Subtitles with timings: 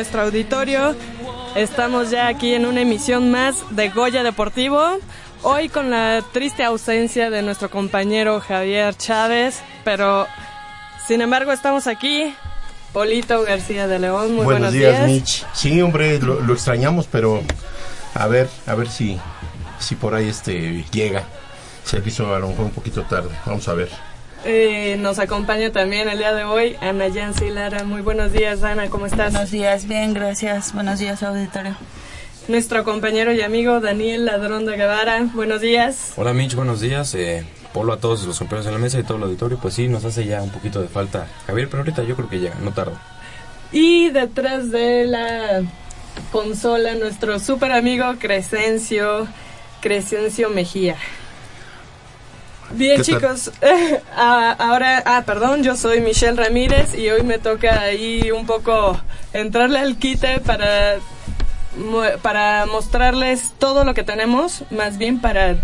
[0.00, 0.96] Nuestro auditorio.
[1.54, 4.80] Estamos ya aquí en una emisión más de Goya Deportivo.
[5.42, 10.26] Hoy con la triste ausencia de nuestro compañero Javier Chávez, pero
[11.06, 12.34] sin embargo estamos aquí.
[12.94, 15.06] Polito García de León, muy buenos, buenos días.
[15.06, 15.46] Mitch.
[15.52, 17.42] Sí, hombre, lo, lo, extrañamos, pero
[18.14, 19.20] a ver, a ver si,
[19.78, 21.24] si por ahí este llega.
[21.84, 23.28] Se hizo a lo mejor un poquito tarde.
[23.44, 23.90] Vamos a ver.
[24.44, 27.84] Eh, nos acompaña también el día de hoy Ana Yancy Lara.
[27.84, 29.32] Muy buenos días, Ana, ¿cómo estás?
[29.32, 30.72] Buenos días, bien, gracias.
[30.72, 31.76] Buenos días, auditorio.
[32.48, 35.28] Nuestro compañero y amigo Daniel Ladrón de Guevara.
[35.34, 36.14] Buenos días.
[36.16, 37.14] Hola, Mitch, buenos días.
[37.14, 39.58] Eh, Polo a todos los compañeros en la mesa y todo el auditorio.
[39.58, 42.40] Pues sí, nos hace ya un poquito de falta Javier, pero ahorita yo creo que
[42.40, 43.00] llega, no tarda.
[43.72, 45.62] Y detrás de la
[46.32, 49.28] consola, nuestro super amigo Crescencio,
[49.80, 50.96] Crescencio Mejía.
[52.72, 53.50] Bien chicos,
[54.16, 59.00] ah, ahora, ah, perdón, yo soy Michelle Ramírez y hoy me toca ahí un poco
[59.32, 60.98] entrarle al quite para,
[62.22, 65.56] para mostrarles todo lo que tenemos, más bien para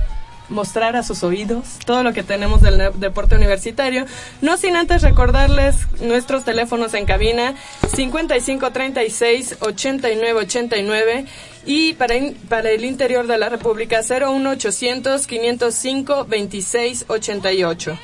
[0.49, 4.07] mostrar a sus oídos todo lo que tenemos del deporte universitario.
[4.41, 7.55] No sin antes recordarles nuestros teléfonos en cabina
[7.95, 11.27] 5536 8989
[11.67, 12.15] y para,
[12.49, 17.99] para el interior de la República 01800 505 2688.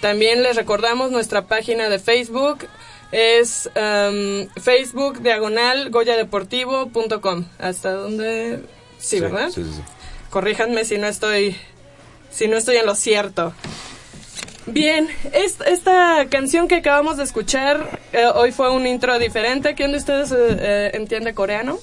[0.00, 2.66] También les recordamos nuestra página de Facebook
[3.12, 7.44] es um, Facebook diagonal goyadeportivo.com.
[7.58, 8.60] ¿Hasta donde?
[8.98, 9.50] Sí, sí ¿verdad?
[9.50, 9.82] Sí, sí.
[10.30, 11.56] Corríjanme si no estoy
[12.30, 13.52] si no estoy en lo cierto.
[14.66, 19.74] Bien, esta canción que acabamos de escuchar eh, hoy fue un intro diferente.
[19.74, 21.78] ¿Quién de ustedes eh, entiende coreano?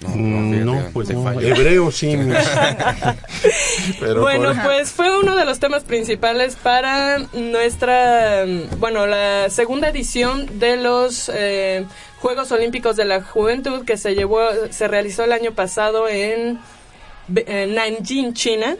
[0.00, 2.16] No, no, pues no, hebreo sí.
[4.00, 8.44] Pero bueno, pues fue uno de los temas principales para nuestra,
[8.78, 11.84] bueno, la segunda edición de los eh,
[12.20, 14.40] Juegos Olímpicos de la Juventud que se llevó,
[14.70, 16.58] se realizó el año pasado en,
[17.34, 18.76] en Nanjing, China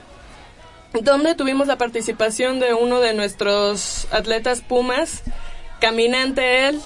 [0.93, 5.23] donde tuvimos la participación de uno de nuestros atletas Pumas,
[5.81, 6.81] caminante él,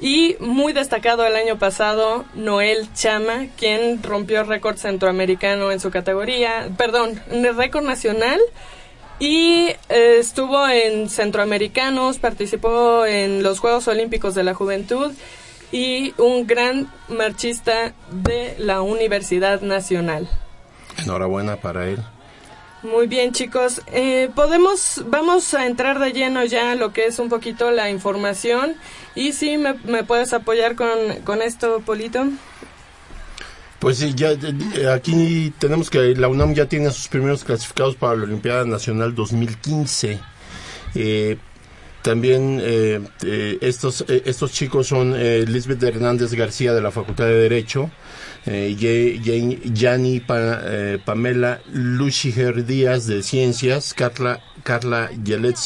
[0.00, 6.70] y muy destacado el año pasado, Noel Chama, quien rompió récord centroamericano en su categoría,
[6.76, 7.20] perdón,
[7.56, 8.40] récord nacional,
[9.18, 15.12] y eh, estuvo en centroamericanos, participó en los Juegos Olímpicos de la Juventud
[15.70, 20.28] y un gran marchista de la Universidad Nacional.
[20.98, 21.98] Enhorabuena para él.
[22.82, 23.82] Muy bien, chicos.
[23.88, 27.90] Eh, podemos, vamos a entrar de lleno ya a lo que es un poquito la
[27.90, 28.74] información.
[29.14, 30.88] Y si me, me puedes apoyar con,
[31.24, 32.24] con esto, Polito.
[33.80, 34.30] Pues sí, ya
[34.94, 40.20] aquí tenemos que la UNAM ya tiene sus primeros clasificados para la Olimpiada Nacional 2015.
[40.94, 41.38] Eh,
[42.02, 47.26] también eh, eh, estos, eh, estos chicos son eh, Lisbeth Hernández García de la Facultad
[47.26, 47.90] de Derecho,
[48.46, 55.10] Yanni pa, eh, Pamela Luchiger Díaz de Ciencias, Carla, Carla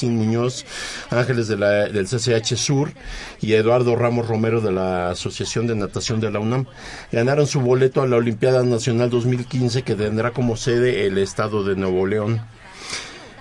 [0.02, 0.64] Muñoz
[1.10, 2.92] Ángeles de la, del CCH Sur
[3.40, 6.66] y Eduardo Ramos Romero de la Asociación de Natación de la UNAM.
[7.12, 11.76] Ganaron su boleto a la Olimpiada Nacional 2015 que tendrá como sede el estado de
[11.76, 12.40] Nuevo León.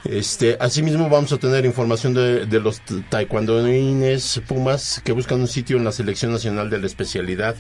[0.06, 5.86] Este, asimismo vamos a tener información de los taekwondoines Pumas que buscan un sitio en
[5.86, 7.56] la selección nacional de la especialidad.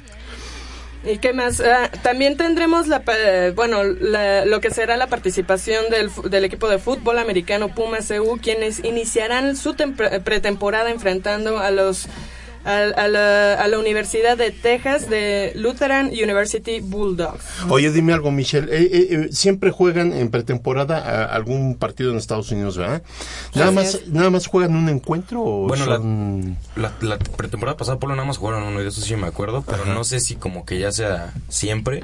[1.05, 1.59] ¿Y qué más?
[1.59, 3.03] Ah, también tendremos la,
[3.55, 8.37] bueno, la- lo que será la participación del, del equipo de fútbol americano Pumas EU,
[8.41, 12.07] quienes iniciarán su pretemporada enfrentando a los
[12.65, 17.43] a, a la, a la Universidad de Texas de Lutheran University Bulldogs.
[17.69, 18.67] Oye, dime algo, Michelle.
[18.75, 23.01] eh, eh, eh, siempre juegan en pretemporada a algún partido en Estados Unidos, ¿verdad?
[23.55, 26.57] Nada más, nada más juegan un encuentro o Bueno, son...
[26.75, 29.63] La, la pretemporada pasada Polo nada más jugaron uno y de eso sí me acuerdo,
[29.67, 32.03] pero no sé si como que ya sea siempre.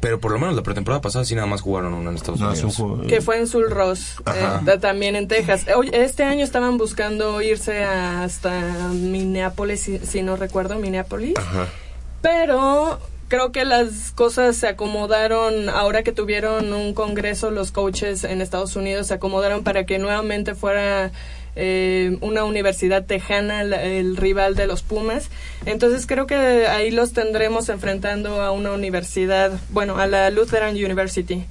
[0.00, 2.52] Pero por lo menos la pretemporada pasada sí nada más jugaron uno en Estados No,
[2.52, 2.76] es un Unidos.
[2.76, 4.14] juego- que fue en Sul Ross,
[4.66, 5.66] eh, también en Texas.
[5.76, 8.60] Oye, este año estaban buscando irse hasta
[8.92, 11.34] Minneapolis, si, si no recuerdo, Minneapolis.
[11.36, 11.66] Ajá.
[12.22, 12.98] Pero
[13.28, 18.74] creo que las cosas se acomodaron ahora que tuvieron un congreso los coaches en Estados
[18.76, 21.10] Unidos se acomodaron para que nuevamente fuera
[21.58, 25.28] eh, una universidad tejana la- el rival de los Pumas.
[25.66, 26.34] Entonces creo que
[26.68, 31.44] ahí los tendremos enfrentando a una universidad bueno a la Lutheran University.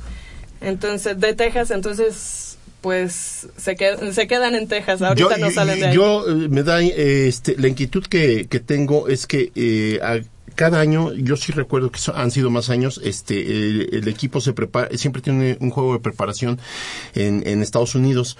[0.62, 5.02] Entonces de Texas entonces pues se, qued- se quedan en Texas.
[5.02, 5.96] Ahorita no salen de ahí.
[5.96, 10.20] yo, eh, me da este, la inquietud que, que tengo es que eh, a-
[10.56, 14.54] cada año, yo sí recuerdo que han sido más años, este, el, el equipo se
[14.54, 16.60] prepara, siempre tiene un juego de preparación
[17.14, 18.38] en, en Estados Unidos.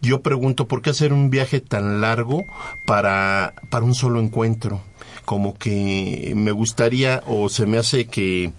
[0.00, 2.44] Yo pregunto, ¿por qué hacer un viaje tan largo
[2.86, 4.80] para, para un solo encuentro?
[5.24, 8.52] Como que me gustaría, o se me hace que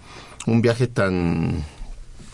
[0.46, 1.64] un viaje tan,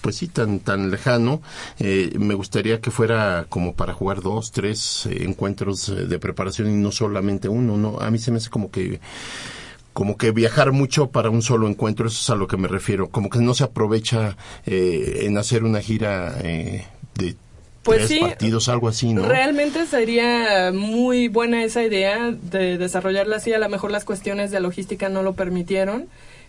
[0.01, 1.41] pues sí, tan, tan lejano,
[1.79, 6.69] eh, me gustaría que fuera como para jugar dos, tres eh, encuentros eh, de preparación
[6.71, 8.01] y no solamente uno, ¿no?
[8.01, 9.01] A mí se me hace como que,
[9.93, 13.09] como que viajar mucho para un solo encuentro, eso es a lo que me refiero,
[13.09, 14.37] como que no se aprovecha
[14.67, 17.37] eh, en hacer una gira de
[17.87, 19.23] Pues tres sí, partidos, algo así, ¿no?
[19.27, 23.53] Realmente sería muy buena esa idea de desarrollarla así.
[23.55, 26.09] A lo mejor las cuestiones de logística no lo permitieron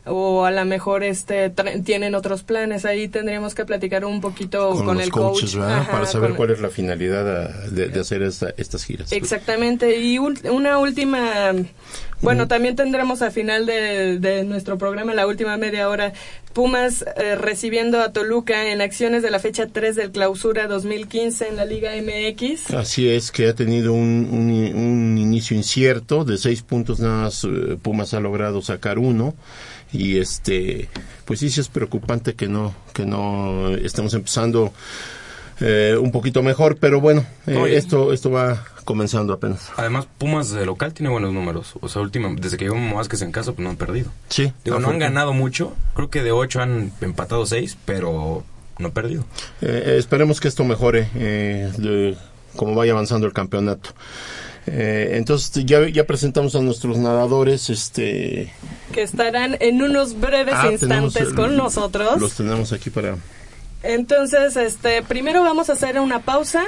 [0.09, 1.49] o a lo mejor este
[1.83, 2.85] tienen otros planes.
[2.85, 5.77] Ahí tendríamos que platicar un poquito con, con, los el coaches, coach ¿verdad?
[5.79, 9.11] Ajá, para saber con- cuál es la finalidad ah, de, de hacer esta- estas giras.
[9.11, 9.99] Exactamente.
[9.99, 11.53] Y ul- una última,
[12.21, 16.13] bueno, también tendremos a final de, de nuestro programa, la última media hora,
[16.53, 21.55] Pumas eh, recibiendo a Toluca en acciones de la fecha 3 del clausura 2015 en
[21.55, 22.73] la Liga MX.
[22.73, 27.43] Así es, que ha tenido un, un- un inicio incierto, de seis puntos nada más
[27.43, 29.35] eh, Pumas ha logrado sacar uno
[29.93, 30.89] y este,
[31.25, 34.73] pues sí, sí es preocupante que no, que no estemos empezando
[35.59, 39.69] eh, un poquito mejor, pero bueno, eh, esto, esto va comenzando apenas.
[39.75, 41.73] Además, Pumas de local tiene buenos números.
[41.81, 44.09] O sea, última, desde que llegó Vázquez en casa, pues no han perdido.
[44.29, 45.73] Sí, Digo, no han ganado mucho.
[45.93, 48.45] Creo que de 8 han empatado 6, pero
[48.79, 49.25] no han perdido.
[49.61, 52.17] Eh, esperemos que esto mejore eh, de-
[52.55, 53.89] como vaya avanzando el campeonato.
[54.67, 58.51] Eh, entonces ya, ya presentamos a nuestros nadadores, este
[58.93, 62.19] que estarán en unos breves ah, instantes con nosotros.
[62.19, 63.15] Los tenemos aquí para
[63.83, 66.63] Entonces, este, primero vamos a hacer una pausa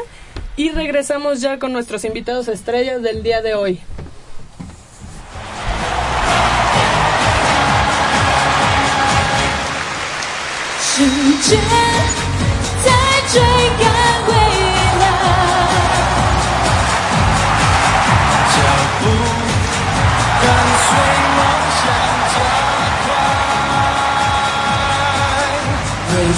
[0.56, 3.80] y regresamos ya con nuestros invitados estrellas del día de hoy.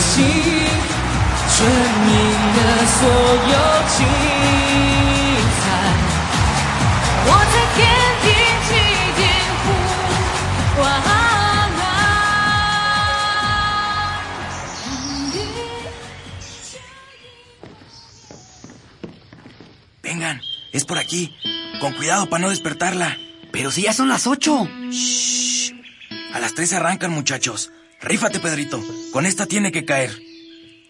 [0.02, 0.41] 时
[3.01, 3.57] 所有
[3.97, 4.07] 精
[5.59, 5.63] 彩。
[7.29, 7.79] 我在天
[8.23, 8.27] 地
[8.67, 8.71] 起
[9.17, 9.21] 点
[9.63, 9.67] 呼
[10.83, 11.07] 唤。
[20.03, 20.41] Vengan,
[20.73, 21.35] es por aquí.
[21.81, 23.19] Con cuidado para no despertarla.
[23.51, 24.69] Pero si ya son las ocho.
[24.91, 25.73] Shh.
[26.33, 27.73] A las tres arrancan, muchachos.
[28.01, 28.81] Rífate, Pedrito.
[29.13, 30.30] Con esta tiene que caer.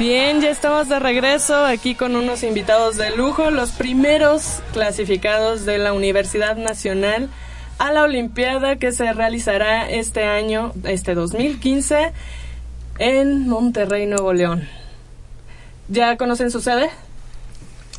[0.00, 5.76] Bien, ya estamos de regreso aquí con unos invitados de lujo, los primeros clasificados de
[5.76, 7.28] la Universidad Nacional
[7.78, 12.12] a la Olimpiada que se realizará este año, este 2015,
[12.98, 14.66] en Monterrey, Nuevo León.
[15.88, 16.88] ¿Ya conocen su sede?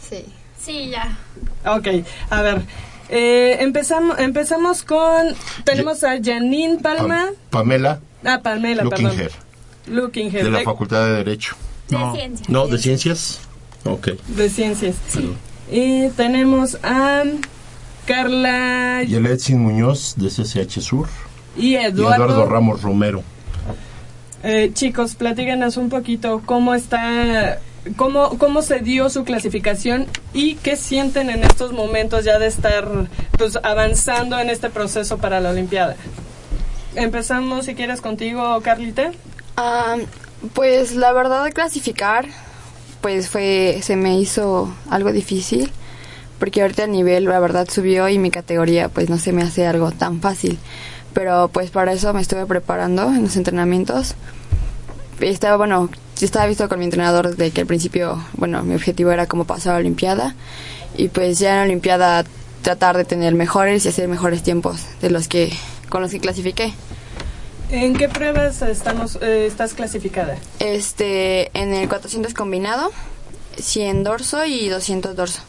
[0.02, 0.26] Sí.
[0.60, 1.18] Sí, ya.
[1.66, 1.88] Ok,
[2.32, 2.62] a ver.
[3.10, 5.36] eh, empezamos, empezamos con.
[5.66, 7.30] Tenemos a Janine Palma.
[7.52, 9.04] Pamela Ah, Pamela, perdón.
[9.06, 9.32] Luckinger,
[9.88, 11.56] Luckinger, de la Facultad de Derecho.
[11.92, 12.16] De no.
[12.16, 12.50] ciencias.
[12.50, 13.40] No, de Ciencias.
[13.86, 14.08] Ok.
[14.28, 14.96] de Ciencias.
[15.72, 17.24] Y tenemos a
[18.06, 21.08] Carla Y el Edson Muñoz, de CCH Sur.
[21.56, 22.26] y Y Eduardo.
[22.26, 23.24] Eduardo Ramos Romero.
[24.44, 27.60] Eh, chicos, platíganos un poquito cómo está,
[27.96, 32.88] cómo, cómo se dio su clasificación y qué sienten en estos momentos ya de estar
[33.38, 35.96] pues avanzando en este proceso para la Olimpiada.
[36.96, 39.12] Empezamos, si quieres, contigo, Carlita.
[39.58, 39.98] Ah,
[40.54, 42.28] pues la verdad de clasificar,
[43.02, 45.72] pues fue, se me hizo algo difícil,
[46.40, 49.68] porque ahorita el nivel la verdad subió y mi categoría pues no se me hace
[49.68, 50.58] algo tan fácil.
[51.14, 54.16] Pero pues para eso me estuve preparando en los entrenamientos.
[55.20, 59.28] Estaba, bueno, estaba visto con mi entrenador de que al principio, bueno, mi objetivo era
[59.28, 60.36] como pasar a la Olimpiada.
[60.98, 62.24] Y pues ya en la Olimpiada
[62.62, 65.54] tratar de tener mejores y hacer mejores tiempos de los que,
[65.90, 66.74] con los que clasifiqué.
[67.72, 70.38] ¿En qué pruebas estamos, eh, estás clasificada?
[70.60, 72.92] Este, en el 400 combinado,
[73.58, 75.42] 100 dorso y 200 dorso.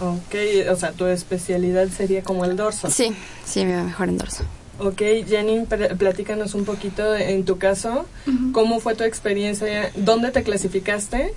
[0.00, 0.34] Ok,
[0.70, 2.90] o sea, tu especialidad sería como el dorso.
[2.90, 3.12] Sí,
[3.44, 4.44] sí, me va mejor en dorso.
[4.80, 8.06] Ok, Janine, pl- platícanos un poquito en tu caso,
[8.52, 11.32] cómo fue tu experiencia, dónde te clasificaste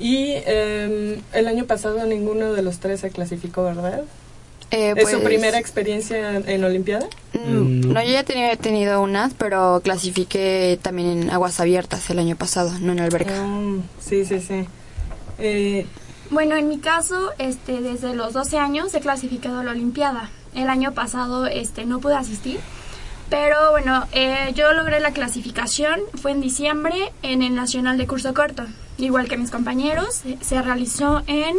[0.00, 4.04] y em, el año pasado ninguno de los tres se clasificó, ¿verdad?
[4.70, 7.06] Eh, ¿Es su pues, primera experiencia en Olimpiada?
[7.34, 12.18] mm, No, yo ya tenía, he tenido unas, pero clasifiqué también en aguas abiertas el
[12.18, 13.42] año pasado, no en alberca.
[13.44, 14.64] Mm, sí, sí, sí.
[15.38, 15.86] Eh,
[16.30, 20.30] Bueno, en mi caso, este, desde los 12 años he clasificado a la Olimpiada.
[20.54, 22.58] El año pasado este, no pude asistir,
[23.30, 28.34] pero bueno, eh, yo logré la clasificación, fue en diciembre en el Nacional de Curso
[28.34, 28.64] Corto.
[28.98, 31.54] Igual que mis compañeros, se realizó en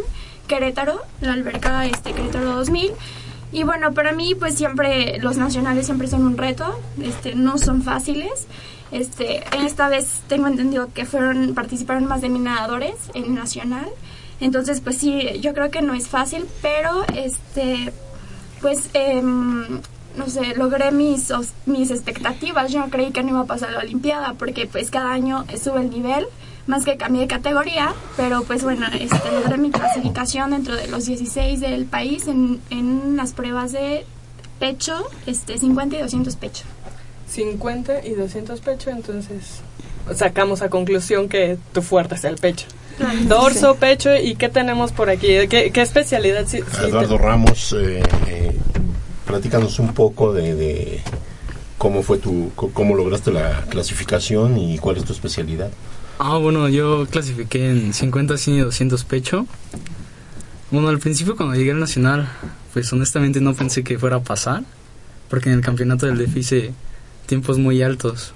[0.48, 2.92] Querétaro, la alberca este, Querétaro 2000.
[3.52, 7.82] Y bueno, para mí pues siempre los nacionales siempre son un reto, este, no son
[7.82, 8.48] fáciles.
[8.92, 13.88] Este, esta vez tengo entendido que fueron participaron más de mil nadadores en el nacional.
[14.40, 17.92] Entonces, pues sí, yo creo que no es fácil, pero este
[18.62, 19.82] pues em,
[20.16, 21.32] no sé, logré mis
[21.66, 22.72] mis expectativas.
[22.72, 25.82] Yo no creí que no iba a pasar la olimpiada porque pues cada año sube
[25.82, 26.26] el nivel,
[26.68, 31.06] más que cambié de categoría, pero pues bueno, este logré mi clasificación dentro de los
[31.06, 34.06] 16 del país en, en las pruebas de
[34.60, 36.64] pecho, este 50 y 200 pecho.
[37.30, 39.62] 50 y 200 pecho, entonces
[40.16, 42.66] sacamos a conclusión que tu fuerte es el pecho.
[43.28, 45.28] Dorso, pecho, ¿y qué tenemos por aquí?
[45.50, 46.46] ¿Qué, qué especialidad?
[46.48, 48.58] sí- sí te- Eduardo Ramos, eh, eh,
[49.26, 51.02] platícanos un poco de, de
[51.78, 55.70] cómo fue tu, cómo lograste la clasificación y cuál es tu especialidad.
[56.20, 59.46] Ah, bueno, yo clasifiqué en 50, 100 y 200 pecho.
[60.72, 62.28] Bueno, al principio cuando llegué al Nacional,
[62.74, 64.64] pues honestamente no pensé que fuera a pasar,
[65.30, 66.74] porque en el campeonato del DF hice
[67.28, 68.34] tiempos muy altos.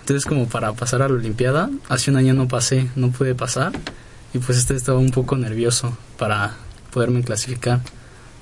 [0.00, 3.72] Entonces como para pasar a la Olimpiada, hace un año no pasé, no pude pasar,
[4.34, 6.54] y pues este estaba un poco nervioso para
[6.92, 7.80] poderme clasificar.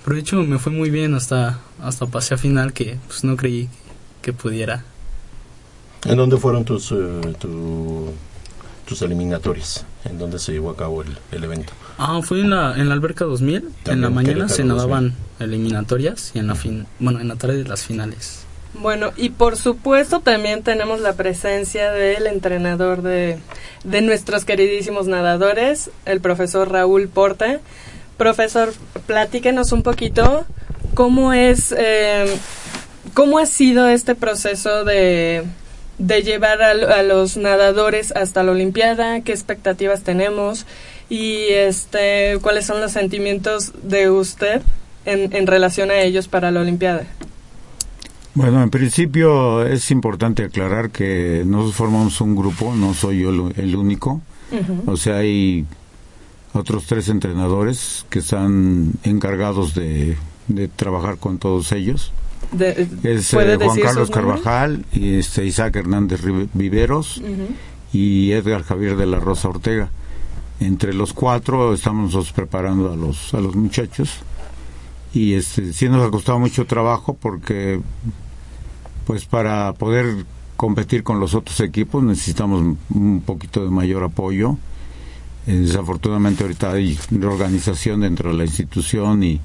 [0.04, 3.36] Pero de hecho me fue muy bien hasta, hasta pasé a final que pues no
[3.36, 3.68] creí
[4.20, 4.84] que pudiera.
[6.04, 6.96] ¿En dónde fueron tus, eh,
[7.38, 8.10] tu-
[8.92, 11.72] tus tus eliminatorias, en donde se llevó a cabo el, el evento.
[11.98, 13.56] Ah, fue en la, en la alberca 2000.
[13.56, 17.64] en También la mañana se nadaban eliminatorias y en la fin, bueno, en la tarde
[17.64, 18.44] las finales.
[18.74, 23.38] Bueno, y por supuesto también tenemos la presencia del entrenador de,
[23.84, 27.60] de nuestros queridísimos nadadores, el profesor Raúl Porte.
[28.16, 28.72] Profesor,
[29.06, 30.46] platíquenos un poquito
[30.94, 32.26] cómo es, eh,
[33.14, 35.44] cómo ha sido este proceso de,
[36.02, 40.66] de llevar a, a los nadadores hasta la Olimpiada, qué expectativas tenemos
[41.08, 44.62] y este, cuáles son los sentimientos de usted
[45.04, 47.06] en, en relación a ellos para la Olimpiada.
[48.34, 53.76] Bueno, en principio es importante aclarar que nosotros formamos un grupo, no soy yo el,
[53.76, 54.22] único.
[54.86, 55.66] O sea, hay
[56.52, 60.16] otros tres entrenadores que están encargados de,
[60.48, 62.12] de trabajar con todos ellos.
[62.50, 64.10] De- Es ¿puede eh, Juan decir Carlos?
[64.10, 66.20] Carvajal, y este, Isaac Hernández
[66.52, 67.22] Viveros
[67.92, 69.90] y Edgar Javier de la Rosa Ortega.
[70.60, 74.10] Entre los cuatro estamos nosotros preparando a los, a los muchachos
[75.14, 77.80] y este, sí nos ha costado mucho trabajo porque
[79.06, 80.24] pues para poder
[80.56, 84.56] competir con los otros equipos necesitamos un poquito de mayor apoyo.
[85.48, 89.40] Eh, desafortunadamente ahorita hay reorganización dentro de la institución y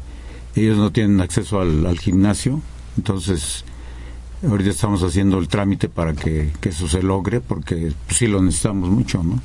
[0.55, 2.61] ellos no tienen acceso al, al gimnasio,
[2.97, 3.63] entonces
[4.47, 8.41] ahorita estamos haciendo el trámite para que, que eso se logre porque pues, sí lo
[8.41, 9.41] necesitamos mucho, ¿no?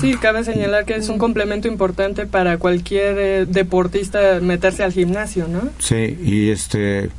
[0.00, 5.46] Sí, cabe señalar que es un complemento importante para cualquier eh, deportista meterse al gimnasio,
[5.46, 5.60] ¿no?
[5.78, 7.10] Sí, y este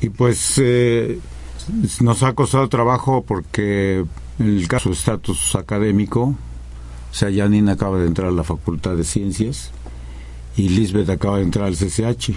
[0.00, 1.18] y pues eh,
[2.00, 4.04] nos ha costado trabajo porque
[4.38, 9.04] el caso de estatus académico, o sea, Janine acaba de entrar a la Facultad de
[9.04, 9.72] Ciencias
[10.56, 12.32] y Lisbeth acaba de entrar al CCH.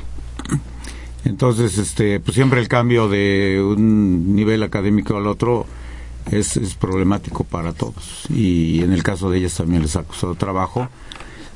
[1.25, 5.65] Entonces, este, pues siempre el cambio de un nivel académico al otro
[6.31, 8.25] es, problemático para todos.
[8.29, 10.89] Y en el caso de ellas también les ha costado trabajo,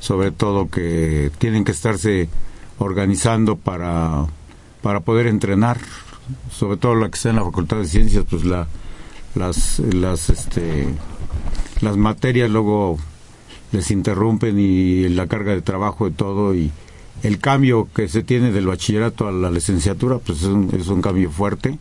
[0.00, 2.28] sobre todo que tienen que estarse
[2.78, 4.26] organizando para,
[4.82, 5.78] para poder entrenar,
[6.50, 8.68] sobre todo la que está en la Facultad de Ciencias, pues la,
[9.34, 10.88] las, las, este,
[11.80, 12.98] las materias luego
[13.72, 16.70] les interrumpen y la carga de trabajo y todo y
[17.22, 21.02] el cambio que se tiene del bachillerato a la licenciatura pues es un, es un
[21.02, 21.78] cambio fuerte.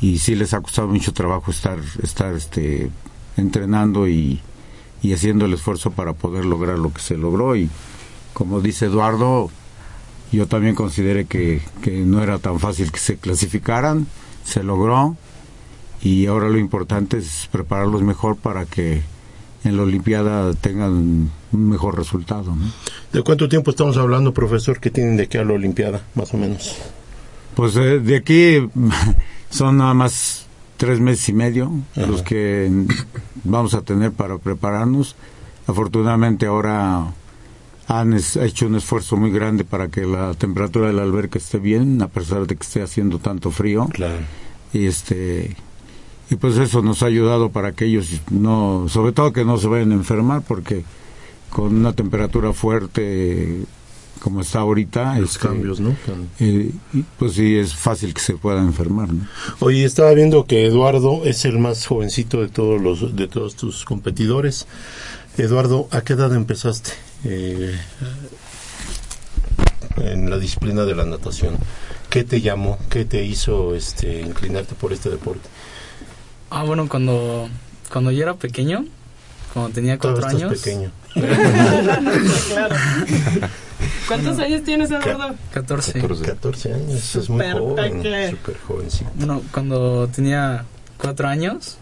[0.00, 2.90] Y sí les ha costado mucho trabajo estar estar este
[3.36, 4.40] entrenando y,
[5.00, 7.54] y haciendo el esfuerzo para poder lograr lo que se logró.
[7.56, 7.70] Y
[8.32, 9.50] como dice Eduardo
[10.32, 14.06] yo también consideré que, que no era tan fácil que se clasificaran
[14.44, 15.16] se logró.
[16.02, 19.02] Y ahora lo importante es prepararlos mejor para que
[19.64, 22.54] en la Olimpiada tengan un mejor resultado.
[22.54, 22.72] ¿no?
[23.12, 26.36] ¿De cuánto tiempo estamos hablando, profesor, que tienen de aquí a la Olimpiada, más o
[26.38, 26.76] menos?
[27.54, 28.68] Pues eh, de aquí
[29.50, 30.46] son nada más
[30.76, 32.06] tres meses y medio Ajá.
[32.06, 32.70] los que
[33.44, 35.14] vamos a tener para prepararnos.
[35.66, 37.12] Afortunadamente ahora
[37.86, 41.58] han es- hecho un esfuerzo muy grande para que la temperatura de la alberca esté
[41.58, 43.86] bien, a pesar de que esté haciendo tanto frío.
[43.92, 44.18] Claro.
[44.72, 45.54] Y este
[46.32, 49.66] y pues eso nos ha ayudado para que ellos no, sobre todo que no se
[49.66, 50.82] vayan a enfermar, porque
[51.50, 53.64] con una temperatura fuerte
[54.18, 55.94] como está ahorita, Los este, cambios, ¿no?
[56.38, 56.70] eh,
[57.18, 59.12] pues sí es fácil que se puedan enfermar.
[59.12, 59.26] ¿no?
[59.58, 63.84] Oye, estaba viendo que Eduardo es el más jovencito de todos los de todos tus
[63.84, 64.66] competidores.
[65.36, 66.92] Eduardo, ¿a qué edad empezaste
[67.24, 67.76] eh,
[69.98, 71.56] en la disciplina de la natación?
[72.08, 72.78] ¿Qué te llamó?
[72.88, 75.48] ¿Qué te hizo este inclinarte por este deporte?
[76.54, 77.48] Ah, bueno, cuando,
[77.90, 78.84] cuando yo era pequeño,
[79.54, 80.60] cuando tenía cuatro Todavía años.
[80.60, 80.90] pequeño.
[81.14, 82.76] claro.
[84.06, 85.34] ¿Cuántos años tienes, Eduardo?
[85.54, 86.00] 14.
[86.26, 89.10] 14 años, es muy joven, súper jovencito.
[89.14, 90.64] Bueno, cuando tenía
[90.98, 91.78] cuatro años,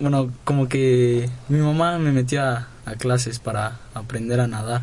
[0.00, 4.82] bueno, como que mi mamá me metió a, a clases para aprender a nadar.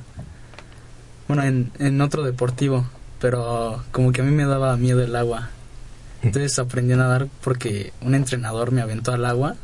[1.28, 2.86] Bueno, en, en otro deportivo,
[3.20, 5.50] pero como que a mí me daba miedo el agua.
[6.26, 9.56] Entonces aprendí a nadar porque un entrenador me aventó al agua.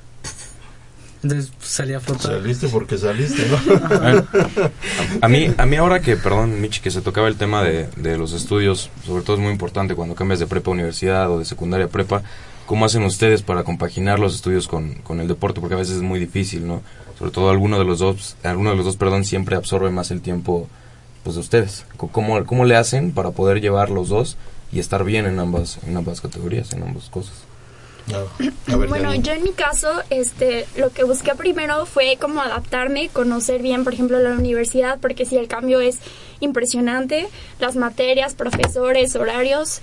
[1.23, 2.31] Entonces pues, salí a flotar.
[2.31, 3.57] Saliste porque saliste, ¿no?
[3.95, 4.25] A,
[5.21, 8.17] a mí, a mí ahora que, perdón, Michi, que se tocaba el tema de, de
[8.17, 11.45] los estudios, sobre todo es muy importante cuando cambias de prepa a universidad o de
[11.45, 12.23] secundaria a prepa,
[12.65, 15.61] ¿cómo hacen ustedes para compaginar los estudios con, con el deporte?
[15.61, 16.81] Porque a veces es muy difícil, ¿no?
[17.19, 20.21] Sobre todo alguno de los dos, alguno de los dos, perdón, siempre absorbe más el
[20.21, 20.67] tiempo
[21.23, 21.85] pues de ustedes.
[21.97, 24.37] ¿Cómo, cómo le hacen para poder llevar los dos
[24.71, 27.33] y estar bien en ambas, en ambas categorías, en ambas cosas?
[28.67, 33.09] A ver, bueno, yo en mi caso, este, lo que busqué primero fue como adaptarme,
[33.09, 35.99] conocer bien, por ejemplo, la universidad, porque sí, el cambio es
[36.39, 37.27] impresionante,
[37.59, 39.81] las materias, profesores, horarios,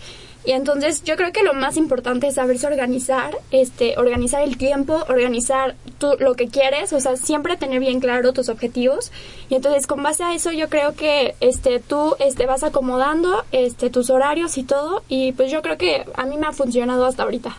[0.49, 5.05] Y entonces yo creo que lo más importante es saberse organizar, este, organizar el tiempo,
[5.11, 9.13] organizar tú lo que quieres, o sea, siempre tener bien claro tus objetivos.
[9.51, 13.91] Y entonces con base a eso yo creo que este, tú este, vas acomodando este,
[13.91, 15.03] tus horarios y todo.
[15.07, 17.55] Y pues yo creo que a mí me ha funcionado hasta ahorita,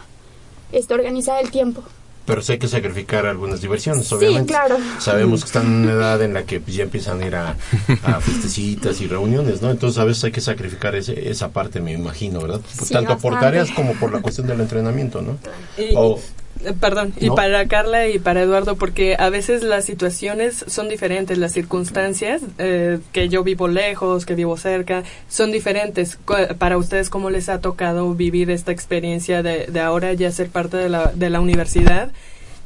[0.72, 1.84] este, organizar el tiempo.
[2.30, 4.54] Pero sí hay que sacrificar algunas diversiones, obviamente.
[4.54, 4.78] claro.
[5.00, 7.56] Sabemos que están en una edad en la que pues, ya empiezan a ir a,
[8.04, 9.70] a fiestecitas y reuniones, ¿no?
[9.72, 12.62] Entonces a veces hay que sacrificar ese, esa parte, me imagino, ¿verdad?
[12.72, 15.38] Sí, Tanto por tareas como por la cuestión del entrenamiento, ¿no?
[15.78, 16.20] Y- O-
[16.66, 21.38] Eh, Perdón, y para Carla y para Eduardo, porque a veces las situaciones son diferentes,
[21.38, 26.18] las circunstancias, eh, que yo vivo lejos, que vivo cerca, son diferentes.
[26.58, 30.78] Para ustedes, ¿cómo les ha tocado vivir esta experiencia de, de ahora ya ser parte
[30.78, 32.12] de la, de la universidad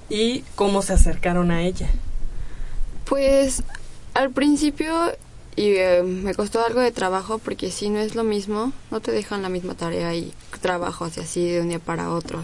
[0.10, 1.90] y cómo se acercaron a ella?
[3.06, 3.64] Pues
[4.14, 5.12] al principio
[5.56, 9.12] y eh, me costó algo de trabajo porque si no es lo mismo, no te
[9.12, 12.44] dejan la misma tarea y trabajos y así de un día para otro.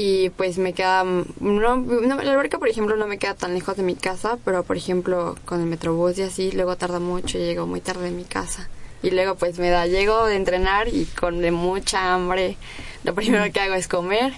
[0.00, 3.76] Y pues me queda, no, no, la alberca por ejemplo no me queda tan lejos
[3.76, 7.66] de mi casa, pero por ejemplo con el metrobús y así, luego tarda mucho llego
[7.66, 8.68] muy tarde a mi casa.
[9.02, 12.56] Y luego pues me da, llego de entrenar y con de mucha hambre,
[13.02, 14.34] lo primero que hago es comer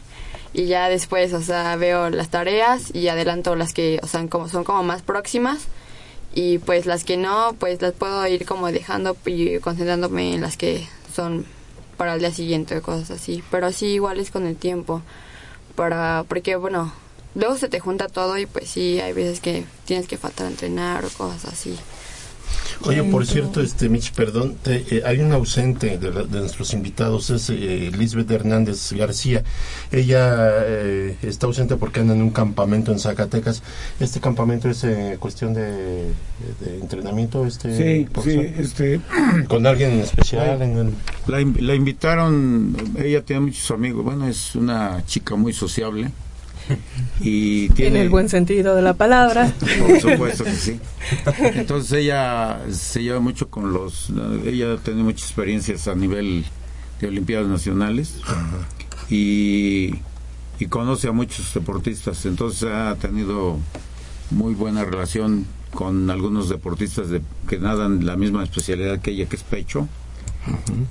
[0.54, 4.48] y ya después, o sea, veo las tareas y adelanto las que, o sea, como
[4.48, 5.66] son como más próximas
[6.32, 10.56] y pues las que no, pues las puedo ir como dejando y concentrándome en las
[10.56, 11.44] que son
[11.98, 15.02] para el día siguiente cosas así, pero sí igual es con el tiempo
[15.80, 16.92] para porque bueno,
[17.34, 20.50] luego se te junta todo y pues sí hay veces que tienes que faltar a
[20.50, 21.74] entrenar o cosas así.
[22.84, 26.72] Oye, por cierto, este Mitch, perdón, te- eh, hay un ausente de, la- de nuestros
[26.72, 29.44] invitados, es eh, Lisbeth Hernández García.
[29.92, 33.62] Ella eh, está ausente porque anda en un campamento en Zacatecas.
[34.00, 35.62] ¿Este campamento es eh, cuestión de,
[36.60, 37.44] de entrenamiento?
[37.46, 37.76] Este,
[38.24, 39.00] Sí, este...
[39.48, 40.62] ¿Con alguien en especial?
[40.62, 40.94] En el-
[41.66, 46.10] la invitaron, ella tiene muchos amigos, bueno, es una chica muy sociable
[47.20, 48.02] y En tiene...
[48.02, 49.52] el buen sentido de la palabra.
[49.86, 50.80] Por supuesto que sí.
[51.54, 54.10] Entonces ella se lleva mucho con los...
[54.44, 56.44] Ella tiene muchas experiencias a nivel
[57.00, 58.20] de Olimpiadas Nacionales
[59.08, 59.94] y,
[60.58, 62.26] y conoce a muchos deportistas.
[62.26, 63.58] Entonces ha tenido
[64.30, 69.36] muy buena relación con algunos deportistas de, que nadan la misma especialidad que ella, que
[69.36, 69.88] es pecho.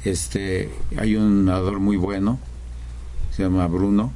[0.05, 2.39] Este, hay un nadador muy bueno,
[3.31, 4.13] se llama Bruno,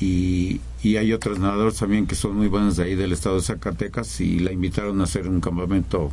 [0.00, 3.42] y, y hay otros nadadores también que son muy buenos de ahí del estado de
[3.42, 6.10] Zacatecas y la invitaron a hacer un campamento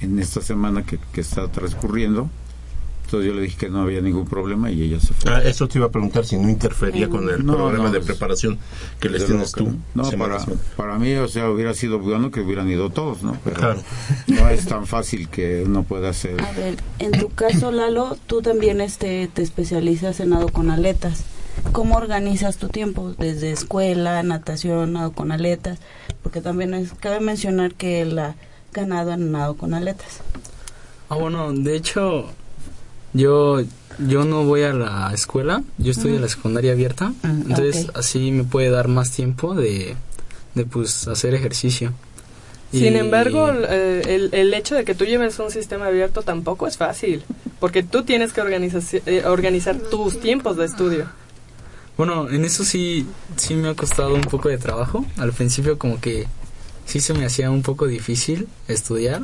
[0.00, 2.30] en esta semana que, que está transcurriendo.
[3.04, 5.30] Entonces yo le dije que no había ningún problema y ella se fue.
[5.30, 8.00] Ah, eso te iba a preguntar si no interfería con el No, programa no, de
[8.00, 8.58] preparación
[9.00, 9.74] que les tienes tú.
[9.94, 10.38] No, para,
[10.78, 13.36] para mí, o sea, hubiera sido bueno que hubieran ido todos, ¿no?
[13.44, 13.82] Pero Claro.
[14.28, 16.40] no es tan fácil que uno pueda hacer.
[16.40, 21.24] A ver, en tu caso, Lalo, tú también este, te especializas en nado con aletas.
[21.72, 23.14] ¿Cómo organizas tu tiempo?
[23.18, 25.78] Desde escuela, natación, nado con aletas.
[26.22, 28.34] Porque también es, cabe mencionar que él ha
[28.72, 30.20] ganado en nado con aletas.
[31.08, 32.26] Ah, bueno, de hecho,
[33.12, 33.60] yo,
[33.98, 37.98] yo no voy a la escuela, yo estoy en la secundaria abierta, entonces ok.
[37.98, 39.94] así me puede dar más tiempo de,
[40.54, 41.92] de pues hacer ejercicio.
[42.70, 46.66] Sin Y- embargo, eh, el, el hecho de que tú lleves un sistema abierto tampoco
[46.66, 47.22] es fácil,
[47.60, 51.06] porque tú tienes que organizar, eh, organizar tus tiempos de estudio.
[52.04, 55.06] Bueno, en eso sí, sí me ha costado un poco de trabajo.
[55.18, 56.26] Al principio como que
[56.84, 59.22] sí se me hacía un poco difícil estudiar,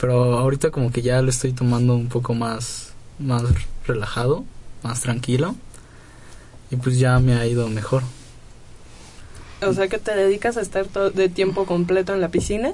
[0.00, 3.42] pero ahorita como que ya lo estoy tomando un poco más, más
[3.86, 4.46] relajado,
[4.82, 5.56] más tranquilo,
[6.70, 8.02] y pues ya me ha ido mejor.
[9.60, 12.72] O sea que te dedicas a estar to- de tiempo completo en la piscina.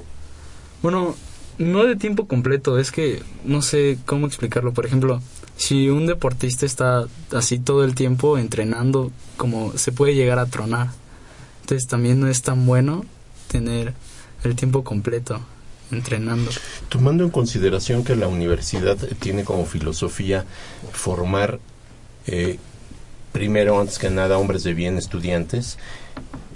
[0.81, 1.15] Bueno,
[1.57, 4.71] no de tiempo completo, es que no sé cómo explicarlo.
[4.71, 5.21] Por ejemplo,
[5.57, 10.89] si un deportista está así todo el tiempo entrenando, como se puede llegar a tronar.
[11.61, 13.05] Entonces también no es tan bueno
[13.47, 13.93] tener
[14.43, 15.41] el tiempo completo
[15.91, 16.51] entrenando.
[16.89, 20.45] Tomando en consideración que la universidad tiene como filosofía
[20.91, 21.59] formar,
[22.27, 22.57] eh,
[23.31, 25.77] primero, antes que nada, hombres de bien, estudiantes,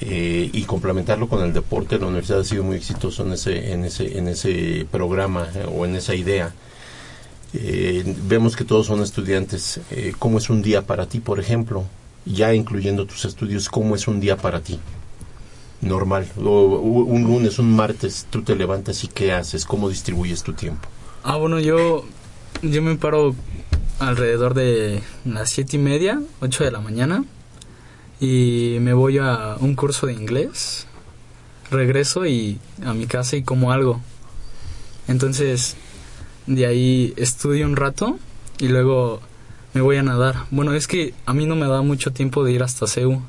[0.01, 3.85] eh, y complementarlo con el deporte, la universidad ha sido muy exitosa en ese, en
[3.85, 6.53] ese, en ese programa eh, o en esa idea.
[7.57, 9.79] Eh, vemos que todos son estudiantes.
[9.91, 11.85] Eh, ¿Cómo es un día para ti, por ejemplo?
[12.25, 14.79] Ya incluyendo tus estudios, ¿cómo es un día para ti?
[15.81, 16.27] Normal.
[16.37, 19.63] O, un lunes, un martes, tú te levantas y ¿qué haces?
[19.65, 20.89] ¿Cómo distribuyes tu tiempo?
[21.23, 22.03] Ah, bueno, yo,
[22.61, 23.35] yo me paro
[23.99, 27.23] alrededor de las siete y media, ocho de la mañana,
[28.19, 30.87] y me voy a un curso de inglés.
[31.71, 34.01] Regreso y a mi casa y como algo.
[35.07, 35.77] Entonces,
[36.47, 38.19] de ahí estudio un rato
[38.59, 39.21] y luego
[39.73, 40.45] me voy a nadar.
[40.51, 43.21] Bueno, es que a mí no me da mucho tiempo de ir hasta CEU.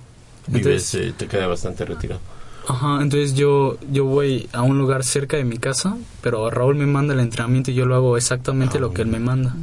[0.47, 2.21] Vives, eh, te queda bastante retirado.
[2.69, 6.87] Ajá, entonces yo, yo voy a un lugar cerca de mi casa, pero Raúl me
[6.87, 9.55] manda el entrenamiento y yo lo hago exactamente lo que él me manda.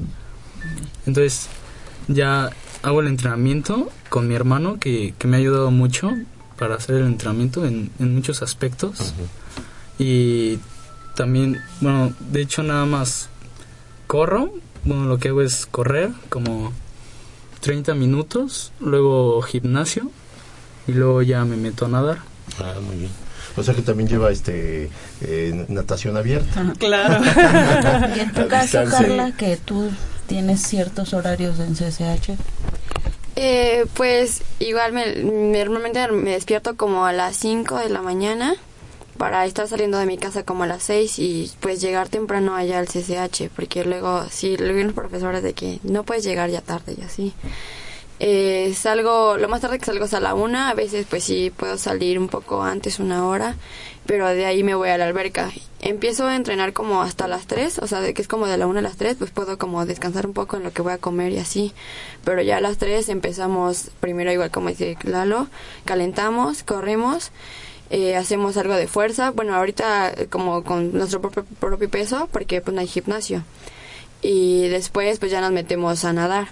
[1.06, 1.50] Entonces
[2.08, 2.50] ya
[2.82, 6.12] hago el entrenamiento con mi hermano que, que me ha ayudado mucho
[6.58, 9.14] para hacer el entrenamiento en, en muchos aspectos.
[10.00, 10.60] Y
[11.16, 13.30] también, bueno, de hecho nada más
[14.08, 14.52] corro,
[14.86, 16.72] bueno, lo que hago es correr como
[17.62, 20.12] 30 minutos, luego gimnasio
[20.88, 22.18] y luego ya me meto a nadar.
[22.60, 23.12] Ah, muy bien.
[23.56, 24.90] O sea que también lleva este
[25.22, 26.74] eh, natación abierta.
[26.78, 27.24] Claro.
[28.16, 29.92] y en tu caso, Carla, que tú
[30.28, 32.32] tienes ciertos horarios en CCH.
[33.36, 38.56] Eh, pues igual me, normalmente me despierto como a las 5 de la mañana
[39.18, 42.80] para estar saliendo de mi casa como a las 6 y pues llegar temprano allá
[42.80, 46.96] al CCH, porque luego sí, luego los profesores de que no puedes llegar ya tarde
[46.98, 47.34] y así.
[48.20, 51.52] Eh, salgo, lo más tarde que salgo es a la una, a veces pues sí
[51.56, 53.56] puedo salir un poco antes, una hora,
[54.06, 55.52] pero de ahí me voy a la alberca.
[55.82, 58.68] Empiezo a entrenar como hasta las 3, o sea, de que es como de la
[58.68, 61.00] una a las 3, pues puedo como descansar un poco en lo que voy a
[61.00, 61.74] comer y así.
[62.24, 65.48] Pero ya a las 3 empezamos, primero igual como dice Lalo,
[65.84, 67.32] calentamos, corremos,
[67.90, 72.74] eh, hacemos algo de fuerza, bueno, ahorita eh, como con nuestro propio, peso, porque pues
[72.74, 73.44] no hay gimnasio.
[74.22, 76.48] Y después pues ya nos metemos a nadar.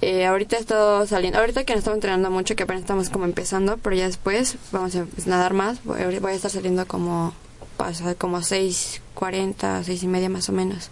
[0.00, 3.24] Eh, ahorita he estado saliendo, ahorita que no estamos entrenando mucho, que apenas estamos como
[3.24, 5.82] empezando, pero ya después vamos a pues, nadar más.
[5.84, 7.32] Voy, a estar saliendo como,
[7.76, 10.90] pasa, como 6.40, seis y media más o menos.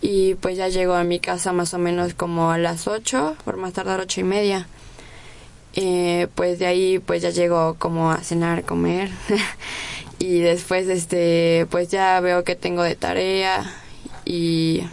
[0.00, 3.56] Y pues ya llego a mi casa más o menos como a las 8, por
[3.56, 4.68] más tardar ocho y media.
[5.76, 9.10] Eh, pues de ahí pues ya llego como a cenar, comer.
[10.18, 13.64] y después este pues ya veo que tengo de tarea
[14.24, 14.84] y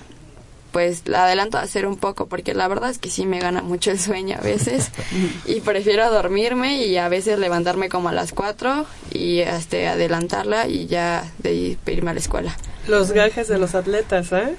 [0.71, 3.61] pues la adelanto a hacer un poco porque la verdad es que sí me gana
[3.61, 4.89] mucho el sueño a veces
[5.45, 10.87] y prefiero dormirme y a veces levantarme como a las 4 y este adelantarla y
[10.87, 12.57] ya de irme a la escuela.
[12.87, 14.55] Los gajes de los atletas, ¿eh?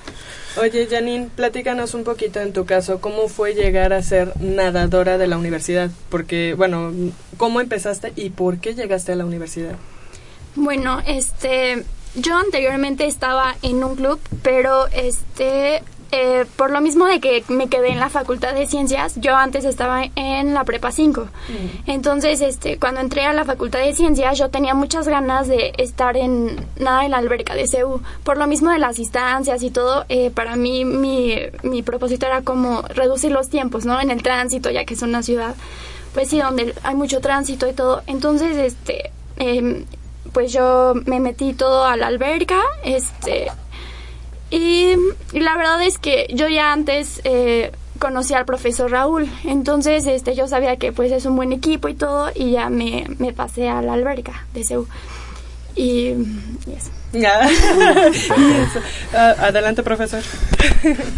[0.60, 5.26] Oye, Janine, platícanos un poquito en tu caso, ¿cómo fue llegar a ser nadadora de
[5.26, 5.90] la universidad?
[6.10, 6.92] Porque, bueno,
[7.38, 9.76] ¿cómo empezaste y por qué llegaste a la universidad?
[10.54, 11.84] Bueno, este,
[12.14, 15.82] yo anteriormente estaba en un club, pero este,
[16.14, 19.64] eh, por lo mismo de que me quedé en la Facultad de Ciencias, yo antes
[19.64, 21.26] estaba en la Prepa 5.
[21.86, 26.18] Entonces, este, cuando entré a la Facultad de Ciencias, yo tenía muchas ganas de estar
[26.18, 28.02] en nada en la alberca de CEU.
[28.24, 32.42] Por lo mismo de las distancias y todo, eh, para mí mi, mi propósito era
[32.42, 33.98] como reducir los tiempos, ¿no?
[33.98, 35.54] En el tránsito, ya que es una ciudad,
[36.12, 38.02] pues sí, donde hay mucho tránsito y todo.
[38.06, 39.86] Entonces, este, em,
[40.34, 43.50] pues yo me metí todo a la alberca, este,
[44.52, 44.94] y,
[45.32, 50.34] y la verdad es que yo ya antes eh, conocí al profesor Raúl, entonces este
[50.34, 53.70] yo sabía que pues es un buen equipo y todo y ya me, me pasé
[53.70, 54.86] a la alberca de CEU.
[55.74, 56.90] Y, y eso.
[59.12, 60.22] Adelante, profesor.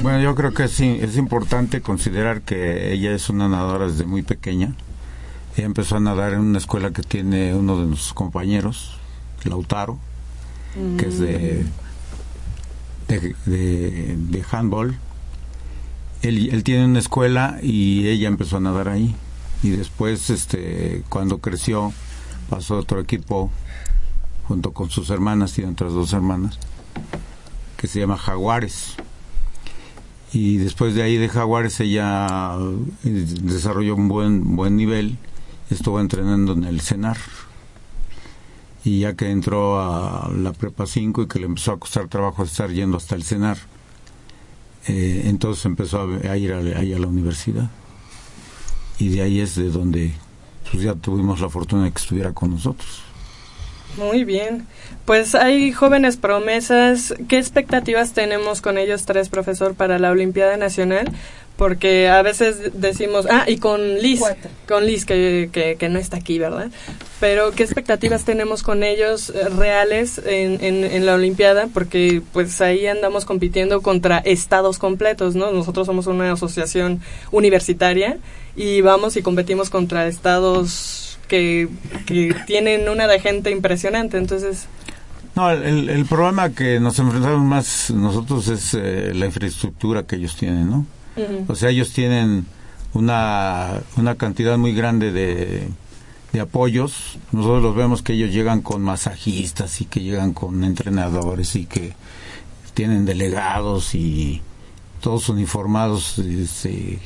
[0.02, 4.22] Bueno, yo creo que sí, es importante considerar que ella es una nadadora desde muy
[4.22, 4.74] pequeña.
[5.56, 8.96] Ella empezó a nadar en una escuela que tiene uno de nuestros compañeros,
[9.44, 9.98] Lautaro,
[10.98, 11.64] que es de,
[13.20, 14.98] de, handball.
[16.22, 19.14] Él, él tiene una escuela y ella empezó a nadar ahí.
[19.62, 21.92] Y después, este, cuando creció,
[22.50, 23.50] pasó a otro equipo
[24.46, 26.58] junto con sus hermanas, tiene otras dos hermanas,
[27.76, 28.94] que se llama Jaguares.
[30.32, 32.56] Y después de ahí de Jaguares ella
[33.04, 35.16] eh, desarrolló un buen, buen nivel,
[35.70, 37.18] estuvo entrenando en el CENAR.
[38.84, 42.44] Y ya que entró a la prepa 5 y que le empezó a costar trabajo
[42.44, 43.56] estar yendo hasta el CENAR,
[44.86, 47.70] eh, entonces empezó a, a ir a, ahí a la universidad.
[48.98, 50.12] Y de ahí es de donde
[50.70, 53.02] pues ya tuvimos la fortuna de que estuviera con nosotros.
[53.96, 54.66] Muy bien.
[55.04, 57.14] Pues hay jóvenes promesas.
[57.28, 61.12] ¿Qué expectativas tenemos con ellos tres, profesor, para la Olimpiada Nacional?
[61.56, 64.20] Porque a veces decimos, ah, y con Liz,
[64.66, 66.68] con Liz, que, que, que no está aquí, ¿verdad?
[67.20, 71.68] Pero ¿qué expectativas tenemos con ellos eh, reales en, en, en la Olimpiada?
[71.72, 75.52] Porque pues ahí andamos compitiendo contra estados completos, ¿no?
[75.52, 78.18] Nosotros somos una asociación universitaria
[78.56, 81.68] y vamos y competimos contra estados que,
[82.06, 84.66] que tienen una de gente impresionante, entonces...
[85.34, 90.36] No, el, el problema que nos enfrentamos más nosotros es eh, la infraestructura que ellos
[90.36, 90.86] tienen, ¿no?
[91.48, 92.46] O sea, ellos tienen
[92.92, 95.68] una, una cantidad muy grande de,
[96.32, 97.18] de apoyos.
[97.32, 101.94] Nosotros los vemos que ellos llegan con masajistas y que llegan con entrenadores y que
[102.74, 104.42] tienen delegados y
[105.00, 106.98] todos uniformados este,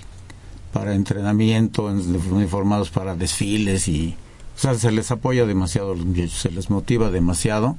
[0.73, 4.17] para entrenamiento, uniformados para desfiles y
[4.57, 5.95] o sea, se les apoya demasiado
[6.31, 7.77] se les motiva demasiado.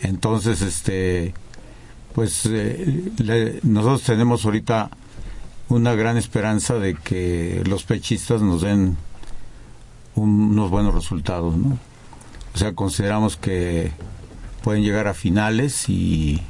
[0.00, 1.32] Entonces, este,
[2.14, 4.90] pues eh, le- nosotros tenemos ahorita
[5.68, 8.96] una gran esperanza de que los pechistas nos den
[10.14, 11.54] un- unos buenos resultados.
[12.54, 13.90] O sea, consideramos que
[14.62, 16.40] pueden llegar a finales y,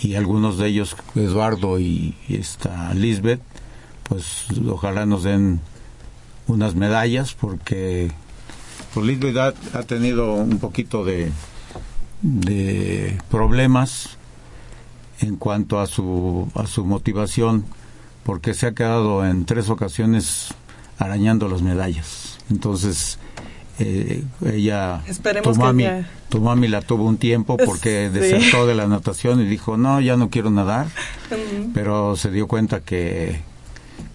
[0.00, 3.40] y algunos de ellos, Eduardo y, y esta Lisbeth,
[4.04, 5.60] pues ojalá nos den
[6.46, 8.10] unas medallas porque
[8.92, 11.30] pues Lisbeth ha, ha tenido un poquito de,
[12.22, 14.16] de problemas
[15.20, 17.64] en cuanto a su, a su motivación
[18.24, 20.48] porque se ha quedado en tres ocasiones
[20.98, 22.38] arañando las medallas.
[22.50, 23.18] Entonces,
[23.78, 25.86] eh, ella, Esperemos tu que mami,
[26.28, 28.18] tu mami la tuvo un tiempo porque Sí.
[28.18, 30.86] desertó de la natación y dijo, no, ya no quiero nadar,
[31.30, 31.70] Ujú.
[31.74, 33.40] pero se dio cuenta que,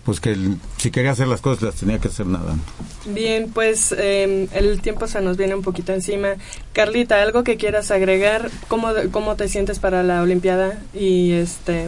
[0.06, 0.36] pues que
[0.78, 2.64] si quería hacer las cosas las tenía que hacer nadando.
[3.08, 6.30] Bien, pues eh, el tiempo se nos viene un poquito encima.
[6.74, 8.50] Carlita, ¿algo que quieras agregar?
[8.70, 10.80] ¿Cómo, cómo te sientes para la Olimpiada?
[10.94, 11.88] Y este...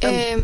[0.00, 0.42] Eh,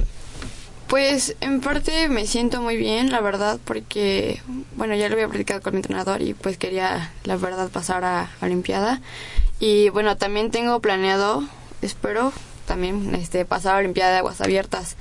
[0.87, 4.43] pues en parte me siento muy bien, la verdad, porque,
[4.77, 8.31] bueno, ya lo había platicado con mi entrenador y pues quería, la verdad, pasar a
[8.43, 9.01] Olimpiada.
[9.61, 11.45] Y bueno, también tengo planeado,
[11.83, 12.33] espero,
[12.67, 14.97] también este, pasar a Olimpiada de Aguas Abiertas.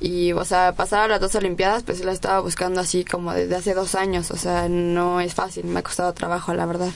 [0.00, 3.56] Y, o sea, pasar a las dos Olimpiadas, pues la estaba buscando así como desde
[3.56, 4.30] hace dos años.
[4.30, 6.90] O sea, no es fácil, me ha costado trabajo, la verdad.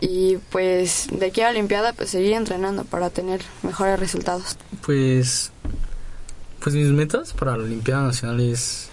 [0.00, 4.56] Y pues de aquí a la Olimpiada, pues seguir entrenando para tener mejores resultados.
[4.84, 5.50] Pues,
[6.64, 8.88] pues mis metas para la Olimpiada Nacional es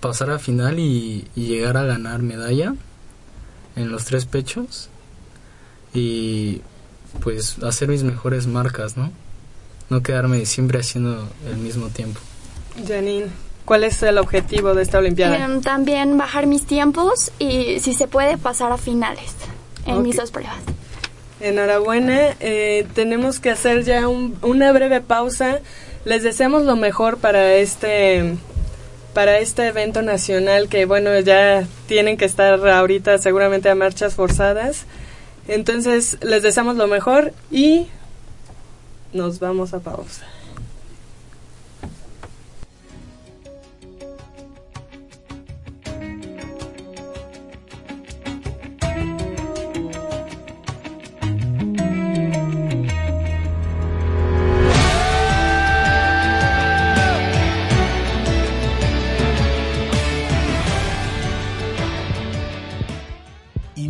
[0.00, 2.74] pasar a final y, y llegar a ganar medalla
[3.76, 4.88] en los tres pechos
[5.94, 6.60] y
[7.22, 9.12] pues hacer mis mejores marcas, ¿no?
[9.90, 12.18] No quedarme siempre haciendo el mismo tiempo.
[12.86, 13.26] Janine,
[13.64, 15.36] ¿cuál es el objetivo de esta Olimpiada?
[15.44, 19.34] Em, también bajar mis tiempos y si se puede pasar a finales
[19.86, 20.56] en mis dos pruebas.
[21.40, 25.60] Enhorabuena, eh, tenemos que hacer ya un- una breve pausa.
[26.04, 28.36] Les deseamos lo mejor para este
[29.14, 34.86] para este evento nacional que bueno ya tienen que estar ahorita seguramente a marchas forzadas.
[35.48, 37.86] Entonces les deseamos lo mejor y
[39.12, 40.26] nos vamos a pausa.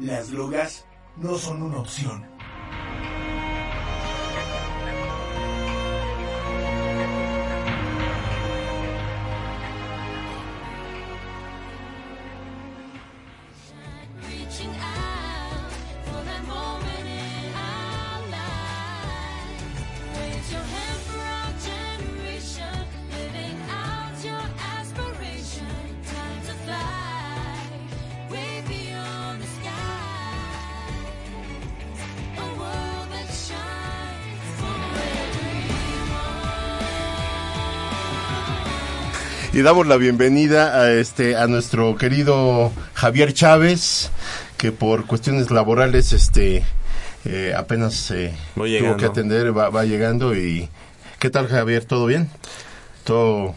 [0.00, 0.86] Las drogas
[1.16, 2.24] no son una opción.
[39.60, 44.10] Y damos la bienvenida a este a nuestro querido Javier Chávez,
[44.56, 46.64] que por cuestiones laborales este
[47.26, 50.70] eh, apenas eh, tuvo que atender, va, va llegando y
[51.18, 51.84] ¿qué tal Javier?
[51.84, 52.30] ¿Todo bien?
[53.04, 53.54] ¿Todo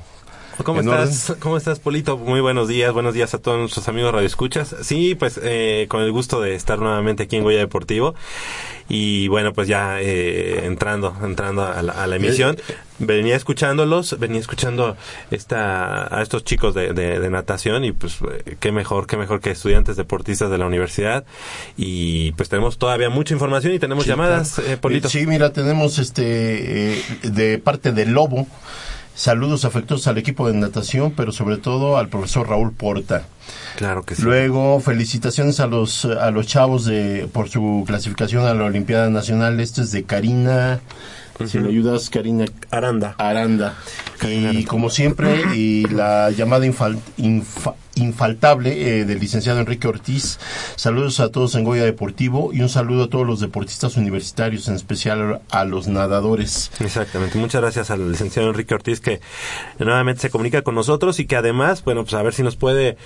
[0.64, 1.36] ¿Cómo estás?
[1.40, 2.18] ¿Cómo estás, Polito?
[2.18, 4.76] Muy buenos días, buenos días a todos nuestros amigos radioescuchas.
[4.84, 8.14] Sí, pues eh, con el gusto de estar nuevamente aquí en Goya Deportivo.
[8.88, 12.58] Y bueno, pues ya eh, entrando, entrando a la, a la emisión.
[13.00, 14.96] Venía escuchándolos, venía escuchando
[15.32, 19.42] esta, a estos chicos de, de- de natación y pues eh, qué mejor, qué mejor
[19.42, 21.26] que estudiantes deportistas de la universidad.
[21.78, 24.70] Y pues tenemos todavía mucha información y tenemos Sí, llamadas, claro.
[24.72, 25.08] eh, Polito.
[25.08, 28.48] Eh, sí, mira, tenemos este eh, de parte del Lobo.
[29.16, 33.28] Saludos afectuosos al equipo de natación, pero sobre todo al profesor Raúl Porta.
[33.76, 34.24] Claro que sí.
[34.24, 39.60] Luego, felicitaciones a los a los chavos de por su clasificación a la Olimpiada Nacional.
[39.60, 40.82] Esto es de Karina.
[41.48, 42.46] Si me ayudas, Karina.
[42.72, 43.16] Aranda.
[43.18, 43.76] Aranda.
[44.24, 50.40] y como siempre, y la llamada infal- infa- infaltable eh, del licenciado Enrique Ortiz.
[50.76, 54.76] Saludos a todos en Goya Deportivo y un saludo a todos los deportistas universitarios, en
[54.76, 56.72] especial a los nadadores.
[56.80, 57.38] Exactamente.
[57.38, 59.20] Muchas gracias al licenciado Enrique Ortiz que
[59.80, 62.98] nuevamente se comunica con nosotros y que además, bueno, pues a ver si nos puede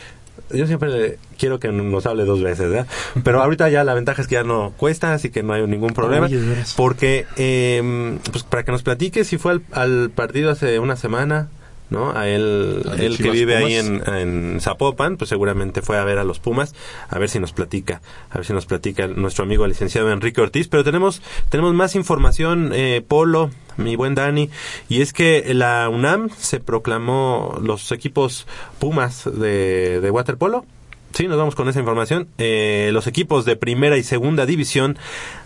[0.51, 2.87] yo siempre le- quiero que nos hable dos veces, ¿verdad?
[3.23, 5.93] Pero ahorita ya la ventaja es que ya no cuesta, así que no hay ningún
[5.93, 6.27] problema.
[6.75, 11.49] Porque, eh, pues para que nos platique si fue al, al partido hace una semana,
[11.89, 12.11] ¿no?
[12.17, 16.23] A él, él que vive ahí en, en Zapopan, pues seguramente fue a ver a
[16.23, 16.75] los Pumas,
[17.09, 20.41] a ver si nos platica, a ver si nos platica nuestro amigo el licenciado Enrique
[20.41, 20.67] Ortiz.
[20.67, 24.49] Pero tenemos, tenemos más información, eh, Polo, mi buen Dani,
[24.89, 28.47] y es que la UNAM se proclamó los equipos
[28.79, 30.65] Pumas de, de waterpolo.
[31.13, 32.27] Sí, nos vamos con esa información.
[32.37, 34.97] Eh, los equipos de primera y segunda división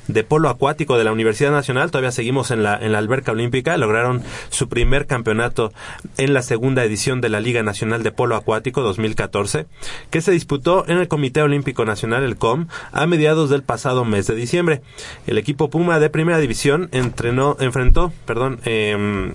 [0.07, 3.77] de polo acuático de la Universidad Nacional, todavía seguimos en la, en la alberca olímpica,
[3.77, 5.71] lograron su primer campeonato
[6.17, 9.67] en la segunda edición de la Liga Nacional de Polo Acuático 2014,
[10.09, 14.27] que se disputó en el Comité Olímpico Nacional, el COM, a mediados del pasado mes
[14.27, 14.81] de diciembre.
[15.27, 19.31] El equipo Puma de primera división entrenó, enfrentó, perdón, em,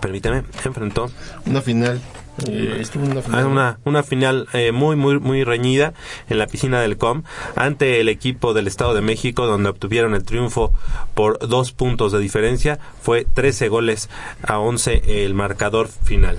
[0.00, 1.10] permíteme, enfrentó
[1.46, 2.00] Una final.
[2.46, 3.46] Eh, estuvo en una Ah, final.
[3.46, 5.94] una, una final eh, muy, muy, muy reñida
[6.28, 7.22] en la piscina del COM
[7.56, 10.72] ante el equipo del Estado de México, donde obtuvieron el triunfo
[11.14, 12.78] por dos puntos de diferencia.
[13.02, 14.08] Fue 13 goles
[14.42, 16.38] a 11 el marcador final.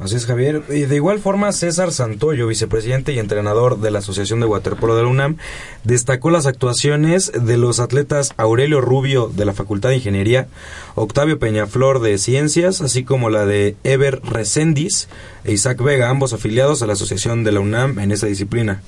[0.00, 0.62] Así es, Javier.
[0.70, 5.02] Y de igual forma, César Santoyo, vicepresidente y entrenador de la Asociación de Waterpolo de
[5.02, 5.36] la UNAM,
[5.84, 10.48] destacó las actuaciones de los atletas Aurelio Rubio de la Facultad de Ingeniería,
[10.94, 15.10] Octavio Peñaflor de Ciencias, así como la de Ever Recendis
[15.44, 18.80] e Isaac Vega, ambos afiliados a la Asociación de la UNAM en esa disciplina.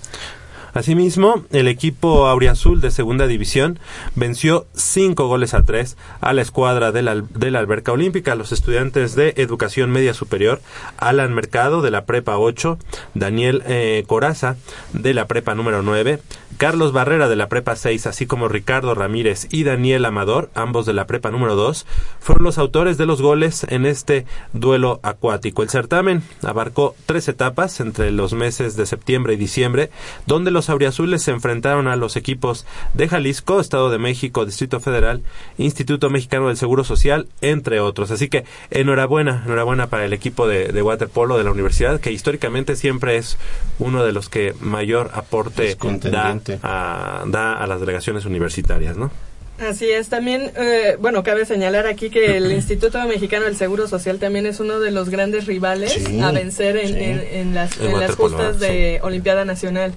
[0.75, 3.79] Asimismo, el equipo Auriazul de segunda división
[4.15, 8.35] venció cinco goles a tres a la escuadra de la, de la alberca olímpica.
[8.35, 10.61] Los estudiantes de educación media superior,
[10.97, 12.79] Alan Mercado de la prepa 8,
[13.15, 14.57] Daniel eh, Coraza
[14.93, 16.21] de la prepa número 9,
[16.57, 20.93] Carlos Barrera de la prepa 6, así como Ricardo Ramírez y Daniel Amador, ambos de
[20.93, 21.87] la prepa número 2,
[22.21, 25.63] fueron los autores de los goles en este duelo acuático.
[25.63, 29.91] El certamen abarcó tres etapas entre los meses de septiembre y diciembre,
[30.27, 35.23] donde los auriazules se enfrentaron a los equipos de Jalisco, Estado de México, Distrito Federal,
[35.59, 38.11] Instituto Mexicano del Seguro Social, entre otros.
[38.11, 42.77] Así que enhorabuena, enhorabuena para el equipo de, de waterpolo de la universidad, que históricamente
[42.77, 43.37] siempre es
[43.79, 45.77] uno de los que mayor aporte
[46.11, 49.11] da a, da a las delegaciones universitarias, ¿no?
[49.59, 54.19] Así es, también, eh, bueno, cabe señalar aquí que el Instituto Mexicano del Seguro Social
[54.19, 56.95] también es uno de los grandes rivales Sí, a vencer en, sí.
[56.99, 59.93] en- en las, En las justas de Olimpiada Nacional.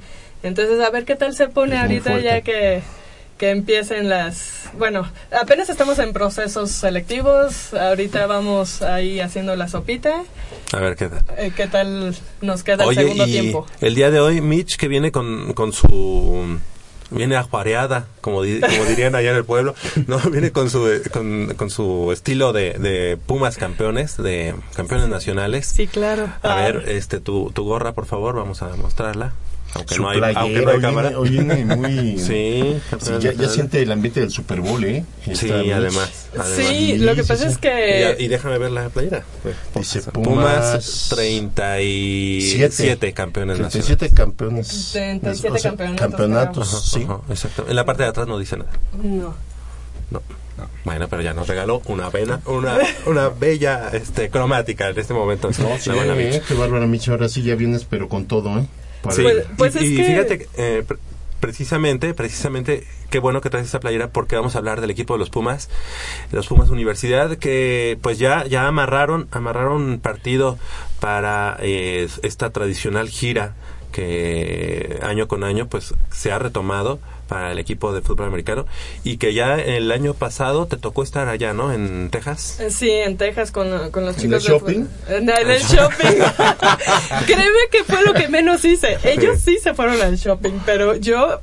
[0.46, 2.82] Entonces, a ver qué tal se pone Es ahorita ya que,
[3.38, 4.70] que empiecen las...
[4.78, 10.24] Bueno, apenas estamos en procesos selectivos, ahorita vamos ahí haciendo la sopita.
[10.74, 11.24] A ver qué tal.
[11.38, 13.66] Eh, ¿Qué tal nos queda el segundo y tiempo?
[13.82, 16.60] el día de hoy, Mitch, que viene con, con su...
[17.12, 19.76] Viene ajuareada, como, di- como dirían allá en el pueblo.
[20.08, 25.08] No, viene con su, eh, con, con su estilo de, de Pumas campeones, de campeones
[25.08, 25.68] nacionales.
[25.68, 26.26] Sí, claro.
[26.42, 29.34] A Ah, ver, este, tu, tu gorra, por favor, vamos a mostrarla.
[29.76, 31.10] Aunque Su no hay, playera, aunque no hay hoy cámara.
[31.10, 32.18] viene- hoy viene muy...
[32.26, 35.04] Sí, Sí, ya, ya siente el ambiente del Super Bowl, ¿eh?
[35.26, 36.28] Sí, Está muy- además.
[36.32, 36.48] además.
[36.56, 38.16] Sí, lo que pasa es Y, que...
[38.20, 39.24] y déjame ver la playera.
[39.76, 43.98] Dice Pumas, Pumas 37 campeones nacionales.
[43.98, 44.90] 37 campeones.
[44.94, 47.04] 37 O sea, campeonatos, campeonatos, Ajá, sí.
[47.04, 47.66] ajá, exacto.
[47.68, 48.72] En la parte de atrás no dice nada.
[49.02, 49.34] No.
[50.12, 50.22] No.
[50.86, 55.50] Bueno, pero ya nos regaló una pena, una, una bella este, cromática en este momento.
[55.50, 57.12] No, sí, eh, qué bárbara, Micho.
[57.12, 58.66] Ahora sí ya vienes, pero con todo, ¿eh?
[59.12, 60.98] Sí, Pues- pues y, es y que- fíjate, que, eh, pre-
[61.40, 65.20] precisamente, precisamente, qué bueno que traes esta playera porque vamos a hablar del equipo de
[65.20, 65.70] los Pumas,
[66.32, 70.58] de los Pumas Universidad, que pues ya, ya amarraron, amarraron partido
[71.00, 73.54] para eh, esta tradicional gira
[73.92, 78.66] que año con año pues se ha retomado para el equipo de fútbol americano
[79.04, 81.74] y que ya el año pasado te tocó estar allá, ¿no?
[81.74, 82.60] En Texas.
[82.60, 84.86] Eh, Sí, en Texas con, con los ¿En chicos el de- shopping?
[85.10, 86.20] En el, el shopping.
[87.26, 88.98] Créeme que fue lo que menos hice.
[89.04, 91.42] Ellos sí se fueron al shopping, pero yo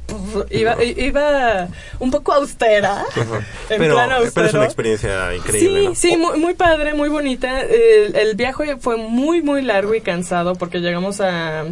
[0.50, 1.68] iba, iba
[1.98, 3.04] un poco austera.
[3.16, 4.58] En Pero, plan pero es austero.
[4.58, 5.94] una experiencia increíble, Sí, ¿no?
[5.94, 7.60] sí, muy, muy padre, muy bonita.
[7.62, 11.64] El, el viaje fue muy, muy largo y cansado porque llegamos a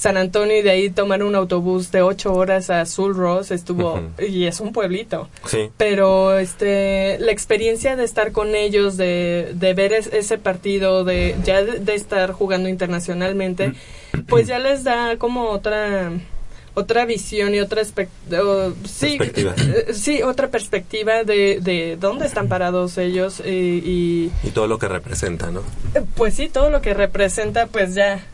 [0.00, 4.00] San Antonio y de ahí tomar un autobús de ocho horas a Sul Ross estuvo
[4.18, 5.28] y es un pueblito.
[5.44, 5.68] Sí.
[5.76, 11.36] Pero este la experiencia de estar con ellos, de, de ver es- ese partido, de
[11.44, 13.74] ya de, de estar jugando internacionalmente,
[14.28, 16.10] pues ya les da como otra
[16.72, 19.54] otra visión y otra sí, Perspectiva.
[19.58, 24.78] eh, sí, otra perspectiva de, de dónde están parados ellos eh, y, Y todo lo
[24.78, 25.60] que representa, ¿no?
[25.94, 28.24] eh, pues sí, todo lo que representa pues ya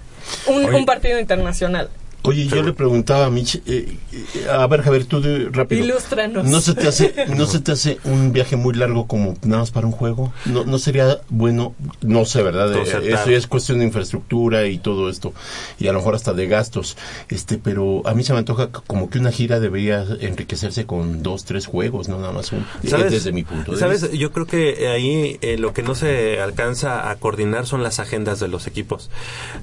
[0.46, 0.76] un, Oye.
[0.76, 1.90] un partido internacional.
[2.26, 5.84] Oye, yo le preguntaba a Mitch, eh, eh, a ver Javier, tú de- rápido.
[5.84, 6.44] Ilústranos.
[6.46, 9.70] ¿No se te hace, no se te hace un viaje muy largo como nada más
[9.70, 10.32] para un juego?
[10.46, 11.74] ¿No, no sería bueno?
[12.02, 12.74] No sé, ¿verdad?
[12.76, 15.32] Eh, eso ya es cuestión de infraestructura y todo esto,
[15.78, 16.96] y a lo mejor hasta de gastos.
[17.28, 21.44] Este, pero a mí se me antoja como que una gira debería enriquecerse con dos,
[21.44, 22.64] tres juegos, no nada más un.
[22.86, 23.12] ¿Sabes?
[23.12, 24.02] desde mi punto de ¿Sabes?
[24.02, 24.16] vista.
[24.16, 28.40] Yo creo que ahí eh, lo que no se alcanza a coordinar son las agendas
[28.40, 29.10] de los equipos.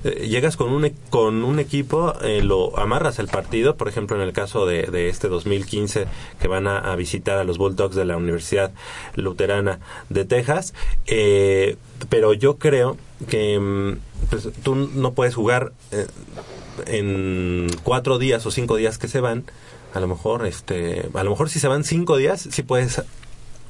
[0.03, 2.41] Eh, llegas con un, e- con un equipo, eh,
[2.77, 6.07] amarras el partido, por ejemplo, en el caso de, este 2015
[6.39, 8.71] que van a, visitar a los Bulldogs de la Universidad
[9.15, 9.79] Luterana
[10.09, 10.73] de Texas,
[11.07, 11.77] eh,
[12.09, 12.97] pero yo creo
[13.27, 13.97] que mm,
[14.29, 16.07] pues, tú no puedes jugar eh,
[16.87, 19.45] en cuatro días o cinco días que se van
[19.93, 23.03] a lo mejor este a lo mejor si se van cinco días sí puedes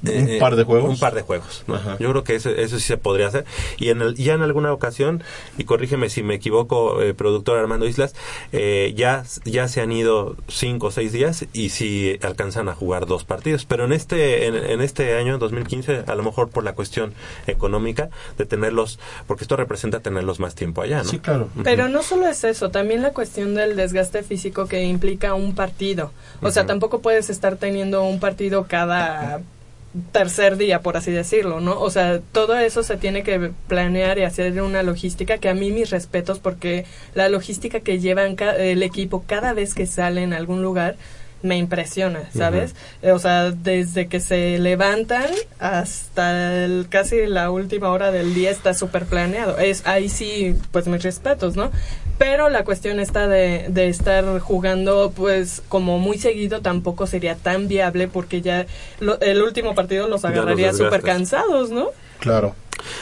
[0.03, 0.89] ¿Un par de juegos?
[0.89, 1.63] un par de juegos
[1.99, 3.45] yo creo que eso, eso sí se podría hacer
[3.77, 5.23] y en el, ya en alguna ocasión
[5.57, 8.15] y corrígeme si me equivoco eh, productor Armando Islas
[8.51, 13.05] eh, ya ya se han ido cinco o seis días y sí alcanzan a jugar
[13.05, 16.73] dos partidos pero en este en, en este año 2015 a lo mejor por la
[16.73, 17.13] cuestión
[17.47, 21.09] económica de tenerlos porque esto representa tenerlos más tiempo allá ¿no?
[21.09, 21.49] Sí, claro.
[21.63, 26.11] Pero no solo es eso, también la cuestión del desgaste físico que implica un partido.
[26.41, 29.41] O sea, tampoco puedes estar teniendo un partido cada
[30.11, 31.79] tercer día, por así decirlo, ¿no?
[31.79, 35.71] O sea, todo eso se tiene que planear y hacer una logística que a mí
[35.71, 40.33] mis respetos porque la logística que llevan ca- el equipo cada vez que sale en
[40.33, 40.95] algún lugar
[41.43, 42.73] me impresiona, ¿sabes?
[43.01, 45.25] Eh, O sea, desde que se levantan
[45.59, 49.57] hasta el- casi la última hora del día está súper planeado.
[49.57, 51.69] Es ahí sí, pues mis respetos, ¿no?
[52.23, 57.67] Pero la cuestión está de, de estar jugando, pues como muy seguido tampoco sería tan
[57.67, 58.65] viable porque ya
[59.01, 61.87] lo- el último partido los agarraría súper cansados, ¿no?
[62.19, 62.55] Claro.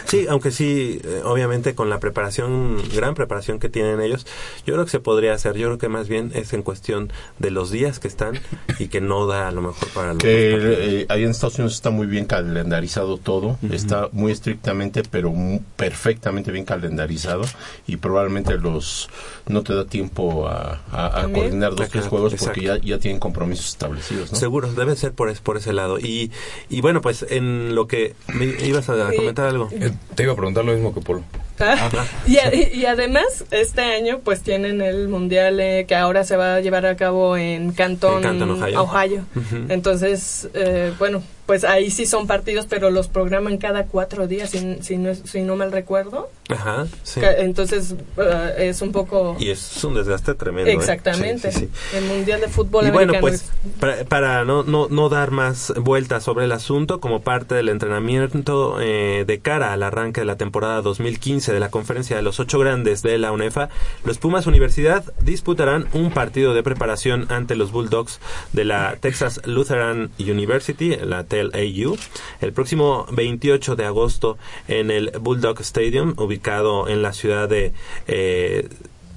[0.05, 4.25] Sí, aunque sí, eh, obviamente con la preparación, gran preparación que tienen ellos,
[4.65, 5.55] yo creo que se podría hacer.
[5.57, 8.39] Yo creo que más bien es en cuestión de los días que están
[8.79, 11.73] y que no da a lo mejor para los Que eh, ahí en Estados Unidos
[11.73, 17.43] está muy bien calendarizado todo, está muy estrictamente, pero mu- perfectamente bien calendarizado
[17.87, 19.09] y probablemente los
[19.47, 21.33] no te da tiempo a, a- a También.
[21.45, 24.37] coordinar dos tres juegos porque ya, ya tienen compromisos establecidos, ¿no?
[24.37, 25.99] Seguro, debe ser por, es- por ese lado.
[25.99, 26.31] Y,
[26.69, 29.60] y bueno, pues en lo que me ibas a comentar algo.
[29.71, 31.23] Eh, te iba a preguntar lo mismo que Polo.
[32.27, 32.37] Y,
[32.79, 36.85] y además, este año pues tienen el mundial eh, que ahora se va a llevar
[36.85, 39.25] a cabo en Canton, En Ohio.
[39.69, 44.77] Entonces, eh, bueno, pues ahí sí son partidos, pero los programan cada cuatro días, si,
[44.81, 46.29] si, no, si no mal recuerdo.
[46.47, 47.19] Ajá, sí.
[47.37, 49.35] Entonces, eh, es un poco...
[49.37, 50.71] Y es un desgaste tremendo.
[50.71, 50.75] ¿eh?
[50.75, 51.51] Exactamente.
[51.51, 51.97] Sí, sí, sí.
[51.97, 53.21] El mundial de fútbol Y bueno, americano.
[53.21, 53.51] pues
[53.81, 58.77] para, para no, no, no dar más vueltas sobre el asunto, como parte del entrenamiento
[58.79, 62.59] eh, de cara al arranque de la temporada 2015 de la conferencia de los ocho
[62.59, 63.69] grandes de la UNEFA,
[64.03, 68.19] los Pumas Universidad disputarán un partido de preparación ante los Bulldogs
[68.53, 71.97] de la Texas Lutheran University, la TLAU,
[72.41, 74.37] el próximo 28 de agosto
[74.67, 77.73] en el Bulldog Stadium, ubicado en la ciudad de
[78.07, 78.69] eh,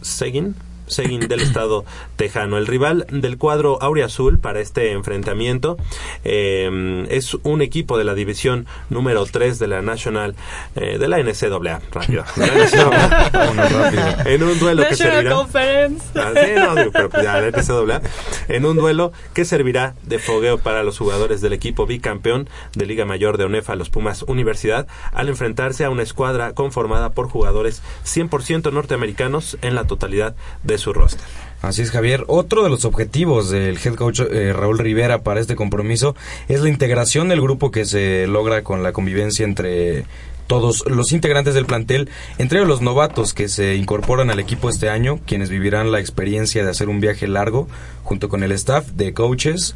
[0.02, 0.54] Seguin,
[0.86, 1.84] Seguin del estado
[2.16, 2.58] tejano.
[2.58, 5.76] El rival del cuadro Auriazul para este enfrentamiento
[6.24, 10.34] eh, es un equipo de la división número 3 de la National,
[10.76, 13.30] eh, de la NCAA, rápido, de la NCAA.
[13.32, 14.02] Vámonos rápido.
[14.26, 16.04] en un duelo que servirá Conference.
[16.14, 18.02] Ah, sí, no, digo, pero ya la NCAA,
[18.48, 23.04] en un duelo que servirá de fogueo para los jugadores del equipo bicampeón de Liga
[23.04, 28.72] Mayor de ONEFA, los Pumas Universidad, al enfrentarse a una escuadra conformada por jugadores 100%
[28.72, 31.24] norteamericanos en la totalidad de su roster.
[31.62, 32.24] Así es, Javier.
[32.26, 36.14] Otro de los objetivos del head coach eh, Raúl Rivera para este compromiso
[36.48, 40.04] es la integración del grupo que se logra con la convivencia entre
[40.46, 45.20] todos los integrantes del plantel, entre los novatos que se incorporan al equipo este año,
[45.26, 47.66] quienes vivirán la experiencia de hacer un viaje largo
[48.02, 49.74] junto con el staff de coaches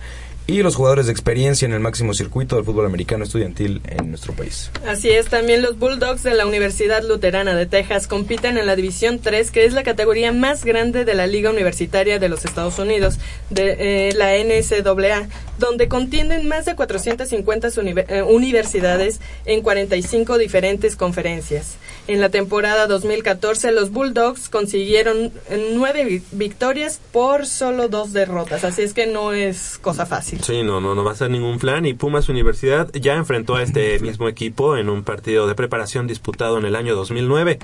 [0.49, 4.33] y los jugadores de experiencia en el máximo circuito del fútbol americano estudiantil en nuestro
[4.33, 4.71] país.
[4.87, 9.19] Así es, también los Bulldogs de la Universidad Luterana de Texas compiten en la División
[9.19, 13.19] 3, que es la categoría más grande de la Liga Universitaria de los Estados Unidos,
[13.51, 15.29] de eh, la NCAA,
[15.59, 21.77] donde contienden más de 450 univer- eh, universidades en 45 diferentes conferencias.
[22.09, 25.31] En la temporada 2014, los Bulldogs consiguieron
[25.75, 30.43] nueve vi- victorias por solo dos derrotas, así es que no es cosa fácil.
[30.43, 31.85] Sí, no, no, no va a ser ningún flan.
[31.85, 36.57] Y Pumas Universidad ya enfrentó a este mismo equipo en un partido de preparación disputado
[36.57, 37.59] en el año 2009,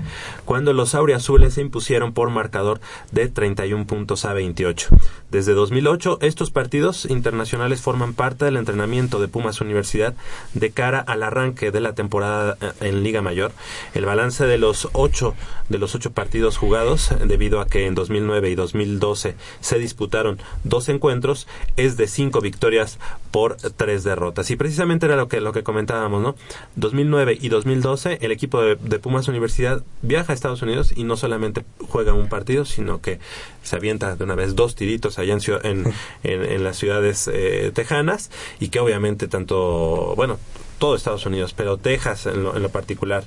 [0.45, 2.81] cuando los auriazules se impusieron por marcador
[3.13, 4.89] de 31 puntos a 28.
[5.31, 10.13] Desde 2008, estos partidos internacionales forman parte del entrenamiento de Pumas Universidad
[10.53, 13.51] de cara al arranque de la temporada eh, en Liga Mayor.
[13.95, 15.35] El balance de los ocho
[15.69, 20.89] de los ocho partidos jugados, debido a que en 2009 y 2012 se disputaron dos
[20.91, 22.99] encuentros, es de cinco victorias
[23.31, 24.51] por tres derrotas.
[24.51, 26.35] Y precisamente era lo que lo que comentábamos, ¿no?
[26.77, 31.17] 2009 y 2012 el equipo de, de Pumas Universidad viaja a Estados Unidos y no
[31.17, 33.21] solamente juega un partido, sino que
[33.63, 37.71] se avienta de una vez dos tiritos allá en, en, en- en las ciudades eh,
[37.75, 38.31] tejanas
[38.61, 40.39] y que obviamente tanto, bueno,
[40.79, 43.25] todo Estados Unidos, pero Texas en lo, en lo particular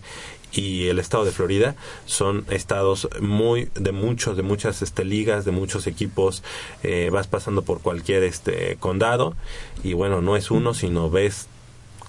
[0.52, 1.76] y el estado de Florida
[2.06, 6.44] son estados muy de muchos de muchas este ligas de muchos equipos
[6.84, 9.36] eh, vas pasando por cualquier este condado
[9.84, 11.48] y bueno no es uno sino ves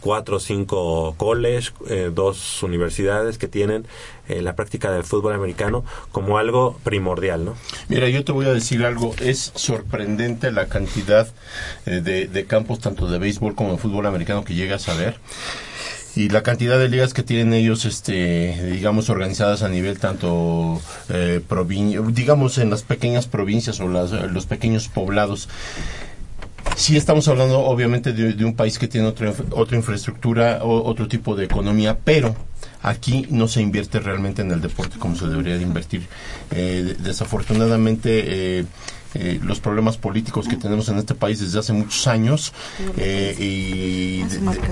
[0.00, 3.86] cuatro o cinco college, eh, dos universidades que tienen
[4.28, 7.54] eh, la práctica del fútbol americano como algo primordial, ¿no?
[7.88, 11.28] Mira, yo te voy a decir algo, es sorprendente la cantidad
[11.86, 15.18] eh, de, de campos, tanto de béisbol como de fútbol americano, que llegas a ver.
[16.18, 21.40] Y la cantidad de ligas que tienen ellos, este, digamos, organizadas a nivel tanto, eh,
[22.12, 25.48] digamos, en las pequeñas provincias o las- los pequeños poblados.
[26.74, 31.36] Sí estamos hablando obviamente de, un país que tiene otra, otra infraestructura, o, otro tipo
[31.36, 32.34] de economía, pero
[32.82, 36.08] aquí no se invierte realmente en el deporte como se debería de invertir.
[36.50, 38.64] Eh, de- desafortunadamente, eh,
[39.14, 42.52] eh, los problemas políticos que tenemos en este país desde hace muchos años
[42.96, 44.22] eh, y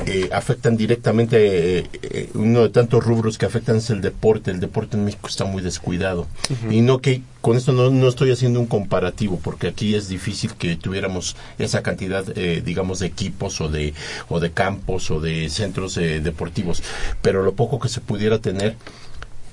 [0.07, 4.51] eh, afectan directamente eh, eh, uno de tantos rubros que afectan es el deporte.
[4.51, 6.27] El deporte en México está muy descuidado.
[6.71, 10.55] Y no que con esto no, no estoy haciendo un comparativo porque aquí es difícil
[10.55, 13.95] que tuviéramos esa cantidad, eh, digamos, de equipos o de,
[14.29, 16.83] o de campos o de centros eh, deportivos.
[17.23, 18.77] Pero lo poco que se pudiera tener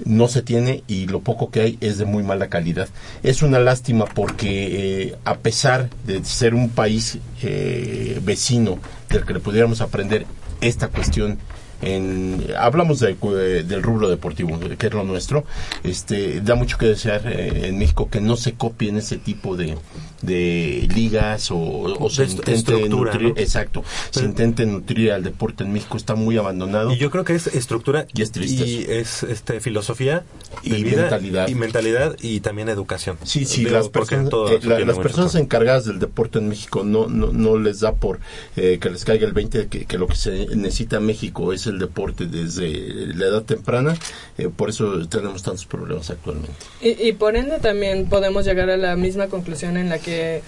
[0.06, 2.90] no se tiene y lo poco que hay es de muy mala calidad.
[3.24, 8.80] Es una lástima porque eh, a pesar de ser un país eh, vecino
[9.10, 10.26] del que le pudiéramos aprender
[10.62, 11.38] esta cuestión
[11.86, 15.46] en, hablamos de, eh, del rubro deportivo, que es lo nuestro,
[15.84, 19.78] este, da mucho que desear eh, en México que no se copien ese tipo de,
[20.22, 23.42] de ligas o, o se intente estructura, nutrir, ¿no?
[23.42, 26.92] exacto, se intente nutrir al deporte en México, está muy abandonado.
[26.94, 30.24] Y yo creo que es estructura y es triste y es este filosofía
[30.64, 31.48] Y vida mentalidad.
[31.48, 33.18] y mentalidad y también educación.
[33.24, 37.08] Sí, sí, Digo, las personas, eh, la- las personas encargadas del deporte en México no,
[37.08, 38.20] no, no les da por
[38.56, 41.68] eh, que les caiga el 20 que, que lo que se necesita en México es
[41.68, 42.70] el deporte desde
[43.16, 43.96] la edad temprana,
[44.38, 46.54] eh, por eso tenemos tantos problemas actualmente.
[46.82, 50.42] Y, y por ende también podemos llegar a la misma conclusión en la que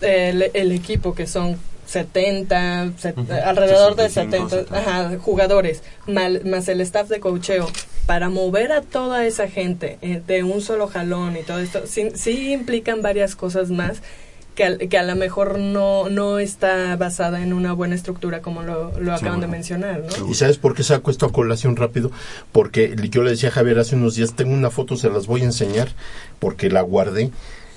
[0.00, 1.56] el, el equipo que son
[1.86, 7.68] 70, set- alrededor de 65, 70 ajá, jugadores, mal- más el staff de cocheo,
[8.06, 12.08] para mover a toda esa gente eh, de un solo jalón y todo esto, sí,
[12.14, 14.02] sí implican varias cosas más
[14.54, 18.62] que, al- que a lo mejor no, no está basada en una buena estructura como
[18.62, 20.28] lo, lo acaban de mencionar, ¿no?
[20.30, 22.10] ¿Y sabes por qué saco esto a colación rápido?
[22.52, 25.40] Porque yo le decía a Javier hace unos días, tengo una foto, se las voy
[25.42, 25.88] a enseñar,
[26.38, 27.30] porque la guardé,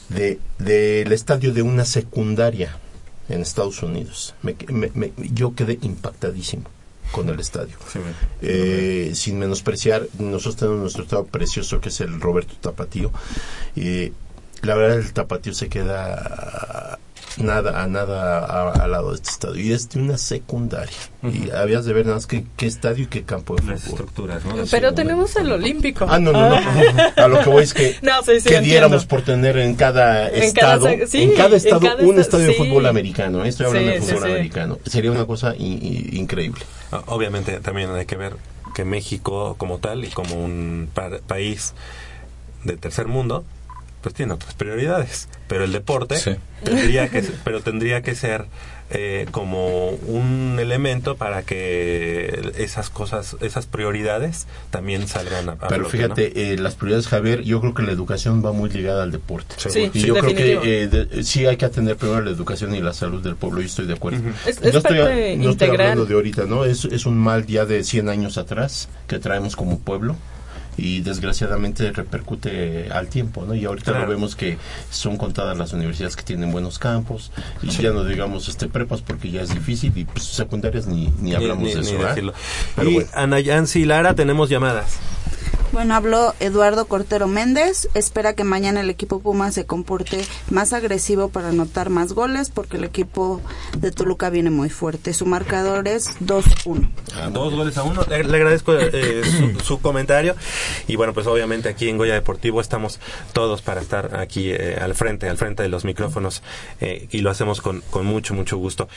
[0.10, 2.78] de del estadio de una secundaria
[3.30, 4.36] en Estados Unidos.
[4.44, 6.66] Me- me- me- yo quedé impactadísimo
[7.12, 7.76] con el estadio.
[8.42, 13.12] Eh, sin menospreciar, nosotros tenemos nuestro estado precioso que es el Roberto Tapatío.
[13.76, 14.12] Eh,
[14.66, 17.00] la verdad el Tapatío se queda
[17.38, 21.50] nada a nada a- al lado de este estadio y es de una secundaria y
[21.52, 24.42] habías de ver nada más qué, qué estadio y qué campo de fútbol estructuras
[24.72, 26.06] Pero tenemos el olímpico.
[26.10, 26.56] Ah, no, no, no.
[27.18, 28.62] A lo que voy es que, No, sí, sí, que entiendo.
[28.70, 32.10] diéramos por tener en cada En cada estado, sí, en cada en estado cada un
[32.12, 33.44] esta- estadio de fútbol americano.
[33.44, 33.50] ¿eh?
[33.50, 34.32] Estoy hablando Sí, de fútbol sí.
[34.32, 34.80] americano.
[34.86, 36.62] Sería una cosa in- in- increíble.
[36.94, 38.38] Ah, Obviamente también hay que ver
[38.74, 41.74] que México como tal y como un pa- país
[42.64, 43.44] de tercer mundo
[44.06, 46.16] pues tiene otras prioridades, pero el deporte
[46.64, 48.46] tendría que ser- pero tendría que ser
[48.92, 55.90] eh, como un elemento para que esas cosas, esas prioridades también salgan a, a Pero
[55.90, 56.40] fíjate, ¿no?
[56.40, 59.56] eh, las prioridades, Javier, yo creo que la educación va muy ligada al deporte.
[59.58, 62.76] Sí, y sí, yo creo que eh, de- sí hay que atender primero la educación
[62.76, 64.20] y la salud del pueblo, yo estoy de acuerdo.
[64.46, 66.64] Es- no es estoy, parte no estoy hablando de ahorita, ¿no?
[66.64, 70.16] Es, es un mal ya de 100 años atrás que traemos como pueblo
[70.78, 73.56] y desgraciadamente repercute al tiempo, ¿no?
[73.56, 74.06] Y ahorita Claro.
[74.06, 74.58] lo vemos que
[74.90, 79.32] son contadas las universidades que tienen buenos campos y ya no digamos este prepas porque
[79.32, 81.94] ya es difícil y pues, secundarias ni, ni hablamos Ni- de eso,
[82.84, 83.10] y bueno.
[83.14, 84.98] Ana Yancy Lara, tenemos llamadas.
[85.72, 87.90] Bueno, habló Eduardo Cortero Méndez.
[87.96, 92.78] Espera que mañana el equipo Puma se comporte más agresivo para anotar más goles porque
[92.78, 93.42] el equipo
[93.78, 95.14] de Toluca viene muy fuerte.
[95.14, 96.90] Su marcador es 2-1.
[97.34, 98.06] Dos goles a uno.
[98.08, 100.36] Le, le agradezco eh, su, su comentario.
[100.88, 103.02] Y bueno, pues obviamente aquí en Goya Deportivo estamos
[103.34, 106.42] todos para estar aquí eh, al frente, al frente de los micrófonos.
[106.80, 108.88] eh, y lo hacemos con, con mucho, mucho gusto.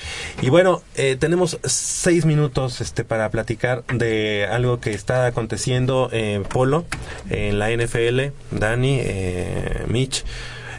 [0.42, 6.42] Y bueno, eh, tenemos seis minutos este, para platicar de algo que está aconteciendo en
[6.44, 6.84] Polo,
[7.30, 8.32] en la NFL.
[8.50, 10.24] Dani, eh, Mitch.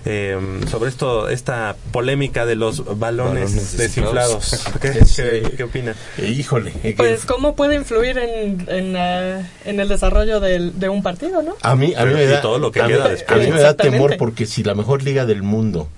[0.05, 0.37] eh,
[0.71, 4.51] sobre esto, esta polémica de los balones, Balones desinflados.
[4.51, 4.79] desinflados.
[4.81, 5.93] ¿Qué, qué-?
[6.17, 6.71] Eh, híjole.
[6.83, 11.41] eh, Pues, ¿cómo puede influir en, en, la- en el desarrollo del- de un partido,
[11.41, 11.55] no?
[11.61, 13.45] A mí, a mí me da, todo lo que a mí- queda a después.
[13.45, 15.89] mí me da temor porque si la mejor liga del mundo,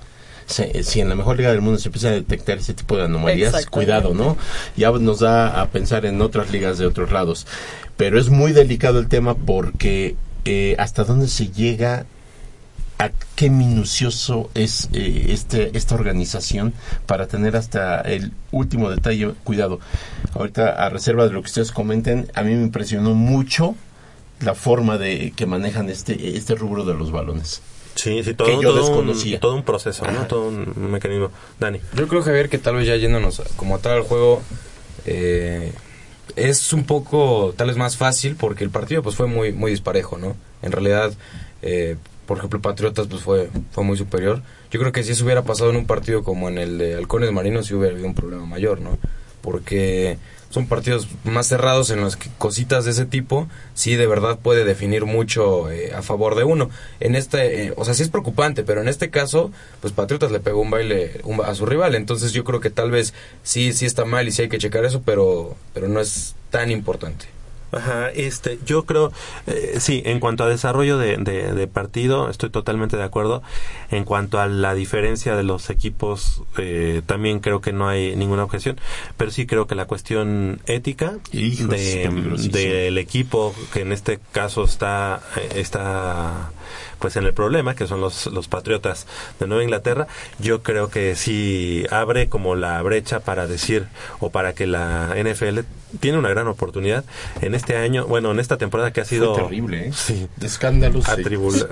[0.47, 3.03] se- si en la mejor liga del mundo se empieza a detectar ese tipo de
[3.05, 4.35] anomalías, cuidado, ¿no?
[4.75, 7.45] Ya nos da a pensar en otras ligas de otros lados.
[7.97, 10.15] Pero es muy delicado el tema porque
[10.45, 12.05] eh, hasta dónde se llega
[12.97, 16.73] a qué minucioso es eh, este esta organización
[17.07, 19.79] para tener hasta el último detalle cuidado
[20.35, 23.75] ahorita a reserva de lo que ustedes comenten a mí me impresionó mucho
[24.39, 27.63] la forma de que manejan este este rubro de los balones
[27.95, 29.35] Sí, sí, todo, Que yo todo desconocía.
[29.35, 30.25] Un, todo un proceso, ¿no?
[30.25, 31.29] Todo un mecanismo.
[31.59, 31.81] Dani.
[31.93, 34.41] Yo creo, Javier, que tal vez ya yéndonos como tal al juego,
[35.05, 35.73] eh,
[36.35, 40.17] es un poco, tal vez más fácil porque el partido pues fue muy muy disparejo,
[40.17, 40.35] ¿no?
[40.61, 41.13] En realidad,
[41.61, 44.41] eh, por ejemplo, Patriotas pues fue, fue muy superior.
[44.71, 47.31] Yo creo que si eso hubiera pasado en un partido como en el de Halcones
[47.31, 48.97] Marinos, sí hubiera habido un problema mayor, ¿no?
[49.41, 50.17] Porque
[50.51, 54.63] son partidos más cerrados en los que cositas de ese tipo sí de verdad puede
[54.63, 56.69] definir mucho eh, a favor de uno.
[56.99, 60.39] En este, eh, o sea, sí es preocupante, pero en este caso, pues Patriotas le
[60.39, 63.85] pegó un baile un a su rival, entonces yo creo que tal vez sí sí
[63.85, 67.25] está mal y sí hay que checar eso, pero pero no es tan importante.
[67.71, 69.11] Ajá, este, yo creo,
[69.47, 73.41] eh, sí, en cuanto a desarrollo de, de, de partido, estoy totalmente de acuerdo.
[73.89, 78.43] En cuanto a la diferencia de los equipos, eh, también creo que no hay ninguna
[78.43, 78.79] objeción.
[79.17, 82.09] Pero sí creo que la cuestión ética de,
[82.51, 86.51] del equipo, que en este caso está, eh, está
[86.99, 89.07] pues en el problema, que son los, los patriotas
[89.39, 90.07] de Nueva Inglaterra,
[90.39, 93.87] yo creo que sí abre como la brecha para decir,
[94.19, 95.59] o para que la NFL
[95.99, 97.03] tiene una gran oportunidad
[97.41, 99.91] en este año, bueno, en esta temporada que ha sido Fue terrible, ¿eh?
[99.93, 101.11] sí, de escándalos sí.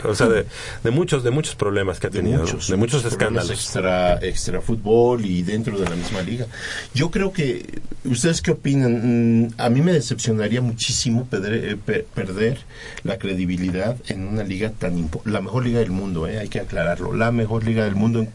[0.04, 0.46] o sea, de,
[0.84, 3.50] de muchos, de muchos problemas que ha de tenido, muchos, de muchos escándalos.
[3.50, 6.48] extra extra fútbol y dentro de la misma liga.
[6.94, 9.46] Yo creo que ustedes qué opinan?
[9.46, 12.60] Mm, A mí me decepcionaría muchísimo perder, eh, pe- perder
[13.04, 14.89] la credibilidad en una liga tan
[15.26, 18.20] la mejor liga del mundo, eh, hay que aclararlo, la mejor liga del mundo.
[18.20, 18.30] en-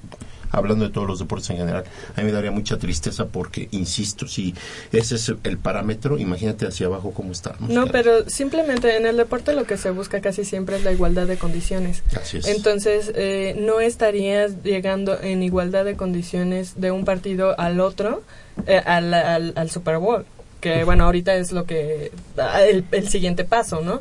[0.51, 1.83] Hablando de todos los deportes en general,
[2.15, 4.55] a mí me daría mucha tristeza porque, insisto, si
[4.93, 7.69] ese es el parámetro, imagínate hacia abajo cómo estamos.
[7.71, 11.27] No, pero simplemente en el deporte lo que se busca casi siempre es la igualdad
[11.27, 12.05] de condiciones.
[12.17, 12.47] Así es.
[12.47, 18.23] Entonces, eh, no estarías llegando en igualdad de condiciones de un partido al otro,
[18.69, 20.25] eh, al, al, al Super Bowl,
[20.61, 24.01] que bueno, ahorita es lo que, ah, el, el siguiente paso, ¿no?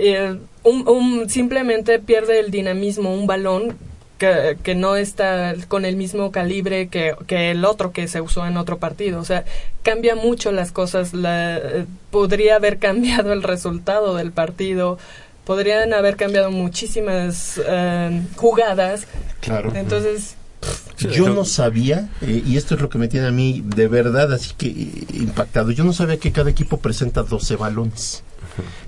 [0.00, 3.76] Eh, un, un- simplemente pierde el dinamismo un balón
[4.18, 8.46] que, que no está con el mismo calibre que, que el otro que se usó
[8.46, 9.20] en otro partido.
[9.20, 9.44] O sea,
[9.82, 11.14] cambia mucho las cosas.
[11.14, 14.98] La, eh, podría haber cambiado el resultado del partido.
[15.44, 19.06] Podrían haber cambiado muchísimas eh, jugadas.
[19.40, 19.72] Claro.
[19.74, 20.34] Entonces,
[20.98, 24.32] Yo no sabía, eh, y esto es lo que me tiene a mí de verdad
[24.32, 28.24] así que eh, impactado, yo no sabía que cada equipo presenta 12 balones.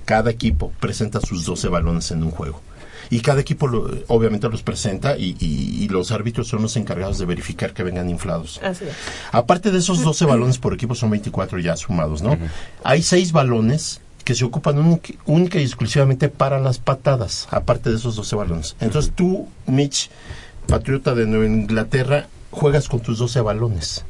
[0.05, 2.61] Cada equipo presenta sus 12 balones en un juego.
[3.09, 7.17] Y cada equipo lo- obviamente los presenta y, y- y los árbitros son los encargados
[7.17, 8.59] de verificar que vengan inflados.
[8.63, 8.93] así es.
[9.33, 12.37] Aparte de esos 12 balones por equipo, son 24 ya sumados, ¿no?
[12.83, 17.97] Hay 6 balones que se ocupan única, única y exclusivamente para las patadas, aparte de
[17.97, 18.75] esos 12 balones.
[18.79, 20.09] Entonces tú, Mitch,
[20.67, 24.05] patriota de Nueva Inglaterra, juegas con tus 12 balones.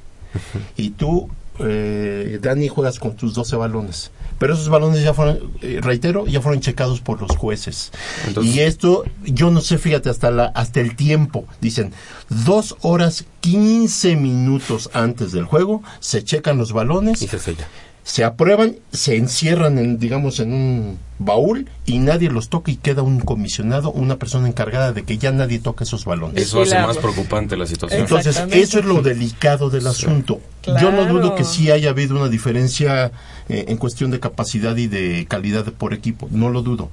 [0.78, 1.30] Y tú,
[1.66, 4.12] eh, Dani, juegas con tus 12 balones.
[4.40, 7.92] Pero esos balones ya fueron, eh, reitero, ya fueron checados por los jueces.
[8.28, 11.46] Entonces- y esto, yo no sé, fíjate, hasta, la, hasta el tiempo.
[11.62, 11.94] Dicen,
[12.30, 17.22] dos horas 15 minutos antes del juego, se checan los balones.
[17.22, 17.68] Y se sella.
[18.04, 23.04] Se aprueban, se encierran, en, digamos, en un baúl y nadie los toca y queda
[23.04, 26.42] un comisionado, una persona encargada de que ya nadie toque esos balones.
[26.42, 28.02] Eso hace más preocupante la situación.
[28.02, 30.42] Entonces, eso es lo delicado del asunto.
[30.66, 33.12] Yo no dudo que sí haya habido una diferencia
[33.50, 36.90] eh, en cuestión de capacidad y de calidad por equipo, no lo dudo,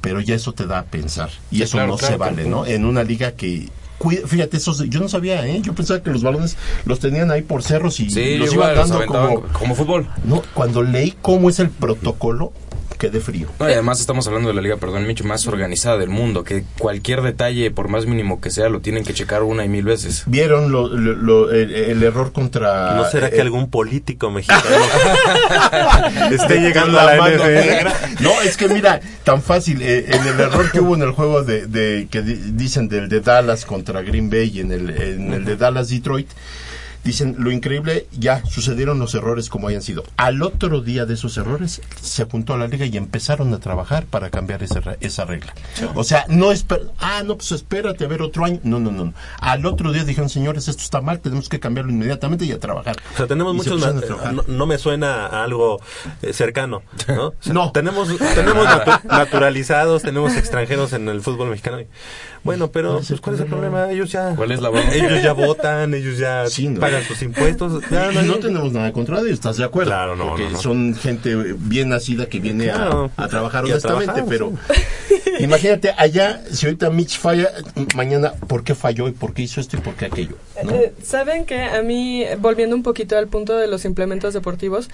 [0.00, 2.46] pero ya eso te da a pensar y Sí, eso claro, no claro, se vale.
[2.46, 2.66] ¿no?
[2.66, 5.60] En una liga que cuida- Fíjate, esos, yo no sabía, ¿eh?
[5.62, 8.88] Yo pensaba que los balones los tenían ahí por cerros y Sí, los iban los
[8.88, 9.42] dando como...
[9.52, 10.08] como fútbol.
[10.24, 12.52] No, cuando leí cómo es el protocolo,
[12.96, 13.48] quedé frío.
[13.60, 16.64] No, y además estamos hablando de la liga, perdón, Micho, más organizada del mundo, que
[16.78, 20.22] cualquier detalle, por más mínimo que sea, lo tienen que checar una y mil veces.
[20.26, 22.94] ¿Vieron lo- lo- lo- el, el error contra...
[22.94, 24.62] ¿No será que eh, algún político mexicano
[26.30, 27.46] esté llegando a la mano NFL?
[27.46, 27.94] negra.
[28.20, 29.80] No, es que mira, tan fácil.
[29.82, 33.08] eh, en el error que hubo en el juego de, de- que di- dicen del
[33.08, 36.28] de Dallas contra Green Bay y en el, en el de Dallas Detroit.
[37.06, 40.02] Dicen, lo increíble, ya sucedieron los errores como hayan sido.
[40.16, 44.04] Al otro día de esos errores, se apuntó a la liga y empezaron a trabajar
[44.06, 45.54] para cambiar esa, esa regla.
[45.94, 46.66] O sea, no es,
[46.98, 48.58] ah, no, pues espérate a ver otro año.
[48.64, 49.14] No, no, no.
[49.40, 52.96] Al otro día dijeron, señores, esto está mal, tenemos que cambiarlo inmediatamente y a trabajar.
[53.14, 54.04] O sea, tenemos Y se muchos...
[54.04, 54.34] trabajar.
[54.34, 55.80] no, no me suena a algo
[56.22, 57.28] eh, cercano, ¿no?
[57.28, 57.70] O sea, No.
[57.70, 61.80] Tenemos, tenemos natu- naturalizados, tenemos extranjeros en el fútbol mexicano.
[61.80, 61.86] Y,
[62.46, 63.90] Bueno, pero pues, ¿cuál es el problema?
[63.90, 64.34] Ellos ya...
[64.34, 64.70] ¿Cuál es la?
[64.94, 66.80] Ellos ya votan, ellos ya Sí, ¿no?
[66.80, 67.82] pagan sus impuestos.
[67.90, 69.90] Ya, y no, tenemos nada contra ellos, ¿estás de acuerdo?
[69.90, 70.58] Claro, no, Porque no, no.
[70.58, 73.10] son gente bien nacida que viene a- Claro.
[73.16, 74.52] a, trabajar Y a honestamente, trabajar, pero
[75.40, 77.50] imagínate allá, si ahorita Mitch falla,
[77.94, 80.36] mañana, ¿por qué falló y por qué hizo esto y por qué aquello?
[80.64, 80.70] ¿no?
[80.72, 84.88] Eh, Saben que a mí, volviendo un poquito al punto de los implementos deportivos,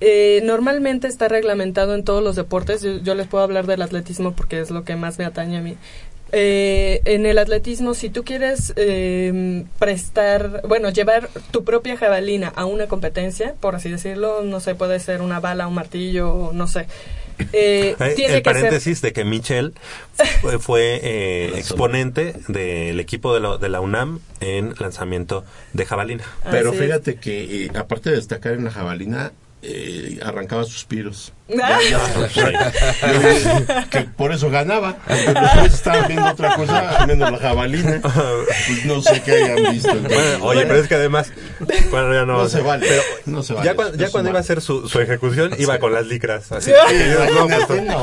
[0.00, 2.82] eh, normalmente está reglamentado en todos los deportes.
[2.82, 5.60] Yo, yo les puedo hablar del atletismo porque es lo que más me atañe a
[5.62, 5.76] mí.
[6.32, 12.64] Eh, en el atletismo, si tú quieres eh, prestar, bueno, llevar tu propia jabalina a
[12.64, 16.86] una competencia, por así decirlo, no sé, puede ser una bala, un martillo, no sé.
[17.52, 19.74] Eh, tiene el que ser paréntesis de que Michel
[20.40, 26.24] fue, fue, eh, exponente del equipo de la, de la UNAM en lanzamiento de jabalina.
[26.50, 26.84] Pero Así es.
[26.84, 31.32] fíjate que, eh, aparte de destacar en la jabalina, eh, arrancaba suspiros.
[31.48, 34.96] Ya, dije que por eso ganaba.
[35.06, 38.00] Porque los jueces estaban viendo otra cosa, menos la jabalina.
[38.02, 39.94] Pues no sé qué hayan visto.
[39.94, 41.32] Bueno, oye, pero es que además,
[41.90, 44.60] bueno, ya no, No se vale, Pero no se vale, ya, cuando iba a hacer
[44.60, 46.50] su, su ejecución, iba con las licras.
[46.50, 46.72] Así.
[47.86, 48.02] No.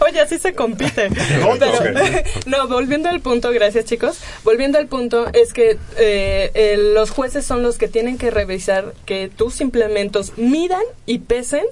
[0.00, 1.08] Oye, así se compite.
[1.40, 2.26] No, Pero- ok.
[2.46, 4.18] no, volviendo al punto, gracias chicos.
[4.44, 8.92] Volviendo al punto, es que eh, eh, los jueces son los que tienen que revisar
[9.06, 11.64] que tus implementos midan y pesen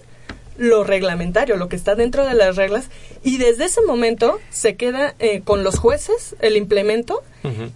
[0.57, 2.87] lo reglamentario, lo que está dentro de las reglas,
[3.23, 7.23] y desde ese momento se queda eh, con los jueces el implemento,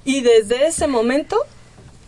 [0.05, 1.37] y desde ese momento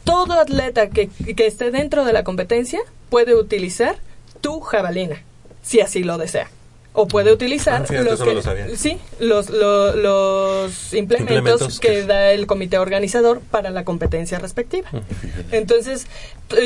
[0.04, 2.78] todo atleta que, que esté dentro de la competencia
[3.10, 3.96] puede utilizar
[4.40, 5.22] tu jabalina,
[5.62, 6.48] si así lo desea.
[7.00, 12.32] O puede utilizar Ah, los, que- lo sí, los, lo- los implementos, Implementos que da
[12.32, 14.88] el comité organizador para la competencia respectiva.
[15.52, 16.06] Entonces,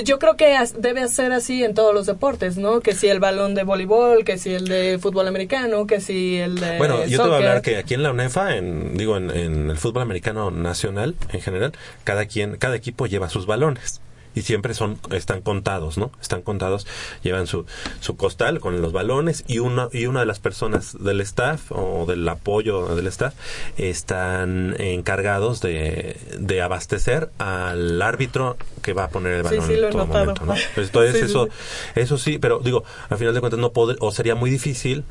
[0.05, 2.81] yo creo que debe ser así en todos los deportes, ¿no?
[2.81, 6.59] Que si el balón de voleibol, que si el de fútbol americano, que si el
[6.59, 9.31] de Bueno, yo te voy a hablar que aquí en la UNEFA, en, digo, en,
[9.31, 11.73] en el fútbol americano nacional en general,
[12.05, 14.01] cada quien, cada equipo lleva sus balones.
[14.35, 16.11] Y siempre son, están contados, ¿no?
[16.21, 16.87] Están contados,
[17.23, 17.67] llevan su,
[18.01, 22.07] su costal con los balones y una, y una de las personas del staff o
[22.07, 23.35] del apoyo del staff
[23.77, 29.77] están encargados de, de abastecer al árbitro que va a poner el Sí, balón sí,
[29.77, 30.55] lo he en todo momento, ¿no?
[30.55, 32.01] Entonces Sí, sí, eso, sí.
[32.01, 35.05] eso sí, pero digo, al final de cuentas no podr- o sería muy difícil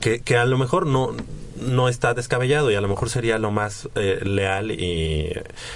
[0.00, 1.14] que, que a lo mejor no
[1.60, 5.32] no está descabellado y a lo mejor sería lo más eh, leal y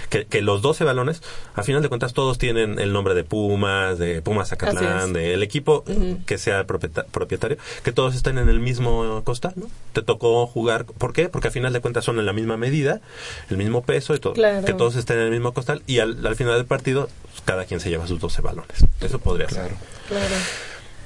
[0.08, 1.22] que, que los 12 balones,
[1.54, 5.84] a final de cuentas todos tienen el nombre de Pumas, de Pumas Zacatlán, del equipo
[5.88, 6.18] Ujú.
[6.26, 9.66] que sea propieta- propietario, que todos estén en el mismo costal, ¿no?
[9.92, 11.28] Te tocó jugar, ¿por qué?
[11.28, 13.00] Porque a final de cuentas son en la misma medida,
[13.50, 14.64] el mismo peso y todo, Claro.
[14.66, 17.08] que todos estén en el mismo costal y al, al final del partido
[17.44, 18.84] cada quien se lleva sus 12 balones.
[19.00, 19.70] Eso podría ser.
[20.08, 20.34] Claro.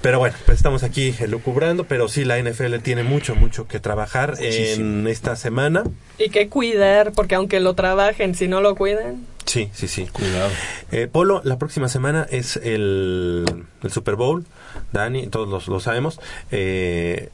[0.05, 4.35] Pero bueno, pues estamos aquí lucubrando, pero sí, la NFL tiene mucho, mucho que trabajar
[4.39, 5.83] en esta semana.
[6.19, 10.07] Y que cuidar, porque aunque lo trabajen, si no lo cuidan, Sí, sí, sí.
[10.13, 10.51] Cuidado.
[10.93, 13.45] Eh, Polo, la próxima semana es el,
[13.83, 14.45] el Super Bowl.
[14.93, 16.21] Dani, todos los- lo sabemos.
[16.51, 17.31] Eh,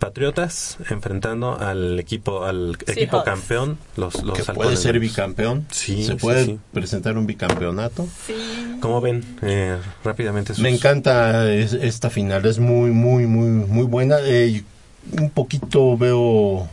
[0.00, 5.66] Patriotas enfrentando al equipo al equipo campeón, los, los que puede ser bicampeón.
[5.70, 6.58] Sí, Se puede sí.
[6.72, 8.08] presentar un bicampeonato.
[8.80, 13.84] ¿Cómo ven eh, rápidamente sus- Me encanta es- esta final, es muy, muy, muy, muy
[13.84, 14.16] buena.
[14.24, 14.64] Eh,
[15.20, 16.66] un poquito veo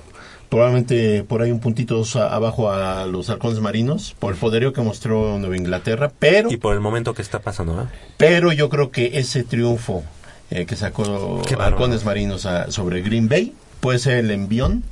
[0.50, 4.72] probablemente por ahí un puntito dos a- abajo a los halcones marinos por el poderío
[4.72, 7.92] que mostró Nueva Inglaterra, pero, y por el momento que está pasando, ¿verdad?
[8.16, 10.04] pero yo creo que ese triunfo
[10.52, 14.84] eh, que sacó halcones marinos a- sobre Green Bay puede ser el envión.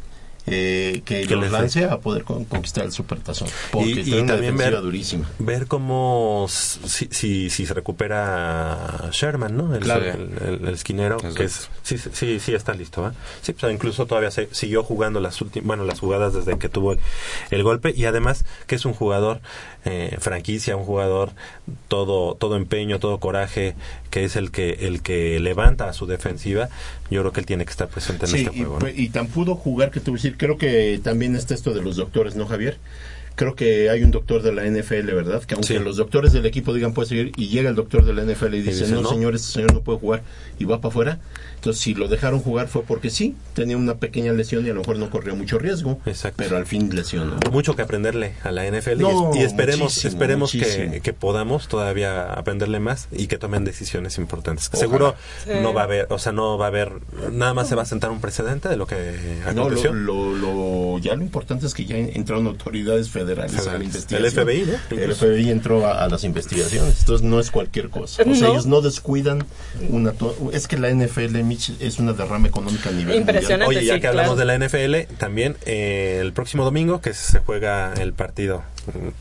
[0.48, 4.20] eh, que Que los lance a poder con- conquistar el supertazón porque y, tiene y
[4.22, 9.74] una también ver, durísima ver cómo si, si, si se recupera Sherman, ¿no?
[9.74, 10.06] El, Claro.
[10.06, 13.14] el, el- el esquinero, que es, sí, sí, sí está listo, ¿va?
[13.42, 16.92] Sí, pues incluso todavía se, siguió jugando las últimas, bueno, las jugadas desde que tuvo
[16.94, 17.00] el,
[17.50, 19.42] el golpe y además que es un jugador
[19.84, 21.32] eh, franquicia, un jugador
[21.88, 23.74] todo, todo empeño, todo coraje,
[24.16, 26.70] que es el que, el que levanta a su defensiva.
[27.12, 28.80] Yo creo que él tiene que estar presente en Sí, este y, juego.
[28.80, 28.88] ¿no?
[28.88, 31.82] y tan pudo jugar que te voy a decir, creo que también está esto de
[31.82, 32.78] los doctores, ¿no, Javier?
[33.36, 35.44] Creo que hay un doctor de la NFL, ¿verdad?
[35.44, 35.84] Que aunque Sí.
[35.84, 38.62] los doctores del equipo digan puede seguir y llega el doctor de la NFL y
[38.62, 39.10] dice, dice, no, "No".
[39.10, 40.24] señor, este señor no puede jugar
[40.60, 41.20] y va para afuera.
[41.66, 44.82] Entonces, si lo dejaron jugar fue porque sí, tenía una pequeña lesión y a lo
[44.82, 46.00] mejor no corrió mucho riesgo,
[46.36, 47.38] pero al fin lesionó.
[47.52, 50.94] mucho que aprenderle a la NFL y No, es- y, esperemos muchísimo, esperemos que, muchísimo.
[51.02, 54.68] que podamos todavía aprenderle más y que tomen decisiones importantes.
[54.68, 54.80] Ojalá.
[54.80, 55.50] Seguro Sí.
[55.64, 56.92] no va a haber, o sea, no va a haber
[57.32, 59.92] nada más se va a sentar un precedente de lo que No, aconteció.
[59.92, 64.24] lo, lo, lo- ya lo importante es que ya entraron autoridades federales a la investigación.
[64.24, 64.98] El FBI, ¿no?
[65.02, 65.16] El.
[65.16, 67.00] FBI entró a, a las investigaciones.
[67.00, 68.22] Entonces no es cualquier cosa.
[68.22, 68.54] O sea, No.
[68.54, 69.46] ellos no descuidan
[69.90, 70.14] una...
[70.54, 74.02] Es que la NFL, Mitch, es una derrama económica a nivel Impresionante, Oye, ya sí,
[74.02, 74.48] que hablamos claro.
[74.48, 78.64] de la NFL, también eh, el próximo domingo que se juega el partido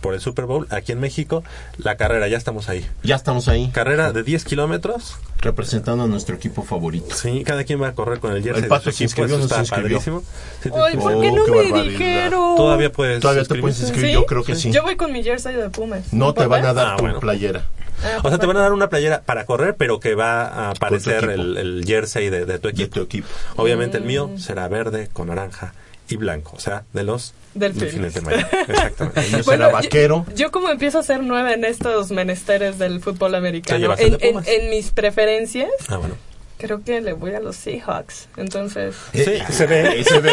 [0.00, 1.42] por el Super Bowl aquí en México,
[1.78, 2.86] la carrera, ya estamos ahí.
[3.02, 3.70] Ya estamos ahí.
[3.72, 5.16] Carrera de 10 kilómetros.
[5.40, 7.14] Representando a nuestro equipo favorito.
[7.14, 9.38] Sí, cada quien va a correr con el jersey El Pato de su equipo, eso
[9.40, 10.22] está padrísimo.
[10.64, 11.84] Ay, ¿por qué Oh, no qué me barbaridad.
[11.90, 12.56] dijeron?
[12.56, 14.14] Todavía puedes Todavía te puedes inscribir, ¿Sí?
[14.14, 14.72] yo creo que sí.
[14.72, 16.12] Yo voy con mi jersey de Pumas.
[16.12, 17.20] No te van a dar Ah, tu bueno.
[17.20, 17.64] playera.
[18.02, 20.70] Ah, O sea, te van a dar una playera para correr, pero que va a
[20.70, 21.32] aparecer equipo.
[21.32, 23.28] el, el jersey de, de tu equipo.
[23.56, 24.38] Obviamente el mío Mm.
[24.38, 25.74] será verde con naranja
[26.08, 28.14] y blanco, o sea, de los Delfines.
[28.14, 28.42] de Miami.
[28.68, 29.30] Exactamente.
[29.30, 30.26] Bueno, será vaquero.
[30.34, 34.70] Yo como empiezo a ser nueva en estos menesteres del fútbol americano, en, en, en
[34.70, 36.16] mis preferencias, Ah, bueno.
[36.58, 38.28] Creo que le voy a los Seahawks.
[38.36, 40.04] Entonces, Sí, se ve.
[40.08, 40.32] Se ve.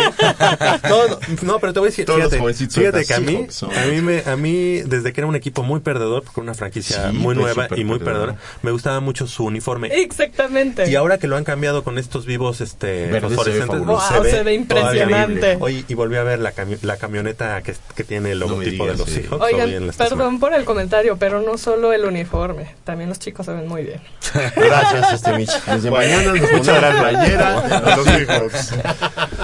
[0.90, 3.14] No, no, no, pero te voy a decir, Todos los fíjate, jovencitos fíjate de que
[3.14, 6.24] a mí, son- a mí, me, a mí, desde que era un equipo muy perdedor,
[6.24, 8.04] porque era una franquicia Sí, muy nueva y muy perdedor.
[8.30, 9.88] perdedora, me gustaba mucho su uniforme.
[10.02, 10.90] exactamente.
[10.90, 13.66] Y ahora que lo han cambiado con estos vivos este Verde, se ve.
[13.66, 15.58] Wow, se ve impresionante.
[15.60, 18.84] Oye, y volví a ver la, cami- la camioneta que, que tiene el No logotipo
[18.86, 19.22] digas, de los sí.
[19.22, 19.44] Seahawks.
[19.46, 23.54] Oigan, la perdón por el comentario, pero no solo el uniforme, también los chicos se
[23.54, 24.02] ven muy bien.
[24.56, 25.52] Gracias, este Mitch.
[25.66, 28.74] Desde mañana nos los Seahawks.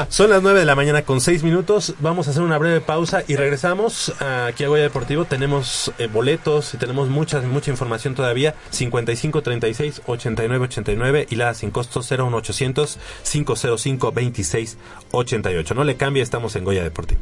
[0.09, 1.95] Son las 9 de la mañana con 6 minutos.
[1.99, 5.25] Vamos a hacer una breve pausa y regresamos aquí a Goya Deportivo.
[5.25, 8.55] Tenemos eh, boletos y tenemos mucha, mucha información todavía.
[8.69, 14.77] 55 36 89 89 y la sin costo 01800 505 26
[15.11, 15.73] 88.
[15.73, 17.21] No le cambie, estamos en Goya Deportivo.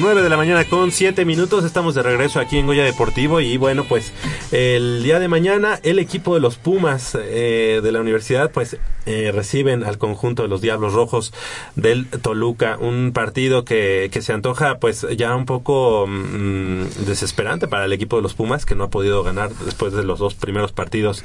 [0.00, 1.64] 9 de la mañana con 7 minutos.
[1.64, 3.40] Estamos de regreso aquí en Goya Deportivo.
[3.40, 4.12] Y bueno, pues
[4.52, 9.30] el día de mañana el equipo de los Pumas eh, de la universidad pues eh,
[9.32, 11.32] reciben al conjunto de los Diablos Rojos
[11.76, 12.76] del Toluca.
[12.78, 18.16] Un partido que, que se antoja pues ya un poco mm, desesperante para el equipo
[18.16, 21.24] de los Pumas que no ha podido ganar después de los dos primeros partidos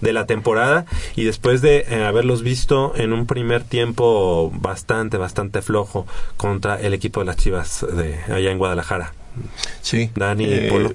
[0.00, 0.84] de la temporada.
[1.16, 6.06] Y después de eh, haberlos visto en un primer tiempo bastante, bastante flojo
[6.36, 9.12] contra el equipo de las Chivas de allá en Guadalajara.
[9.82, 10.10] Sí.
[10.14, 10.92] Dani, Eh, Polo.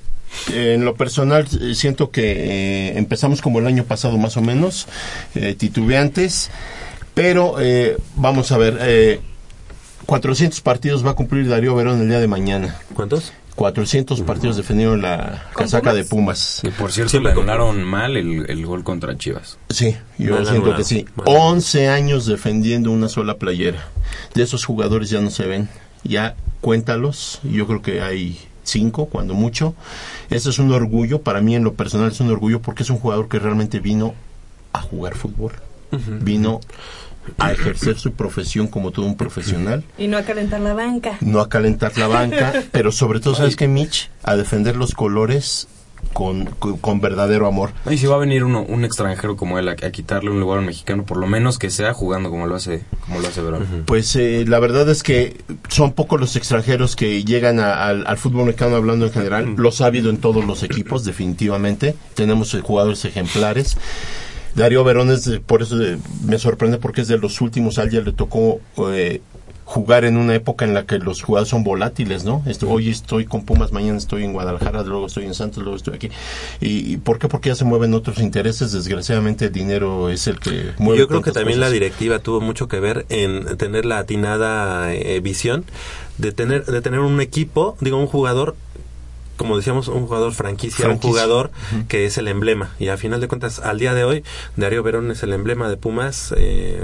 [0.53, 4.88] en lo personal eh, siento que eh, empezamos como el año pasado más o menos,
[5.36, 6.51] eh, titubeantes,
[7.13, 9.22] pero eh, vamos a ver, eh,
[10.05, 12.76] 400 partidos va a cumplir Darío Verón el día de mañana.
[12.93, 13.34] ¿Cuántos?
[13.55, 16.59] 400 partidos defendieron la casaca de Pumas.
[16.63, 19.57] Y por cierto, le anularon mal el, el gol contra Chivas.
[19.70, 20.78] Sí, yo Mal siento anulado.
[20.78, 21.05] que sí.
[21.16, 23.88] Mal 11 años defendiendo una sola playera.
[24.34, 25.70] De esos jugadores ya no se ven.
[26.06, 27.41] Ya cuéntalos.
[27.43, 29.76] Yo creo que hay cinco, cuando mucho.
[30.30, 31.22] Ese es un orgullo.
[31.22, 34.14] Para mí, en lo personal, es un orgullo porque es un jugador que realmente vino
[34.74, 35.53] a jugar fútbol.
[36.22, 36.60] Vino
[37.38, 39.84] a ejercer su profesión como todo un profesional.
[39.97, 41.18] Y no a calentar la banca.
[41.22, 44.10] No a calentar la banca, pero sobre todo, ¿sabes qué, Mitch?
[44.24, 45.68] A defender los colores
[46.14, 47.72] con, con, con verdadero amor.
[47.89, 50.58] Y si va a venir uno, un extranjero como él a, a quitarle un lugar
[50.58, 53.41] a un mexicano, por lo menos que sea jugando como lo hace, como lo hace
[53.41, 53.84] Verón.
[53.86, 58.18] Pues eh, la verdad es que son pocos los extranjeros que llegan a- al, al
[58.18, 59.56] fútbol mexicano hablando en general.
[59.58, 61.95] Los ha habido en todos los equipos, definitivamente.
[62.16, 63.78] Tenemos eh, jugadores ejemplares.
[64.56, 67.78] Darío Verón es, de- por eso de- me sorprende porque es de los últimos.
[67.78, 69.22] A alguien le tocó eh,
[69.66, 72.43] jugar en una época en la que los jugadores son volátiles, ¿no?
[72.45, 75.95] Esto- hoy estoy con Pumas, mañana estoy en Guadalajara, luego estoy en Santos, luego estoy
[75.95, 76.09] aquí.
[76.61, 77.28] ¿Y, y por qué?
[77.28, 78.72] Porque ya se mueven otros intereses.
[78.72, 80.99] Desgraciadamente el dinero es el que mueve.
[80.99, 85.20] Yo creo que también la directiva tuvo mucho que ver en tener la atinada eh,
[85.20, 85.66] visión
[86.20, 88.55] de tener de tener un equipo, digo un jugador
[89.38, 91.09] como decíamos, un jugador franquicia, Franquicia.
[91.09, 91.51] un jugador
[91.89, 92.74] que es el emblema.
[92.80, 94.24] Y a final de cuentas, al día de hoy,
[94.55, 96.34] Darío Verón es el emblema de Pumas.
[96.38, 96.80] Eh,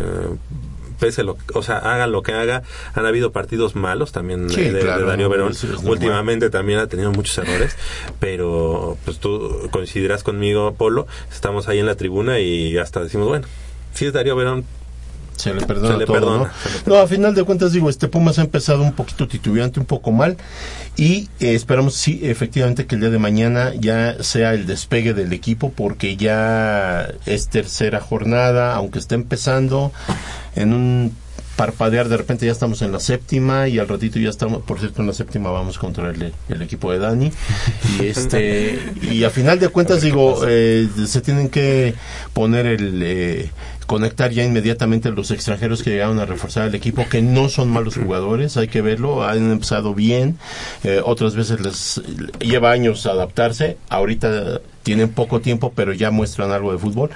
[1.02, 2.62] pese lo, o sea, haga lo que haga,
[2.94, 5.52] han habido partidos malos también Sí, de, de claro, Darío Verón.
[5.84, 7.76] Últimamente también ha tenido muchos errores,
[8.20, 11.08] pero pues tú coincidirás conmigo, Polo.
[11.32, 13.48] Estamos ahí en la tribuna y hasta decimos, bueno,
[13.96, 14.64] si es Darío Verón,
[15.42, 16.52] se le perdona Se le todo, perdona.
[16.86, 16.96] ¿no?
[16.96, 20.12] No, a final de cuentas digo, este Pumas ha empezado un poquito titubeante, un poco
[20.12, 20.38] mal
[20.98, 25.34] y eh, esperamos sí, efectivamente que el día de mañana ya sea el despegue del
[25.34, 29.92] equipo porque ya es tercera jornada, aunque esté empezando
[30.56, 31.16] en un
[31.56, 35.02] parpadear de repente ya estamos en la séptima y al ratito ya estamos, por cierto
[35.02, 37.32] en la séptima vamos contra el, el equipo de Dani
[38.00, 41.94] y este y a final de cuentas digo eh, se tienen que
[42.34, 43.52] poner el eh,
[43.92, 47.98] conectar ya inmediatamente los extranjeros que llegaron a reforzar el equipo que no son malos
[47.98, 50.38] jugadores hay que verlo han empezado bien
[50.86, 52.02] eh, otras veces les
[52.40, 57.10] lleva años adaptarse ahorita tienen poco tiempo pero ya muestran algo de fútbol.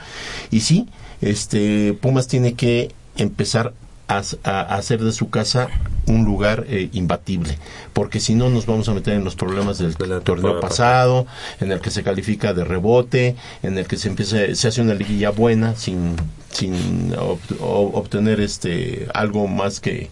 [0.51, 0.89] Y sí
[1.21, 3.71] este Pumas tiene que empezar
[4.07, 5.69] a, a- hacer de su casa
[6.07, 7.57] un lugar eh, imbatible,
[7.93, 11.25] porque si no nos vamos a meter en los problemas del torneo pasado,
[11.59, 14.93] en el que se califica de rebote, en el que se empieza, se hace una
[14.93, 16.15] liguilla buena sin,
[16.51, 20.09] sin ob- obtener este algo más que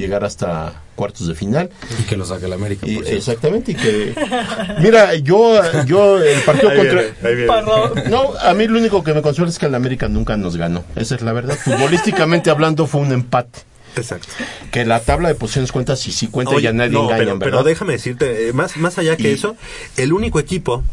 [0.00, 1.70] llegar hasta cuartos de final.
[1.98, 2.86] Y que lo saque el América.
[2.86, 4.14] Y- por exactamente, y que
[4.80, 8.10] mira, yo yo el partido Ahí contra viene, ahí viene.
[8.10, 10.84] No, a mí lo único que me consuela es que el América nunca nos ganó.
[10.96, 11.56] Esa es la verdad.
[11.56, 13.60] Futbolísticamente hablando fue un empate.
[13.96, 14.28] Exacto.
[14.70, 17.32] Que la tabla de posiciones cuenta si sí cuenta Oye, ya nadie no, engaña, pero,
[17.38, 17.44] ¿verdad?
[17.44, 19.56] pero déjame decirte, eh, más, más allá que Y- eso,
[19.96, 20.84] el único equipo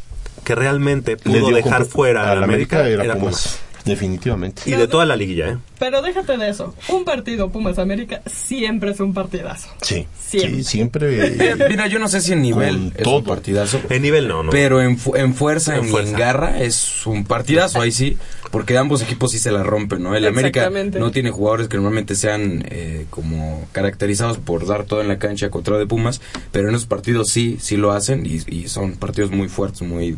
[0.43, 3.35] que realmente pudo dejar fuera a al la América, América era era Pumas.
[3.43, 3.59] Pumas.
[3.85, 4.63] Definitivamente.
[4.65, 5.57] Y de toda la liguilla, ¿eh?
[5.79, 6.73] Pero déjate de eso.
[6.89, 9.69] Un partido Pumas América siempre es un partidazo.
[9.81, 10.07] Sí.
[10.27, 10.55] Siempre.
[10.57, 11.27] Sí, siempre.
[11.47, 13.79] Eh, mira, yo no sé si en nivel es un partidazo.
[13.89, 14.49] En nivel no, no.
[14.51, 16.17] Pero en, fu- en fuerza, En en, fuerza.
[16.17, 17.79] garra, es un partidazo.
[17.79, 18.17] Ahí sí,
[18.51, 20.15] porque ambos equipos sí se la rompen, ¿no?
[20.15, 25.07] El América no tiene jugadores que normalmente sean eh, como caracterizados por dar todo en
[25.07, 26.21] la cancha contra de Pumas,
[26.51, 30.17] pero en esos partidos sí, sí lo hacen y, y son partidos muy fuertes, muy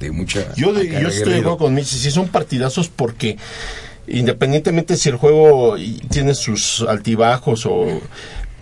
[0.00, 0.54] de mucha.
[0.54, 1.86] Yo, de- yo estoy de acuerdo con Mitch.
[1.86, 3.36] Si son partidazos porque
[4.06, 5.76] independientemente si el juego
[6.10, 8.00] tiene sus altibajos o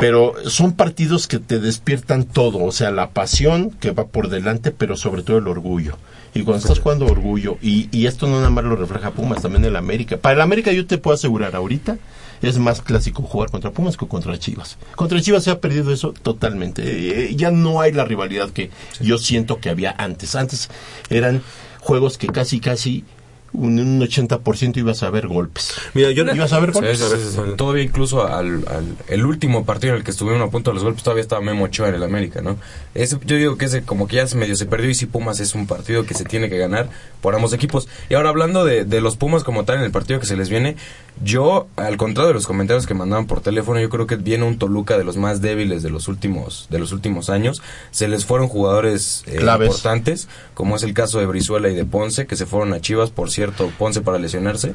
[0.01, 4.70] pero son partidos que te despiertan todo, o sea, la pasión que va por delante,
[4.70, 5.99] pero sobre todo el orgullo.
[6.32, 9.62] Y cuando estás jugando orgullo, y, y esto no nada más lo refleja Pumas, también
[9.66, 10.16] el América.
[10.16, 11.99] Para el América yo te puedo asegurar ahorita,
[12.41, 14.78] es más clásico jugar contra Pumas que contra Chivas.
[14.97, 16.82] Contra Chivas se ha perdido eso totalmente.
[17.26, 18.70] Eh, ya no hay la rivalidad que
[19.01, 20.34] yo siento que había antes.
[20.34, 20.70] Antes
[21.11, 21.43] eran
[21.80, 23.05] juegos que casi, casi
[23.53, 25.73] un, un 80% ibas a ver golpes.
[25.95, 26.99] Mira, yo ibas a ver Sí, golpes.
[26.99, 27.41] sí, sí, sí.
[27.57, 30.85] Todavía incluso al, al- el último partido en el que estuvieron a punto de los
[30.85, 32.57] golpes todavía estaba Memo Ochoa en el América, ¿no?
[32.95, 35.41] Ese, yo digo que ese como que ya se medio se perdió y si Pumas
[35.41, 36.89] es un partido que se tiene que ganar
[37.21, 37.89] por ambos equipos.
[38.09, 40.49] Y ahora hablando de, de los Pumas como tal en el partido que se les
[40.49, 40.77] viene,
[41.22, 44.59] yo al contrario de los comentarios que mandaban por teléfono, yo creo que viene un
[44.59, 47.63] Toluca de los más débiles de los últimos de los últimos años.
[47.91, 52.26] Se les fueron jugadores eh, importantes, como es el caso de Brizuela y de Ponce,
[52.26, 54.75] que se fueron a Chivas, por cierto, Ponce para lesionarse.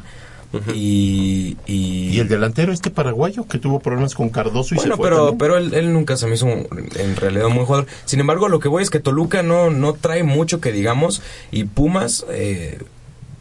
[0.74, 4.98] Y, y, Y el delantero este paraguayo que tuvo problemas con Cardoso y bueno, se
[4.98, 5.38] fue pero, también.
[5.38, 7.88] pero él, él nunca se me hizo un- en realidad un buen jugador.
[8.06, 11.66] Sin embargo, lo que voy es que Toluca no, no trae mucho que digamos y
[11.66, 12.80] Pumas, eh,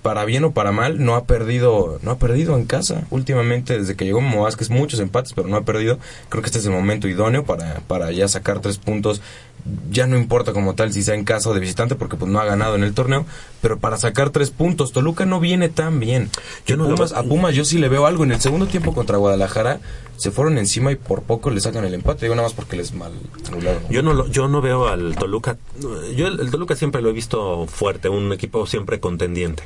[0.05, 3.97] para bien o para mal, no ha perdido no ha perdido en casa últimamente desde
[3.97, 5.98] que llegó Memo Vázquez, muchos empates, pero no ha perdido.
[6.28, 9.22] Creo que este es el momento idóneo para, para ya sacar tres puntos.
[9.90, 12.39] Ya no importa como tal si sea en casa o de visitante porque pues no
[12.39, 13.24] ha ganado en el torneo,
[13.62, 16.28] pero para sacar tres puntos, Toluca no viene tan bien.
[16.66, 18.24] Yo no Pumas, a Pumas yo sí le veo algo.
[18.24, 19.81] En el segundo tiempo contra Guadalajara
[20.18, 22.26] se fueron encima y por poco le sacan el empate.
[22.26, 23.12] Digo nada más porque les mal.
[23.89, 25.56] Yo no, lo- yo no veo al Toluca.
[26.14, 29.62] Yo el, el Toluca siempre lo he visto fuerte, un equipo siempre contendiente.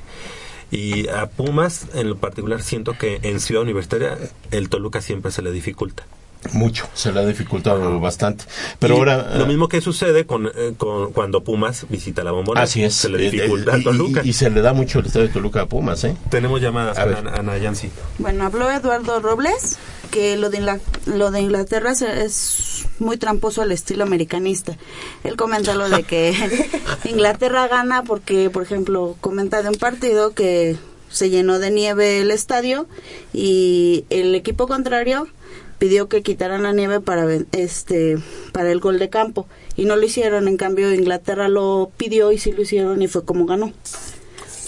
[0.71, 4.17] Y a Pumas, en lo particular, siento que en Ciudad Universitaria
[4.53, 6.05] el Toluca siempre se le dificulta.
[6.53, 8.45] Mucho, se le ha dificultado bastante.
[8.79, 9.31] Pero Y ahora...
[9.37, 12.65] Lo eh, mismo que sucede con, eh, con cuando Pumas visita la bombonera.
[12.65, 12.95] Así es.
[12.95, 14.23] Se le dificulta a Toluca.
[14.25, 16.17] Y, y se le da mucho el estadio de Toluca a Pumas, ¿eh?
[16.31, 17.19] Tenemos llamadas A con ver.
[17.19, 17.91] Ana, Ana Yancy.
[18.19, 19.77] Bueno, habló Eduardo Robles
[20.11, 24.77] que lo de, lo de Inglaterra se- es muy tramposo al estilo americanista.
[25.25, 26.35] Él comenta lo de que
[27.05, 30.77] Inglaterra gana porque, por ejemplo, comenta de un partido que
[31.11, 32.87] se llenó de nieve el estadio
[33.33, 35.27] y el equipo contrario
[35.79, 38.19] pidió que quitaran la nieve para este
[38.53, 39.47] para el gol de campo
[39.77, 43.25] y no lo hicieron en cambio Inglaterra lo pidió y sí lo hicieron y fue
[43.25, 43.73] como ganó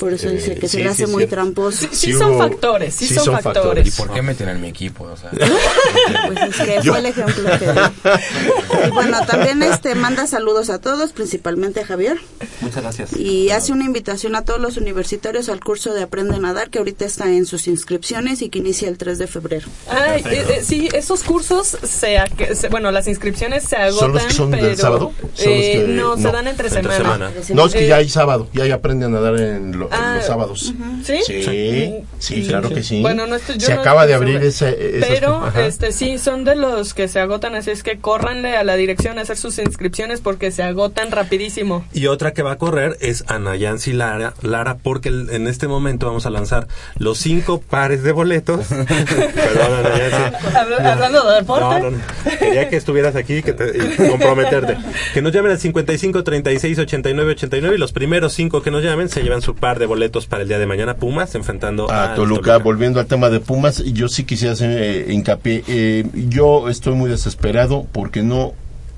[0.01, 2.39] por eso Eh, dice que se sí, le sí, hace muy tramposo Sí, sí son
[2.39, 3.87] factores, sí, son, factores.
[3.87, 5.05] ¿Y por qué meten en mi equipo?
[5.05, 5.31] O sea,
[6.27, 7.71] Pues es que fue el ejemplo que.
[8.87, 12.19] Y bueno, también este manda saludos a todos, principalmente a Javier.
[12.61, 13.13] Muchas gracias.
[13.17, 16.79] Y hace una invitación a todos los universitarios al curso de Aprende a Nadar, que
[16.79, 19.69] ahorita está en sus inscripciones y que inicia el 3 de febrero.
[19.89, 22.17] Ay, eh, eh, sí, esos cursos, se,
[22.55, 24.65] se- bueno, las inscripciones se agotan, ¿Son los que son pero...
[24.67, 25.13] del sábado?
[25.21, 27.31] ¿Son los eh, que- no, se dan entre, entre semana.
[27.55, 30.15] No, es que Eh, ya hay sábado, ya hay aprende a nadar en, lo- Ah,
[30.17, 30.73] los sábados.
[31.05, 31.19] ¿Sí?
[31.27, 33.01] Sí, sí, claro que sí.
[33.03, 35.01] Bueno, no estoy, yo Se no acaba de abrir ese...
[35.09, 38.77] Pero, este, sí, son de los que se agotan, así es que córranle a la
[38.77, 41.85] dirección a hacer sus inscripciones porque se agotan rapidísimo.
[41.93, 46.07] Y otra que va a correr es Ana Yancy Lara, Lara porque en este momento
[46.07, 46.69] vamos a lanzar
[46.99, 48.67] los cinco pares de boletos.
[48.67, 50.47] Perdón, Ana Yancy.
[50.57, 51.65] Habl- Hablando de deporte.
[51.65, 52.39] No, no, no.
[52.39, 54.77] Quería que estuvieras aquí que te- y comprometerte.
[55.15, 59.09] Que nos llamen al 55 36 89 89 y los primeros cinco que nos llamen
[59.09, 62.59] se llevan su par de boletos para el día de mañana Pumas enfrentando a Toluca,
[62.59, 65.65] volviendo al tema de Pumas, yo sí quisiera hacer eh, hincapié.
[65.67, 68.53] eh, yo estoy muy desesperado porque no,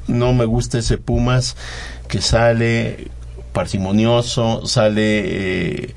[0.09, 1.57] no me gusta ese Pumas
[2.09, 3.09] que sale
[3.53, 5.95] parsimonioso, sale eh,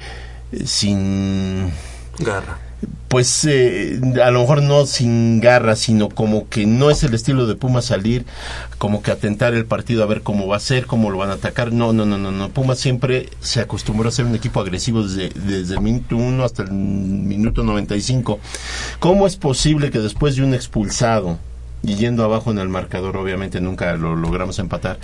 [0.66, 1.72] sin
[2.20, 2.60] Garra.
[3.08, 7.48] Pues eh, a lo mejor no sin garra, sino como que no es el estilo
[7.48, 8.26] de Pumas salir,
[8.78, 11.34] como que atentar el partido a ver cómo va a ser, cómo lo van a
[11.34, 11.72] atacar.
[11.72, 12.50] No, no, no, no, no.
[12.50, 16.64] Pumas siempre se acostumbró a ser un equipo agresivo desde, desde el minuto 1 hasta
[16.64, 18.40] el minuto 95.
[19.00, 21.38] ¿Cómo es posible que después de un expulsado,
[21.86, 25.00] y yendo abajo en el marcador, obviamente nunca lo logramos empatar,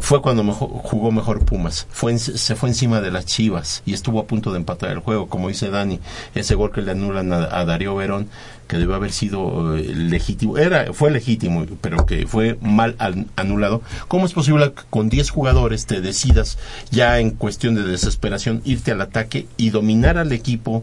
[0.00, 1.86] fue cuando mejor- jugó mejor Pumas.
[1.90, 4.98] Fue en- se fue encima de las Chivas y estuvo a punto de empatar el
[4.98, 6.00] juego, como dice Dani.
[6.34, 8.28] Ese gol que le anulan a, Darío Verón,
[8.68, 13.82] que debió haber sido eh, legítimo, era fue legítimo, pero que fue mal an- anulado.
[14.08, 16.58] ¿Cómo es posible que con 10 jugadores te decidas
[16.90, 20.82] ya en cuestión de desesperación irte al ataque y dominar al equipo?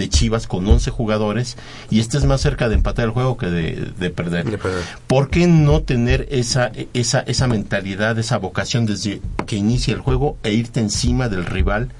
[0.00, 1.56] De Chivas con 11 jugadores
[1.90, 4.58] y estés más cerca de empatar el juego que de, de perder.
[5.06, 10.38] ¿Por qué no tener esa, esa, esa mentalidad, esa vocación desde que inicia el juego
[10.42, 11.92] e irte encima del rival,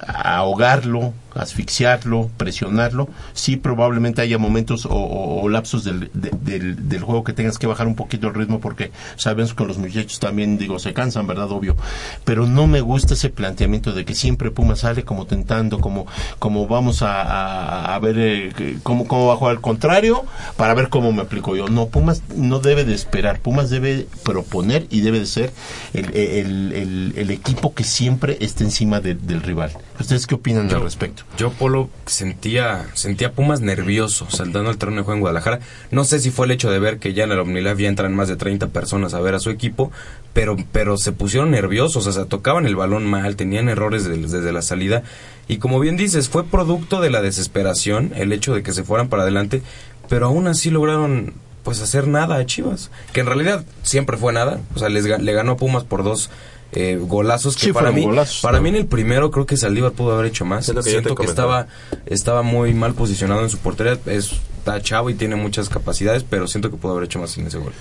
[0.00, 3.08] a ahogarlo, asfixiarlo, presionarlo?
[3.32, 7.58] Sí, probablemente haya momentos o, o- o lapsos del, de- del, del juego que tengas
[7.58, 11.26] que bajar un poquito el ritmo porque sabemos que los muchachos también, digo, se cansan,
[11.26, 11.50] ¿verdad?
[11.50, 11.76] Obvio.
[12.24, 16.06] Pero no me gusta ese planteamiento de que siempre Puma sale como tentando, como,
[16.38, 20.24] como vamos a, a- a ver eh, cómo, cómo va a jugar al contrario
[20.56, 21.68] para ver cómo me aplico yo.
[21.68, 25.52] No, Pumas no debe de esperar, Pumas debe proponer y debe de ser
[25.92, 29.72] el, el- el- el equipo que siempre esté encima de- del rival.
[30.00, 31.23] ¿Ustedes qué opinan al respecto?
[31.36, 35.58] Yo, Polo, sentía, sentía Pumas nervioso saltando al terreno de juego en Guadalajara.
[35.90, 38.14] No sé si fue el hecho de ver que ya en el Omnilife ya entran
[38.14, 39.90] más de 30 personas a ver a su equipo,
[40.32, 44.62] pero, pero se pusieron nerviosos, o sea, tocaban el balón mal, tenían errores desde, la
[44.62, 45.02] salida.
[45.48, 49.08] Y como bien dices, fue producto de la desesperación el hecho de que se fueran
[49.08, 49.60] para adelante,
[50.08, 51.34] pero aún así lograron
[51.64, 55.32] pues hacer nada a Chivas, que en realidad siempre fue nada, o sea, les, le
[55.32, 56.30] ganó a Pumas por dos
[56.74, 58.64] eh, golazos que Sí, para mí golazos, para ¿no?
[58.64, 60.68] mí en el primero creo que Saldívar pudo haber hecho más.
[60.68, 61.66] Es lo que yo te Siento que estaba
[62.06, 64.32] estaba muy mal posicionado en su portería, es
[64.64, 67.58] está chavo y tiene muchas capacidades, pero siento que pudo haber hecho más en ese
[67.58, 67.72] gol.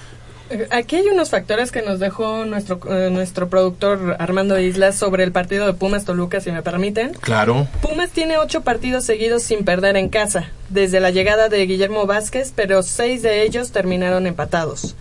[0.50, 5.24] Eh, Aquí hay unos factores que nos dejó nuestro, eh, nuestro productor Armando Islas sobre
[5.24, 7.14] el partido de Pumas Toluca, si me permiten.
[7.14, 7.68] Claro.
[7.82, 12.52] Pumas tiene ocho partidos seguidos sin perder en casa, desde la llegada de Guillermo Vázquez,
[12.54, 14.96] pero seis de ellos terminaron empatados.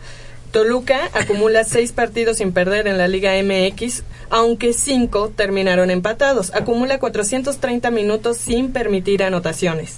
[0.53, 6.55] Toluca acumula seis partidos sin perder en la Liga MX, aunque cinco terminaron empatados.
[6.55, 9.97] Acumula 430 minutos sin permitir anotaciones.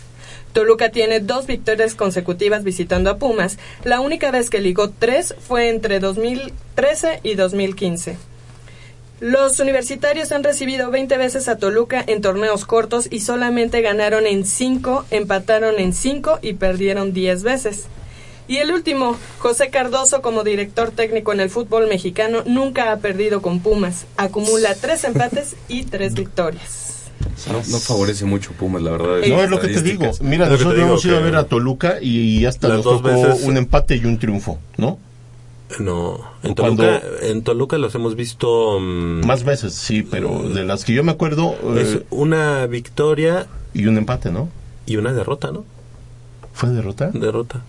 [0.52, 3.58] Toluca tiene dos victorias consecutivas visitando a Pumas.
[3.82, 8.16] La única vez que ligó tres fue entre 2013 y 2015.
[9.18, 14.44] Los universitarios han recibido 20 veces a Toluca en torneos cortos y solamente ganaron en
[14.44, 17.86] 5, empataron en 5 y perdieron 10 veces.
[18.46, 23.40] Y el último, José Cardoso como director técnico en el fútbol mexicano nunca ha perdido
[23.40, 24.04] con Pumas.
[24.18, 26.90] Acumula 3 empates y 3 victorias.
[27.48, 29.26] No, no favorece mucho Pumas, la verdad.
[29.26, 30.10] No, es lo que te digo.
[30.20, 33.02] Mira, Es nosotros digo hemos ido a ver a Toluca y hasta Las nos dos
[33.02, 34.98] tocó veces- un empate y un triunfo, ¿no?
[35.80, 38.78] No, en Cuando- Toluca, en Toluca los hemos visto...
[38.78, 41.56] mm, Más veces, sí, pero de las que yo me acuerdo...
[41.78, 44.50] es eh, una victoria y un empate, ¿no?
[44.86, 45.64] y una derrota, ¿no?
[46.52, 47.10] ¿Fue derrota?
[47.14, 47.62] Derrota.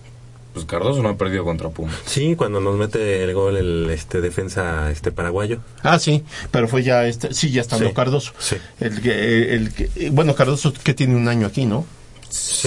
[0.56, 1.94] Pues Cardoso no ha perdido contra Pumas.
[2.06, 5.58] Sí, cuando nos mete el gol el este defensa este paraguayo.
[5.82, 8.32] Ah, sí, pero fue ya, este, sí, ya estando Sí, Cardoso.
[8.38, 8.56] sí.
[8.80, 11.84] El que, el que- bueno, Cardoso que tiene un año aquí, ¿no?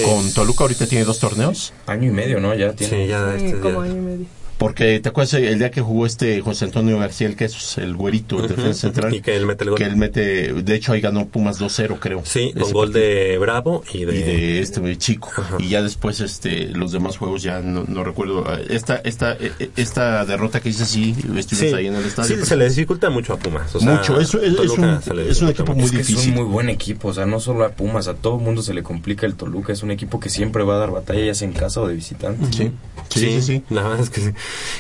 [0.06, 1.74] Con Toluca ahorita tiene dos torneos.
[1.88, 2.54] Año y medio, ¿no?
[2.54, 3.06] Ya tiene.
[3.06, 4.26] Sí, ya Sí, este como ya- año y medio.
[4.60, 8.38] Porque te acuerdas el día que jugó este José Antonio García el Quesos, el güerito,
[8.40, 9.16] el Ujú, defensa central.
[9.16, 9.80] y que él mete el gol.
[9.80, 12.22] Que él mete, de hecho ahí ganó Pumas 2-0, creo.
[12.26, 13.06] Sí, con gol partido.
[13.06, 14.16] de Bravo y de...
[14.16, 18.46] y de este chico y ya después este los demás juegos ya no, no recuerdo
[18.70, 22.34] esta esta eh, esta derrota que hice sí estuvimos Sí, ahí en el estadio sí,
[22.36, 23.74] pero- se le dificulta mucho a Pumas.
[23.76, 25.00] o sea, Mucho, eso es- es un-
[25.30, 26.20] es un equipo muy es que difícil.
[26.20, 28.62] es un muy buen equipo, o sea, no solo a Pumas, a todo el mundo
[28.62, 31.34] se le complica el Toluca, es un equipo que siempre va a dar batalla, ya
[31.34, 32.46] sea en casa o de visitante.
[32.52, 32.72] sí
[33.10, 33.64] sí sí, sí.
[33.70, 34.30] La verdad es que sí.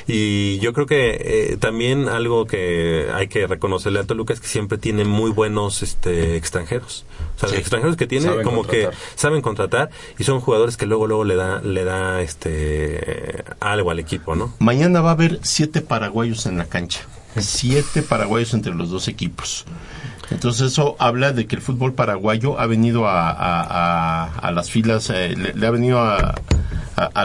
[0.07, 1.17] Y yo creo que
[1.51, 5.81] eh, también algo que hay que reconocerle a Toluca es que siempre tiene muy buenos
[5.83, 7.05] este, extranjeros.
[7.35, 7.55] O sea, Sí.
[7.55, 8.91] los extranjeros que tiene Saben como contratar.
[8.91, 13.91] que saben contratar y son jugadores que luego luego le da le da este algo
[13.91, 14.53] al equipo, ¿no?
[14.59, 17.01] mañana va a haber siete paraguayos en la cancha
[17.37, 19.65] siete paraguayos entre los dos equipos
[20.31, 24.69] entonces eso habla de que el fútbol paraguayo ha venido a, a- a- a las
[24.71, 26.35] filas eh, le, le ha venido a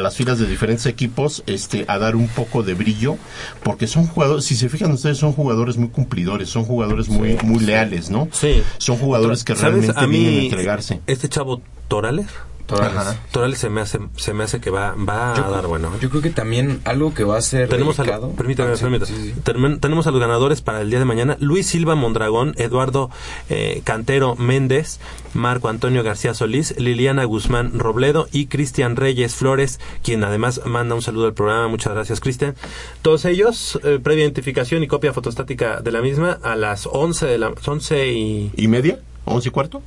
[0.00, 3.16] las filas de diferentes equipos este a dar un poco de brillo
[3.64, 7.58] porque son jugadores si se fijan ustedes son jugadores muy cumplidores son jugadores muy muy
[7.64, 8.62] leales no Sí.
[8.78, 11.00] son jugadores que realmente A mí, vienen a entregarse.
[11.08, 12.26] Este chavo Torales,
[12.66, 12.96] Torales.
[12.96, 13.16] Ajá.
[13.30, 15.90] Torales se me hace se me hace que va va Yo, a dar bueno.
[16.00, 18.04] yo creo que también algo que va a ser Tenemos a,
[18.36, 19.06] permítame, Ah, sí, permítame.
[19.06, 19.40] sí, sí.
[19.44, 21.36] Termen- tenemos a los ganadores para el día de mañana.
[21.40, 23.10] Luis Silva Mondragón, Eduardo
[23.50, 24.98] eh, Cantero Méndez,
[25.34, 31.02] Marco Antonio García Solís, Liliana Guzmán Robledo y Cristian Reyes Flores, quien además manda un
[31.02, 31.68] saludo al programa.
[31.68, 32.54] Muchas gracias, Cristian.
[33.02, 37.38] Todos ellos, eh, previa identificación y copia fotostática de la misma a las 11 de
[37.38, 39.82] la 11 y y media once y cuarto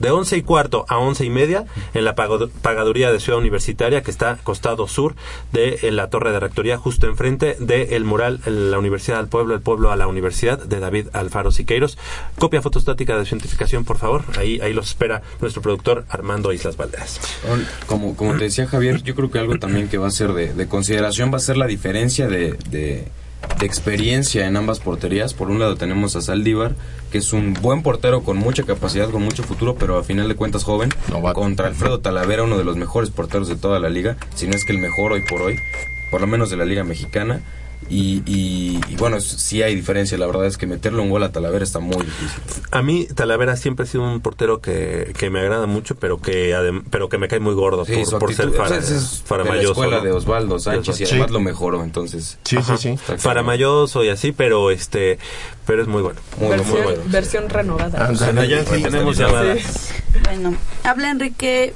[0.00, 1.64] de 11 y cuarto a 11 y media
[1.94, 5.14] en la pagaduría de Ciudad Universitaria que está costado sur
[5.52, 9.54] de eh, la torre de rectoría justo enfrente del mural en la Universidad al Pueblo,
[9.54, 11.98] el pueblo a la Universidad de David Alfaro Siqueiros.
[12.38, 14.24] Copia fotostática de su identificación, por favor.
[14.38, 17.20] Ahí, ahí los espera nuestro productor Armando Islas Valderas.
[17.86, 20.52] Como, como te decía Javier, yo creo que algo también que va a ser de,
[20.54, 23.06] de consideración va a ser la diferencia de, de-
[23.58, 25.32] de experiencia en ambas porterías.
[25.34, 26.74] Por un lado tenemos a Saldívar,
[27.10, 30.36] que es un buen portero con mucha capacidad, con mucho futuro, pero a final de
[30.36, 30.90] cuentas joven.
[31.10, 31.40] Novato.
[31.40, 34.64] Contra Alfredo Talavera, uno de los mejores porteros de toda la liga, si no es
[34.64, 35.58] que el mejor hoy por hoy,
[36.10, 37.40] por lo menos de la liga mexicana.
[37.90, 40.16] Y, y- y bueno, sí hay diferencia.
[40.16, 42.40] La verdad es que meterle un gol a Talavera está muy difícil.
[42.70, 46.54] A mí Talavera siempre ha sido un portero que, que me agrada mucho, pero que
[46.54, 48.82] adem- pero que me cae muy gordo Sí, por, su por ser actitud, para, o
[48.82, 50.04] sea, es de la escuela ¿no?
[50.04, 51.12] de Osvaldo Sánchez y Sí.
[51.14, 52.38] además lo mejoró, entonces...
[52.44, 52.76] sí Ajá.
[52.76, 53.22] sí sí excelente.
[53.24, 55.18] Faramayoso y así, pero este
[55.66, 56.20] pero es muy bueno.
[56.38, 57.02] Muy, muy versión, bueno.
[57.06, 58.06] versión renovada.
[58.06, 58.48] Ándale.
[58.48, 59.22] Ya sí tenemos Sí.
[59.22, 59.56] llamada.
[60.24, 60.54] Bueno,
[60.84, 61.74] habla Enrique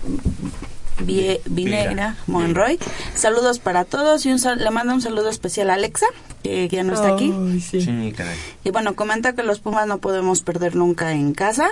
[1.01, 2.79] Vie- Vinegra Monroy.
[3.15, 6.07] Saludos para todos y un sal- le manda un saludo especial a Alexa,
[6.43, 7.33] que ya no está aquí.
[7.61, 7.81] Sí.
[7.81, 8.37] Sí, caray.
[8.65, 11.69] Y bueno, comenta que los Pumas no podemos perder nunca en casa.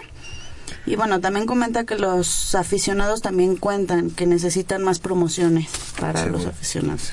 [0.84, 5.68] Y bueno, también comenta que los aficionados también cuentan que necesitan más promociones
[6.00, 7.12] para los aficionados.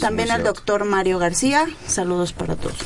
[0.00, 0.54] También el cierto.
[0.54, 2.76] doctor Mario García, saludos para todos.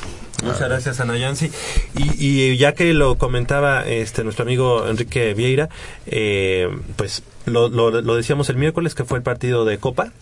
[0.43, 1.51] Muchas gracias, Ana Yancy.
[1.97, 5.69] Y, y ya que lo comentaba este nuestro amigo Enrique Vieira,
[6.07, 10.13] eh, pues lo, lo, lo decíamos el miércoles que fue el partido de Copa.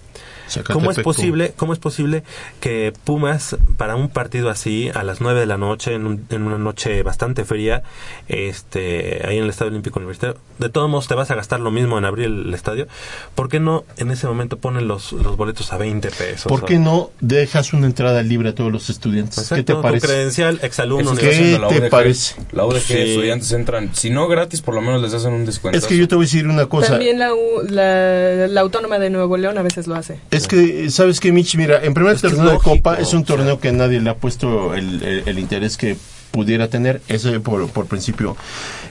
[0.73, 2.23] ¿Cómo es posible, cómo es posible
[2.61, 6.43] que Pumas para un partido así a las 9 de la noche en, un- en
[6.43, 7.83] una noche bastante fría,
[8.29, 11.71] este, ahí en el Estadio Olímpico Universitario, de todos modos te vas a gastar lo
[11.71, 12.87] mismo en abrir el estadio?
[13.35, 16.45] ¿Por qué no en ese momento ponen los, los boletos a 20 pesos?
[16.47, 19.49] ¿Por qué no dejas una entrada libre a todos los estudiantes?
[19.55, 20.07] ¿Qué te con parece?
[20.07, 21.91] credencial, exalumno, ¿Qué la te UDG.
[21.91, 22.35] parece?
[22.53, 22.95] La UDG, Sí.
[22.95, 25.79] estudiantes entran, si no gratis, por lo menos les hacen un descuento.
[25.79, 26.89] Es que yo te voy a decir una cosa.
[26.93, 30.19] También la, U- la, la Autónoma de Nuevo León a veces lo hace.
[30.37, 31.57] Es que, ¿sabes qué, Mitch?
[31.57, 33.37] Mira, en primer torneo de Copa es un o sea.
[33.37, 35.97] torneo que nadie le ha puesto el, el- el interés que
[36.31, 38.37] pudiera tener, ese por, por principio.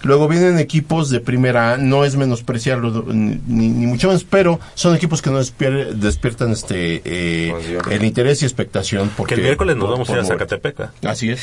[0.03, 3.36] Luego vienen equipos de primera A, no es menospreciarlo ni,
[3.68, 7.53] ni mucho menos, pero son equipos que no despier- despiertan este eh,
[7.91, 9.11] el interés y expectación.
[9.18, 10.38] Porque Que el miércoles nos por- vamos a ir a mover.
[10.40, 10.80] Zacatepec.
[10.80, 11.07] ¿eh?
[11.07, 11.41] Así es.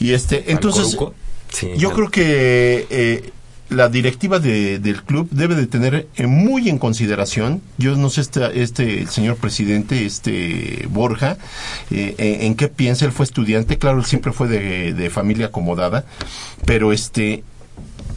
[0.00, 0.96] Y este, entonces?
[1.52, 1.94] Sí, yo ya.
[1.94, 3.30] creo que eh,
[3.70, 8.20] la directiva de- del club debe de tener eh, muy en consideración, yo no sé
[8.20, 11.38] este, este el señor presidente, este Borja,
[11.90, 15.46] eh, eh, en qué piensa, él fue estudiante, claro, él siempre fue de, de familia
[15.46, 16.04] acomodada,
[16.66, 17.42] pero este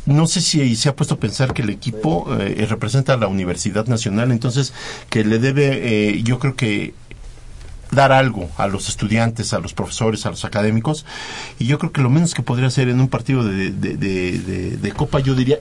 [0.05, 3.27] no sé si se ha puesto a pensar que el equipo eh, representa a la
[3.27, 4.73] Universidad Nacional, entonces
[5.09, 6.93] que le debe, eh, yo creo que
[7.93, 11.05] dar algo a los estudiantes, a los profesores, a los académicos.
[11.59, 14.39] Y yo creo que lo menos que podría hacer en un partido de, de, de-
[14.39, 15.59] de- de Copa, yo diría,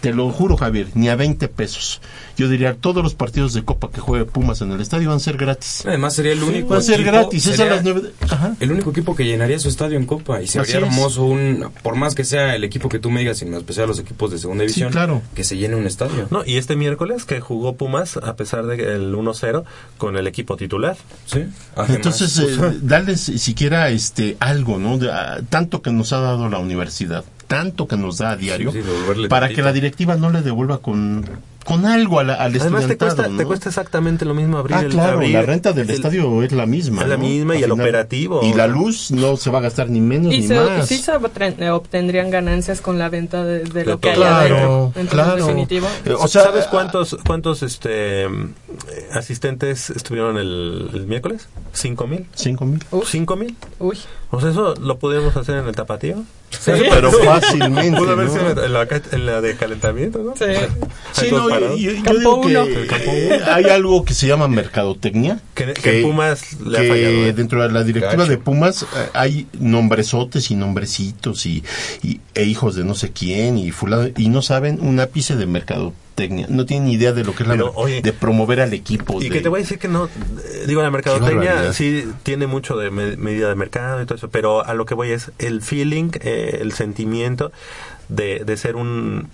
[0.00, 2.00] te lo juro Javier, ni a 20 pesos.
[2.36, 5.20] Yo diría, todos los partidos de Copa que juegue Pumas en el estadio van a
[5.20, 5.84] ser gratis.
[5.86, 8.54] Además sería el único Van a ser gratis, es a sería las nueve de- Ajá.
[8.60, 10.94] El único equipo que llenaría su estadio en Copa y se Así vería es.
[10.94, 13.98] hermoso un por más que sea el equipo que tú me digas, en especial los
[13.98, 15.22] equipos de segunda Sí, división, claro.
[15.34, 16.28] que se llene un estadio.
[16.30, 19.64] No, y este miércoles que jugó Pumas, a pesar del 1-0,
[19.96, 20.96] con el equipo titular.
[21.26, 21.44] Sí.
[21.88, 24.98] Entonces, eh, darles siquiera este algo, ¿no?
[24.98, 28.72] De- ah, tanto que nos ha dado la universidad, tanto que nos da a diario,
[28.72, 29.56] Sí, sí, devolverle para tantito.
[29.56, 31.24] que la directiva no le devuelva con,
[31.68, 33.36] con algo a la- al Además te cuesta, ¿no?
[33.36, 36.42] te cuesta exactamente lo mismo abrir Ah, el claro, abrir la renta del el- estadio
[36.42, 37.02] es la misma.
[37.02, 37.22] es la ¿no?
[37.24, 38.40] misma y Al el operativo.
[38.42, 40.88] Y la luz no se va a gastar ni menos Y ni se, más.
[40.88, 44.24] sí se eh, obtendrían ganancias con la venta de, de lo que hay todo.
[44.24, 44.56] adentro.
[44.56, 45.46] Claro, Entonces, claro.
[45.46, 45.86] definitivo.
[46.06, 48.28] Eh, o sea, ¿sabes cuántos cuántos este eh,
[49.12, 51.48] asistentes estuvieron el, el miércoles?
[51.72, 52.26] ¿Cinco mil?
[52.34, 52.82] ¿Cinco mil?
[53.04, 53.56] ¿Cinco mil?
[53.78, 53.98] Uy.
[54.30, 56.22] O sea, eso lo podríamos hacer en el tapatío.
[56.50, 58.32] Sí, pero fácilmente, Pudo haber ¿no?
[58.32, 60.34] sido en la, en la de calentamiento, ¿no?
[60.36, 60.44] Sí.
[61.12, 65.40] Sí, no, yo, yo- yo digo que eh, hay algo que se llama mercadotecnia.
[65.54, 67.32] Que- que Pumas le ha que fallado, ¿eh?
[67.32, 68.30] dentro de la directiva Gacho.
[68.30, 71.64] de Pumas eh, hay nombresotes y nombrecitos y,
[72.02, 75.46] y- e hijos de no sé quién y fulano y no saben un ápice de
[75.46, 76.07] mercadotecnia.
[76.48, 79.20] No tienen ni idea de lo que es la Pero, oye, de promover al equipo.
[79.20, 80.08] Y de- que te voy a decir que no,
[80.66, 84.64] digo, la mercadotecnia sí tiene mucho de me- medida de mercado y todo eso, pero
[84.64, 87.52] a lo que voy es el feeling, eh, el sentimiento
[88.08, 89.28] de, de ser un,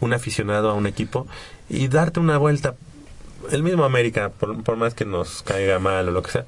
[0.00, 1.26] un aficionado a un equipo
[1.70, 2.74] y darte una vuelta.
[3.50, 6.44] El mismo América, por, por más que nos caiga mal o lo que sea,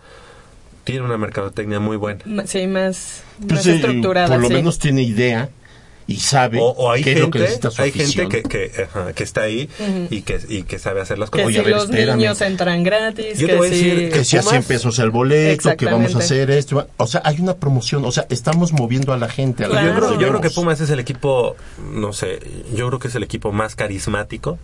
[0.85, 2.21] tiene una mercadotecnia muy buena.
[2.47, 4.29] Sí, más, Pues, más estructurada.
[4.29, 4.55] por lo sí.
[4.55, 5.51] menos tiene idea
[6.11, 8.83] y sabe O, o hay qué es lo que necesita su hay gente que, que,
[8.83, 9.69] ajá, que está ahí
[10.11, 11.65] y, que, y que sabe hacer las Que cosas.
[11.65, 13.77] si los niños entran gratis, Yo te que voy a si...
[13.91, 16.85] decir que si a 100 pesos el boleto, que vamos a hacer esto.
[16.97, 19.65] O sea, hay una promoción, o sea, estamos moviendo a la gente.
[19.65, 20.41] A la Yo, creo, yo creo debemos.
[20.43, 21.55] que Pumas es el equipo,
[21.93, 22.41] no sé,
[22.75, 24.59] yo creo que es el equipo más carismático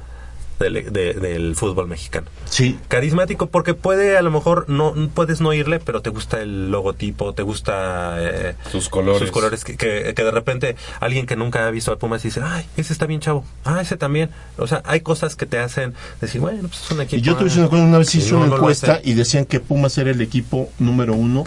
[0.58, 2.26] del, de- del fútbol mexicano.
[2.46, 2.78] Sí.
[2.88, 7.32] Carismático porque puede, a lo mejor, no puedes no irle, pero te gusta el logotipo,
[7.34, 9.20] te gusta eh, Sus colores.
[9.20, 12.40] sus colores, que, que, que de repente alguien que nunca ha visto a Pumas dice,
[12.42, 14.30] ay, ese está bien chavo, ah, ese también.
[14.58, 17.18] O sea, hay cosas que te hacen decir, bueno, pues es un equipo.
[17.18, 19.96] Y yo te ah, una cosa, una vez hice una encuesta y decían que Pumas
[19.98, 21.44] era el equipo número uno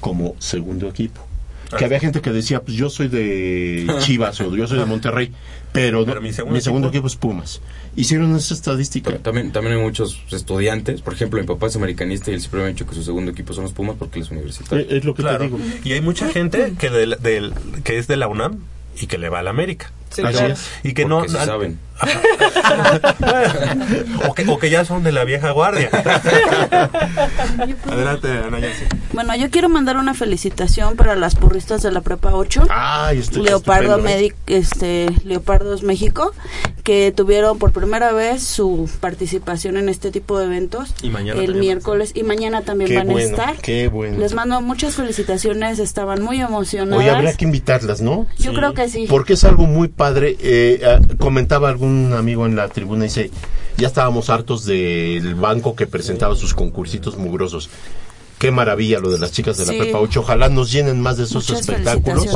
[0.00, 1.25] como segundo equipo.
[1.76, 5.32] Que había gente que decía, pues yo soy de Chivas o yo soy de Monterrey,
[5.72, 7.60] pero, no- Pero mi mi segundo segundo, equipo- equipo es Pumas.
[7.96, 9.16] Hicieron esa estadística.
[9.18, 12.66] También, también hay muchos estudiantes, por ejemplo, mi papá es americanista y él siempre me
[12.66, 14.86] ha dicho que su segundo equipo son los Pumas porque él es universitario.
[14.88, 15.38] Es lo que Claro.
[15.38, 15.58] te digo.
[15.84, 17.52] Y hay mucha gente que, del, del-
[17.84, 18.58] que es de la UNAM
[19.00, 19.90] y que le va a la América.
[20.10, 20.54] Sí, Así claro.
[20.54, 20.70] es.
[20.84, 21.18] Y que no...
[21.18, 21.78] Porque sí saben.
[24.28, 25.90] o, que, o que ya son de la vieja guardia.
[27.90, 28.58] Adelante, Ana.
[29.16, 32.64] Bueno, yo quiero mandar una felicitación para las porristas de la Prepa 8.
[32.68, 34.02] Ay, estoy Leopardo ¿eh?
[34.02, 36.34] Medic, este, Leopardos México,
[36.84, 41.54] que tuvieron por primera vez su participación en este tipo de eventos Y mañana el
[41.54, 43.56] miércoles y mañana también Qué van bueno, a estar.
[43.62, 44.18] qué bueno.
[44.18, 46.98] Les mando muchas felicitaciones, estaban muy emocionadas.
[46.98, 48.26] Oye, habría que invitarlas, ¿no?
[48.36, 49.06] Yo creo que sí.
[49.08, 50.36] Porque es algo muy padre.
[50.40, 53.30] Eh, ah, comentaba algún amigo en la tribuna, dice,
[53.78, 57.70] ya estábamos hartos del banco que presentaba sus concursitos mugrosos.
[58.38, 59.78] Qué maravilla lo de las chicas de la Sí.
[59.78, 60.20] Prepa 8.
[60.20, 62.26] Ojalá nos llenen más de esos Muchas espectáculos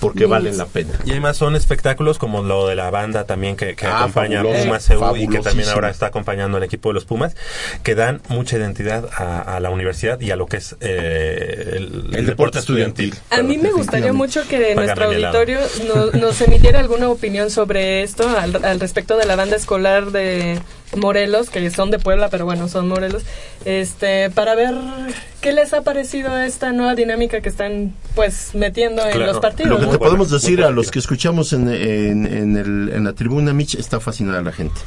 [0.00, 0.30] porque niñas.
[0.30, 0.90] valen la pena.
[1.04, 4.42] Y además son espectáculos como lo de la banda también que, que Ah, acompaña a.
[4.42, 7.36] Pumas CU y que también ahora está acompañando al equipo de los Pumas,
[7.84, 12.10] que dan mucha identidad a, a la universidad y a lo que es eh, el,
[12.12, 13.14] el deporte estudiantil.
[13.30, 18.28] A mí me gustaría mucho que nuestro auditorio no- nos emitiera alguna opinión sobre esto
[18.28, 20.58] al, al respecto de la banda escolar de
[20.94, 23.22] Morelos, que son de Puebla, pero bueno, son Morelos,
[23.64, 24.74] este, para ver
[25.40, 29.70] qué les ha parecido esta nueva dinámica que están pues metiendo en los partidos.
[29.72, 29.92] Lo que ¿no?
[29.92, 33.74] te podemos decir a los que escuchamos en, en, en el- en la tribuna, Mitch,
[33.74, 34.80] está fascinada la gente.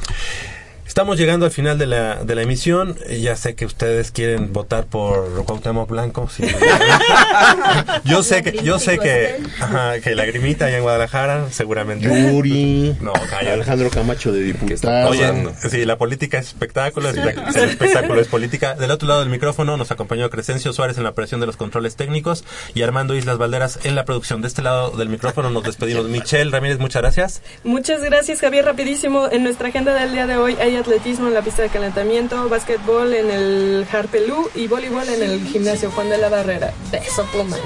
[0.90, 2.96] Estamos llegando al final de la, de la emisión.
[3.06, 6.28] Eh, Ya sé que ustedes quieren votar por Cuauhtémoc Blanco.
[6.28, 6.42] sí.
[8.04, 12.08] yo sé que, yo sé que, ajá, que Lagrimita allá en Guadalajara, seguramente.
[12.32, 13.52] Yuri, No, cállate.
[13.52, 15.10] Alejandro Camacho de diputado.
[15.10, 15.32] Oye,
[15.70, 18.74] sí, la política es espectáculo, el espect- el espectáculo es política.
[18.74, 21.94] Del otro lado del micrófono nos acompañó Crescencio Suárez en la operación de los controles
[21.94, 22.44] técnicos
[22.74, 24.42] y Armando Islas Valderas en la producción.
[24.42, 26.06] De este lado del micrófono nos despedimos.
[26.08, 27.42] Michelle Ramírez, muchas gracias.
[27.62, 28.64] Muchas gracias, Javier.
[28.64, 32.48] Rapidísimo, en nuestra agenda del día de hoy hay atletismo en la pista de calentamiento,
[32.48, 36.72] básquetbol en el Harpelú y voleibol en el gimnasio Juan de la Barrera.
[36.90, 37.56] Beso, Puma.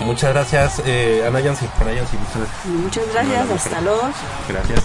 [0.00, 1.66] Muchas gracias, eh, Ana Yancy.
[1.80, 2.66] Ana Yancy, muchas gracias.
[2.66, 4.02] Muchas gracias, hasta luego.
[4.48, 4.84] Gracias.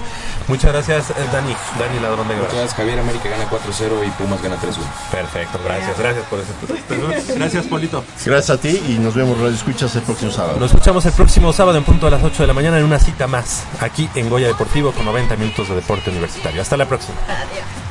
[0.49, 1.55] Muchas gracias, eh, Dani.
[1.79, 2.47] Dani Ladrón de Guerra.
[2.47, 4.81] Muchas gracias, Javier América gana 4-0 y Pumas gana 3-1.
[5.11, 5.97] Perfecto, gracias.
[5.97, 7.35] Gracias por ese.
[7.35, 8.03] Gracias, Polito.
[8.25, 10.59] Gracias a ti y nos vemos, Radio Escuchas, el próximo sábado.
[10.59, 12.99] Nos escuchamos el próximo sábado en punto a las 8 de la mañana en una
[12.99, 16.61] cita más aquí en Goya Deportivo con 90 minutos de deporte universitario.
[16.61, 17.15] Hasta la próxima.
[17.27, 17.88] Adiós.